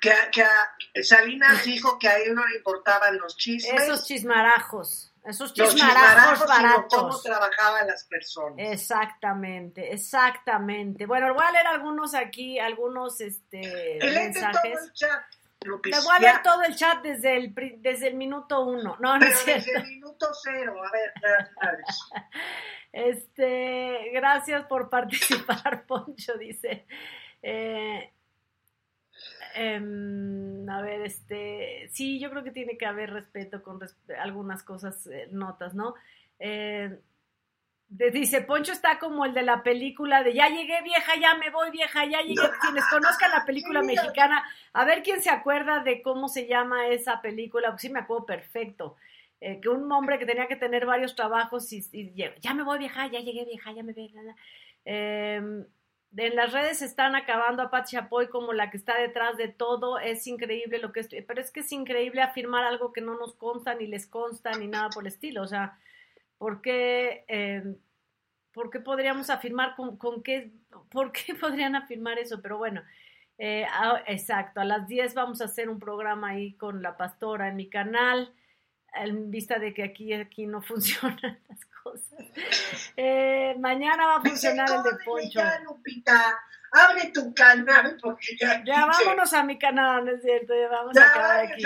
Que, 0.00 0.12
que 0.32 1.02
Salinas 1.02 1.64
dijo 1.64 1.98
que 1.98 2.08
a 2.08 2.18
él 2.18 2.34
no 2.34 2.46
le 2.46 2.58
importaban 2.58 3.18
los 3.18 3.36
chismes. 3.36 3.82
Esos 3.82 4.06
chismarajos, 4.06 5.12
esos 5.24 5.58
los 5.58 5.74
chismarajos, 5.74 6.46
baratos. 6.46 6.94
cómo 6.94 7.20
trabajaban 7.20 7.88
las 7.88 8.04
personas. 8.04 8.58
Exactamente, 8.58 9.92
exactamente. 9.92 11.04
Bueno, 11.04 11.34
voy 11.34 11.44
a 11.44 11.50
leer 11.50 11.66
algunos 11.66 12.14
aquí, 12.14 12.60
algunos 12.60 13.20
este, 13.20 13.58
Léete 14.00 14.40
todo 14.40 14.44
mensajes. 14.44 14.82
el 14.84 14.92
chat, 14.92 15.22
Te 15.60 15.68
voy 15.70 16.16
a 16.16 16.20
leer 16.20 16.42
todo 16.42 16.62
el 16.62 16.76
chat 16.76 17.02
desde 17.02 17.36
el, 17.36 17.54
desde 17.82 18.08
el 18.08 18.14
minuto 18.14 18.64
uno. 18.64 18.96
No, 19.00 19.18
no 19.18 19.20
Pero 19.20 19.32
es 19.32 19.46
desde 19.46 19.76
el 19.76 19.86
minuto 19.86 20.28
cero, 20.42 20.74
a 20.82 20.90
ver, 20.92 21.12
sabes. 21.60 21.86
Este, 22.90 24.10
gracias 24.14 24.64
por 24.64 24.88
participar, 24.88 25.84
Poncho, 25.86 26.38
dice. 26.38 26.86
Eh, 27.42 28.10
em, 29.54 30.68
a 30.68 30.80
ver, 30.80 31.02
este, 31.02 31.88
sí, 31.92 32.18
yo 32.18 32.30
creo 32.30 32.42
que 32.42 32.50
tiene 32.50 32.78
que 32.78 32.86
haber 32.86 33.12
respeto 33.12 33.62
con 33.62 33.78
resp- 33.78 34.18
algunas 34.18 34.62
cosas, 34.62 35.06
eh, 35.06 35.28
notas, 35.30 35.74
¿no? 35.74 35.94
Eh, 36.38 36.98
dice, 37.88 38.42
Poncho 38.42 38.72
está 38.72 38.98
como 38.98 39.24
el 39.24 39.32
de 39.34 39.42
la 39.42 39.62
película 39.62 40.22
de 40.22 40.34
ya 40.34 40.48
llegué 40.48 40.82
vieja, 40.82 41.12
ya 41.20 41.34
me 41.34 41.50
voy 41.50 41.70
vieja, 41.70 42.04
ya 42.04 42.20
llegué. 42.20 42.42
Quienes 42.60 42.84
conozcan 42.90 43.30
la 43.30 43.44
película 43.46 43.80
mexicana, 43.82 44.44
a 44.72 44.84
ver 44.84 45.02
quién 45.02 45.22
se 45.22 45.30
acuerda 45.30 45.80
de 45.82 46.02
cómo 46.02 46.28
se 46.28 46.46
llama 46.46 46.88
esa 46.88 47.20
película, 47.22 47.70
pues 47.70 47.82
sí 47.82 47.90
me 47.90 48.00
acuerdo 48.00 48.26
perfecto. 48.26 48.96
Eh, 49.40 49.60
que 49.60 49.68
un 49.68 49.90
hombre 49.92 50.18
que 50.18 50.26
tenía 50.26 50.48
que 50.48 50.56
tener 50.56 50.84
varios 50.84 51.14
trabajos 51.14 51.72
y, 51.72 51.82
y 51.92 52.12
ya- 52.14 52.54
me 52.54 52.62
voy 52.64 52.78
vieja, 52.78 53.06
ya 53.06 53.20
llegué 53.20 53.44
vieja, 53.44 53.72
ya 53.72 53.82
me 53.82 53.92
voy. 53.92 54.12
Eh, 54.84 55.40
en 56.16 56.36
las 56.36 56.52
redes 56.52 56.80
están 56.82 57.14
acabando 57.14 57.62
a 57.62 57.70
Pat 57.70 57.86
Chapoy 57.86 58.28
como 58.28 58.52
la 58.52 58.70
que 58.70 58.76
está 58.78 58.98
detrás 58.98 59.36
de 59.36 59.48
todo. 59.48 59.98
Es 59.98 60.26
increíble 60.26 60.78
lo 60.78 60.90
que 60.92 61.00
estoy, 61.00 61.20
pero 61.22 61.40
es 61.40 61.50
que 61.50 61.60
es 61.60 61.70
increíble 61.72 62.20
afirmar 62.22 62.64
algo 62.64 62.92
que 62.92 63.00
no 63.00 63.16
nos 63.18 63.34
consta, 63.34 63.74
ni 63.74 63.86
les 63.86 64.06
consta, 64.06 64.50
ni 64.52 64.66
nada 64.66 64.88
por 64.90 65.04
el 65.04 65.08
estilo. 65.08 65.42
O 65.42 65.46
sea, 65.46 65.78
¿por 66.38 66.62
qué, 66.62 67.24
eh, 67.28 67.76
¿por 68.52 68.70
qué 68.70 68.80
podríamos 68.80 69.28
afirmar 69.30 69.76
con, 69.76 69.96
con 69.96 70.22
qué, 70.22 70.52
por 70.90 71.12
qué 71.12 71.34
podrían 71.40 71.76
afirmar 71.76 72.18
eso? 72.18 72.40
Pero 72.40 72.58
bueno, 72.58 72.82
eh, 73.38 73.66
ah, 73.70 74.02
exacto, 74.06 74.60
a 74.60 74.64
las 74.64 74.88
10 74.88 75.14
vamos 75.14 75.40
a 75.40 75.44
hacer 75.44 75.68
un 75.68 75.78
programa 75.78 76.30
ahí 76.30 76.54
con 76.54 76.82
la 76.82 76.96
pastora 76.96 77.48
en 77.48 77.56
mi 77.56 77.68
canal, 77.68 78.32
en 78.94 79.30
vista 79.30 79.58
de 79.58 79.72
que 79.74 79.84
aquí, 79.84 80.12
aquí 80.12 80.46
no 80.46 80.62
funcionan 80.62 81.38
las 81.48 81.64
cosas. 81.82 82.24
Eh, 82.96 83.54
mañana 83.60 84.06
va 84.06 84.16
a 84.16 84.22
funcionar 84.22 84.68
el 84.68 84.82
de 84.82 85.04
Poncho. 85.04 85.40
Lupita, 85.64 86.38
abre 86.72 87.10
tu 87.12 87.32
canal 87.34 87.96
porque 88.00 88.36
ya. 88.40 88.62
Ya 88.64 88.86
vámonos 88.86 89.32
a 89.32 89.42
mi 89.42 89.58
canal, 89.58 90.04
¿no 90.04 90.12
es 90.12 90.22
cierto? 90.22 90.54
Ya 90.54 90.68
vamos 90.68 90.94
Ya, 90.94 91.02
a 91.02 91.10
acabar 91.10 91.40
aquí. 91.46 91.64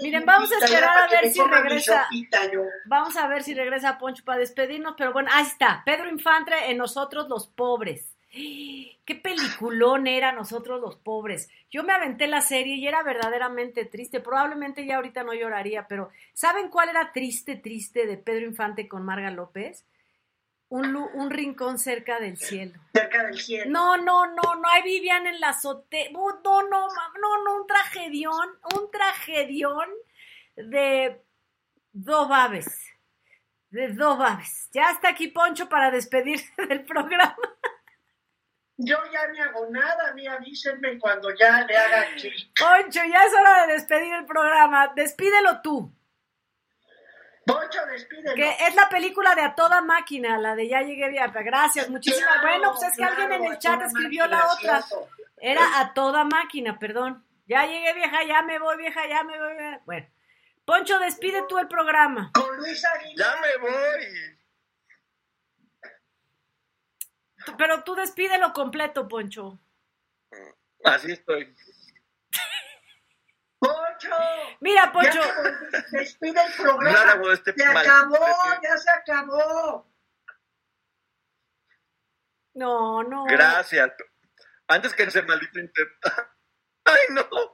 Miren, 0.00 0.24
vamos 0.24 0.50
a 0.52 0.58
esperar 0.64 0.98
a 0.98 1.08
ver 1.08 1.30
si 1.32 1.42
regresa. 1.42 2.04
sopita 2.04 2.50
yo. 2.52 2.62
Vamos 2.86 3.16
a 3.16 3.26
ver 3.26 3.42
si 3.42 3.54
regresa 3.54 3.98
Poncho 3.98 4.24
para 4.24 4.38
despedirnos, 4.38 4.94
pero 4.96 5.12
bueno, 5.12 5.30
ahí 5.32 5.44
está, 5.46 5.82
Pedro 5.84 6.08
Infante 6.08 6.52
en 6.70 6.78
Nosotros 6.78 7.28
los 7.28 7.46
Pobres. 7.48 8.14
Qué 8.30 9.14
peliculón 9.22 10.06
era 10.06 10.32
Nosotros 10.32 10.80
los 10.80 10.96
Pobres. 10.96 11.48
Yo 11.70 11.82
me 11.82 11.92
aventé 11.92 12.26
la 12.26 12.40
serie 12.42 12.74
y 12.76 12.86
era 12.86 13.02
verdaderamente 13.02 13.84
triste. 13.86 14.20
Probablemente 14.20 14.84
ya 14.84 14.96
ahorita 14.96 15.24
no 15.24 15.32
lloraría, 15.32 15.88
pero 15.88 16.10
¿saben 16.34 16.68
cuál 16.68 16.90
era 16.90 17.12
triste, 17.12 17.56
triste 17.56 18.06
de 18.06 18.18
Pedro 18.18 18.44
Infante 18.46 18.86
con 18.86 19.02
Marga 19.04 19.30
López? 19.30 19.86
Un, 20.70 20.94
un 20.96 21.30
rincón 21.30 21.78
cerca 21.78 22.20
del 22.20 22.36
cielo. 22.36 22.78
Cerca 22.92 23.24
del 23.24 23.38
cielo. 23.38 23.70
No, 23.70 23.96
no, 23.96 24.26
no, 24.26 24.54
no, 24.54 24.68
ahí 24.68 24.82
vivían 24.82 25.26
en 25.26 25.40
la 25.40 25.50
azotea. 25.50 26.10
No, 26.12 26.40
no, 26.42 26.62
no, 26.62 27.44
no, 27.44 27.60
un 27.60 27.66
tragedión, 27.66 28.58
un 28.76 28.90
tragedión 28.90 29.88
de 30.56 31.22
dos 31.92 32.28
babes. 32.28 32.66
De 33.70 33.88
dos 33.88 34.18
babes. 34.18 34.68
Ya 34.72 34.90
está 34.90 35.08
aquí 35.10 35.28
Poncho 35.28 35.68
para 35.68 35.90
despedirse 35.90 36.52
del 36.68 36.84
programa. 36.84 37.36
Yo 38.76 38.96
ya 39.12 39.26
no 39.26 39.42
hago 39.42 39.70
nada, 39.70 40.14
mí 40.14 40.26
avísenme 40.26 40.98
cuando 41.00 41.34
ya 41.34 41.64
le 41.64 41.76
haga 41.76 42.14
clic. 42.14 42.52
Poncho, 42.56 43.00
ya 43.10 43.24
es 43.24 43.34
hora 43.34 43.66
de 43.66 43.72
despedir 43.72 44.14
el 44.14 44.24
programa. 44.24 44.92
Despídelo 44.94 45.62
tú. 45.62 45.92
Poncho, 47.48 47.86
despídelo. 47.86 48.34
Que 48.34 48.56
es 48.66 48.74
la 48.74 48.88
película 48.90 49.34
de 49.34 49.40
A 49.40 49.54
Toda 49.54 49.80
Máquina, 49.80 50.38
la 50.38 50.54
de 50.54 50.68
Ya 50.68 50.82
Llegué 50.82 51.08
Vieja. 51.08 51.28
Gracias, 51.42 51.88
muchísimas. 51.88 52.28
Claro, 52.28 52.46
bueno, 52.46 52.72
pues 52.72 52.90
es 52.90 52.96
que 52.96 53.04
alguien 53.04 53.32
en 53.32 53.44
el 53.44 53.58
chat 53.58 53.80
escribió 53.80 54.26
la 54.26 54.52
otra. 54.52 54.84
Era 55.40 55.80
A 55.80 55.94
Toda 55.94 56.24
Máquina, 56.24 56.78
perdón. 56.78 57.24
Ya 57.46 57.64
llegué 57.64 57.94
vieja, 57.94 58.24
ya 58.24 58.42
me 58.42 58.58
voy 58.58 58.76
vieja, 58.76 59.08
ya 59.08 59.22
me 59.24 59.38
voy. 59.40 59.54
vieja. 59.54 59.80
Bueno, 59.86 60.06
Poncho, 60.66 60.98
despide 60.98 61.44
tú 61.48 61.58
el 61.58 61.66
programa. 61.66 62.30
Con 62.34 62.56
Luis 62.58 62.84
Aguilar. 62.84 63.34
Ya 63.34 63.40
me 63.40 63.56
voy. 63.56 64.38
Pero 67.56 67.82
tú 67.84 67.94
despídelo 67.94 68.52
completo, 68.52 69.08
Poncho. 69.08 69.58
Así 70.84 71.12
estoy. 71.12 71.54
Poncho. 73.58 74.16
Mira, 74.60 74.92
Poncho. 74.92 75.20
Ya, 75.20 75.80
despide 75.90 76.40
el 76.44 76.52
programa. 76.52 77.14
No 77.16 77.32
este 77.32 77.52
se 77.52 77.66
mal- 77.66 77.84
acabó, 77.86 78.16
ya 78.62 78.78
se 78.78 78.90
acabó. 78.90 79.90
No, 82.54 83.02
no. 83.02 83.24
Gracias. 83.24 83.90
Antes 84.68 84.94
que 84.94 85.10
se 85.10 85.22
maldito 85.22 85.58
intenta. 85.58 86.30
Ay, 86.84 87.00
no. 87.10 87.28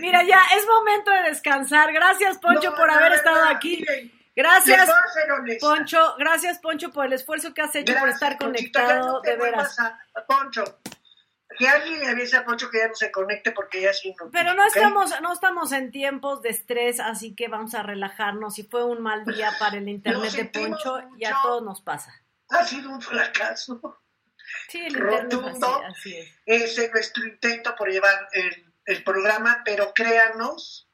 Mira, 0.00 0.22
ya 0.22 0.40
es 0.56 0.66
momento 0.66 1.10
de 1.10 1.22
descansar. 1.24 1.92
Gracias, 1.92 2.38
Poncho, 2.38 2.70
No, 2.70 2.76
por 2.76 2.90
haber 2.90 3.10
no, 3.10 3.16
estado 3.16 3.44
no, 3.44 3.50
aquí. 3.50 3.84
Gracias. 4.36 4.88
Poncho. 5.60 6.14
Gracias, 6.18 6.58
Poncho, 6.58 6.92
por 6.92 7.06
el 7.06 7.12
esfuerzo 7.12 7.52
que 7.54 7.62
has 7.62 7.74
hecho 7.74 7.92
por 7.92 8.02
Gracias, 8.02 8.22
estar 8.22 8.38
Ponchito, 8.38 8.78
ya 8.78 8.84
conectado, 8.86 9.12
no 9.14 9.20
te 9.20 9.30
de 9.30 9.36
veras. 9.36 9.76
Poncho. 10.28 10.64
Que 11.58 11.68
alguien 11.68 12.00
le 12.00 12.08
avise 12.08 12.36
a 12.36 12.44
Poncho 12.44 12.70
que 12.70 12.78
ya 12.78 12.88
no 12.88 12.94
se 12.94 13.10
conecte 13.10 13.52
porque 13.52 13.82
ya 13.82 13.92
sí 13.92 14.14
no. 14.18 14.30
Pero 14.30 14.54
no 14.54 14.66
estamos, 14.66 15.12
no 15.22 15.32
estamos 15.32 15.72
en 15.72 15.90
tiempos 15.90 16.42
de 16.42 16.50
estrés, 16.50 17.00
así 17.00 17.34
que 17.34 17.48
vamos 17.48 17.74
a 17.74 17.82
relajarnos. 17.82 18.54
Si 18.54 18.64
fue 18.64 18.84
un 18.84 19.02
mal 19.02 19.24
día 19.24 19.52
para 19.58 19.78
el 19.78 19.88
internet 19.88 20.32
de 20.32 20.44
Poncho, 20.46 20.98
y 21.16 21.24
a 21.24 21.30
mucho. 21.30 21.40
todos 21.42 21.62
nos 21.62 21.80
pasa. 21.80 22.12
ha 22.50 22.64
sido 22.64 22.90
un 22.90 23.00
fracaso 23.00 24.00
sí, 24.68 24.80
el 24.80 24.94
rotundo. 24.94 25.82
Así, 25.84 26.16
así 26.18 26.32
es. 26.46 26.78
es. 26.78 26.92
nuestro 26.92 27.24
intento 27.26 27.74
por 27.76 27.90
llevar 27.90 28.28
el, 28.32 28.72
el 28.86 29.04
programa, 29.04 29.62
pero 29.64 29.92
créanos 29.94 30.88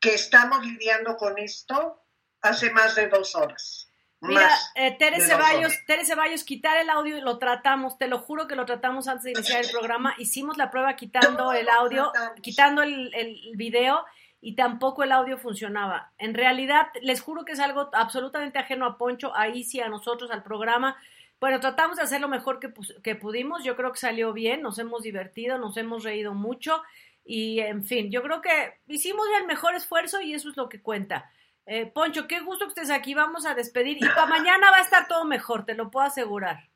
que 0.00 0.14
estamos 0.14 0.64
lidiando 0.64 1.16
con 1.16 1.38
esto 1.38 2.04
hace 2.40 2.70
más 2.70 2.94
de 2.96 3.08
dos 3.08 3.34
horas. 3.34 3.91
Mira, 4.22 4.48
eh, 4.76 4.96
Tere, 4.98 5.20
Ceballos, 5.20 5.72
Tere 5.84 6.04
Ceballos, 6.04 6.44
quitar 6.44 6.76
el 6.76 6.90
audio 6.90 7.20
lo 7.20 7.38
tratamos, 7.38 7.98
te 7.98 8.06
lo 8.06 8.20
juro 8.20 8.46
que 8.46 8.54
lo 8.54 8.64
tratamos 8.64 9.08
antes 9.08 9.24
de 9.24 9.32
iniciar 9.32 9.64
el 9.64 9.70
programa. 9.70 10.14
Hicimos 10.16 10.56
la 10.56 10.70
prueba 10.70 10.94
quitando 10.94 11.52
el 11.52 11.68
audio, 11.68 12.12
quitando 12.40 12.82
el, 12.82 13.12
el, 13.14 13.56
video 13.56 14.04
y 14.40 14.54
tampoco 14.54 15.02
el 15.02 15.10
audio 15.10 15.38
funcionaba. 15.38 16.12
En 16.18 16.34
realidad, 16.34 16.86
les 17.02 17.20
juro 17.20 17.44
que 17.44 17.52
es 17.52 17.60
algo 17.60 17.90
absolutamente 17.92 18.60
ajeno 18.60 18.86
a 18.86 18.96
Poncho, 18.96 19.34
ahí 19.34 19.64
sí 19.64 19.80
a 19.80 19.88
nosotros, 19.88 20.30
al 20.30 20.44
programa. 20.44 20.96
Bueno, 21.40 21.58
tratamos 21.58 21.96
de 21.96 22.04
hacer 22.04 22.20
lo 22.20 22.28
mejor 22.28 22.60
que, 22.60 22.72
que 23.02 23.16
pudimos. 23.16 23.64
Yo 23.64 23.74
creo 23.74 23.90
que 23.90 23.98
salió 23.98 24.32
bien, 24.32 24.62
nos 24.62 24.78
hemos 24.78 25.02
divertido, 25.02 25.58
nos 25.58 25.76
hemos 25.76 26.04
reído 26.04 26.32
mucho. 26.32 26.80
Y 27.24 27.58
en 27.58 27.84
fin, 27.84 28.12
yo 28.12 28.22
creo 28.22 28.40
que 28.40 28.78
hicimos 28.86 29.26
el 29.40 29.46
mejor 29.46 29.74
esfuerzo 29.74 30.20
y 30.20 30.32
eso 30.32 30.48
es 30.48 30.56
lo 30.56 30.68
que 30.68 30.80
cuenta. 30.80 31.28
Eh, 31.66 31.86
Poncho, 31.86 32.26
qué 32.26 32.40
gusto 32.40 32.66
que 32.66 32.70
estés 32.70 32.90
aquí. 32.90 33.14
Vamos 33.14 33.46
a 33.46 33.54
despedir. 33.54 33.98
Y 33.98 34.08
para 34.08 34.26
mañana 34.26 34.70
va 34.70 34.78
a 34.78 34.82
estar 34.82 35.08
todo 35.08 35.24
mejor, 35.24 35.64
te 35.64 35.74
lo 35.74 35.90
puedo 35.90 36.06
asegurar. 36.06 36.68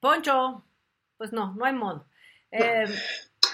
Poncho, 0.00 0.66
pues 1.16 1.32
no, 1.32 1.54
no 1.54 1.64
hay 1.64 1.72
modo. 1.72 2.08
Eh, 2.50 2.86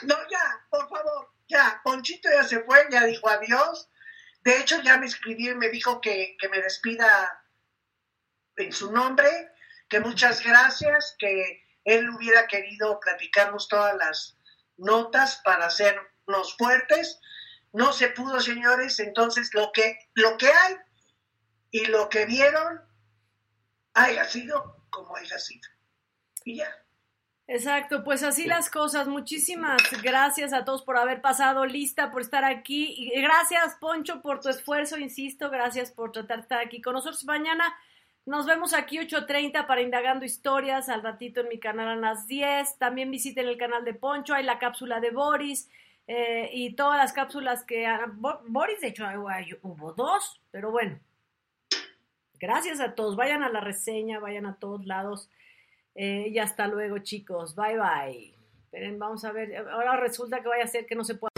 no, 0.05 0.15
ya, 0.31 0.67
por 0.71 0.89
favor, 0.89 1.33
ya. 1.49 1.81
Ponchito 1.83 2.29
ya 2.31 2.45
se 2.45 2.61
fue, 2.61 2.87
ya 2.91 3.05
dijo 3.05 3.29
adiós. 3.29 3.91
De 4.43 4.59
hecho, 4.61 4.81
ya 4.83 4.97
me 4.99 5.07
escribió 5.07 5.53
y 5.53 5.57
me 5.57 5.69
dijo 5.69 6.01
que, 6.01 6.37
que 6.39 6.49
me 6.49 6.61
despida 6.61 7.45
en 8.57 8.73
su 8.73 8.93
nombre, 8.93 9.29
que 9.89 10.01
muchas 10.01 10.43
gracias, 10.43 11.17
que 11.19 11.65
él 11.85 12.11
hubiera 12.11 12.47
querido 12.47 12.99
platicarnos 13.01 13.69
todas 13.69 13.97
las 13.97 14.37
notas 14.77 15.41
para 15.45 15.67
hacernos 15.67 16.57
fuertes 16.59 17.21
no 17.73 17.93
se 17.93 18.09
pudo, 18.09 18.41
señores, 18.41 18.99
entonces 19.01 19.53
lo 19.55 19.73
que, 19.73 19.99
lo 20.14 20.37
que 20.37 20.49
hay 20.49 20.77
y 21.70 21.87
lo 21.87 22.09
que 22.09 22.27
vieron 22.27 22.81
haya 23.95 24.25
sido 24.25 24.85
como 24.91 25.16
haya 25.16 25.39
sido. 25.39 25.68
Y 26.45 26.57
ya. 26.57 26.83
Exacto, 27.49 28.05
pues 28.05 28.23
así 28.23 28.47
las 28.47 28.70
cosas. 28.70 29.09
Muchísimas 29.09 29.83
gracias 30.03 30.53
a 30.53 30.64
todos 30.64 30.83
por 30.83 30.97
haber 30.97 31.20
pasado 31.20 31.66
lista, 31.66 32.11
por 32.11 32.23
estar 32.23 32.45
aquí. 32.45 32.95
Y 32.97 33.20
gracias, 33.20 33.77
Poncho, 33.81 34.23
por 34.23 34.41
tu 34.41 34.49
esfuerzo, 34.49 34.97
insisto. 34.97 35.51
Gracias 35.51 35.91
por 35.91 36.12
tratar 36.12 36.39
de 36.39 36.43
estar 36.43 36.61
aquí 36.61 36.81
con 36.81 36.95
nosotros. 36.95 37.25
Mañana 37.25 37.75
nos 38.25 38.47
vemos 38.47 38.73
aquí 38.75 38.99
8.30 38.99 39.66
para 39.66 39.83
Indagando 39.83 40.25
Historias. 40.25 40.89
Al 40.89 41.03
ratito 41.03 41.41
en 41.41 41.49
mi 41.49 41.59
canal 41.59 41.89
a 41.89 41.97
las 41.97 42.27
10. 42.27 42.79
También 42.79 43.11
visiten 43.11 43.49
el 43.49 43.59
canal 43.59 43.85
de 43.85 43.95
Poncho. 43.95 44.35
Hay 44.35 44.45
la 44.45 44.59
cápsula 44.59 45.01
de 45.01 45.11
Boris. 45.11 45.68
Eh, 46.07 46.51
y 46.53 46.75
todas 46.75 46.99
las 46.99 47.13
cápsulas 47.13 47.65
que 47.65 47.87
Boris, 48.49 48.81
de 48.81 48.89
hecho, 48.89 49.05
hubo 49.63 49.93
dos, 49.93 50.41
pero 50.51 50.71
bueno. 50.71 50.99
Gracias 52.39 52.81
a 52.81 52.95
todos. 52.95 53.15
Vayan 53.17 53.43
a 53.43 53.49
la 53.49 53.61
reseña, 53.61 54.19
vayan 54.19 54.47
a 54.47 54.57
todos 54.57 54.85
lados. 54.85 55.31
Eh, 55.95 56.27
y 56.29 56.39
hasta 56.39 56.67
luego, 56.67 56.99
chicos. 56.99 57.55
Bye 57.55 57.79
bye. 57.79 58.35
Esperen, 58.65 58.99
vamos 58.99 59.25
a 59.25 59.33
ver. 59.33 59.57
Ahora 59.57 59.97
resulta 59.97 60.43
que 60.43 60.49
vaya 60.49 60.65
a 60.65 60.69
ser 60.69 60.87
que 60.87 60.95
no 60.95 61.05
se 61.05 61.15
puede. 61.15 61.32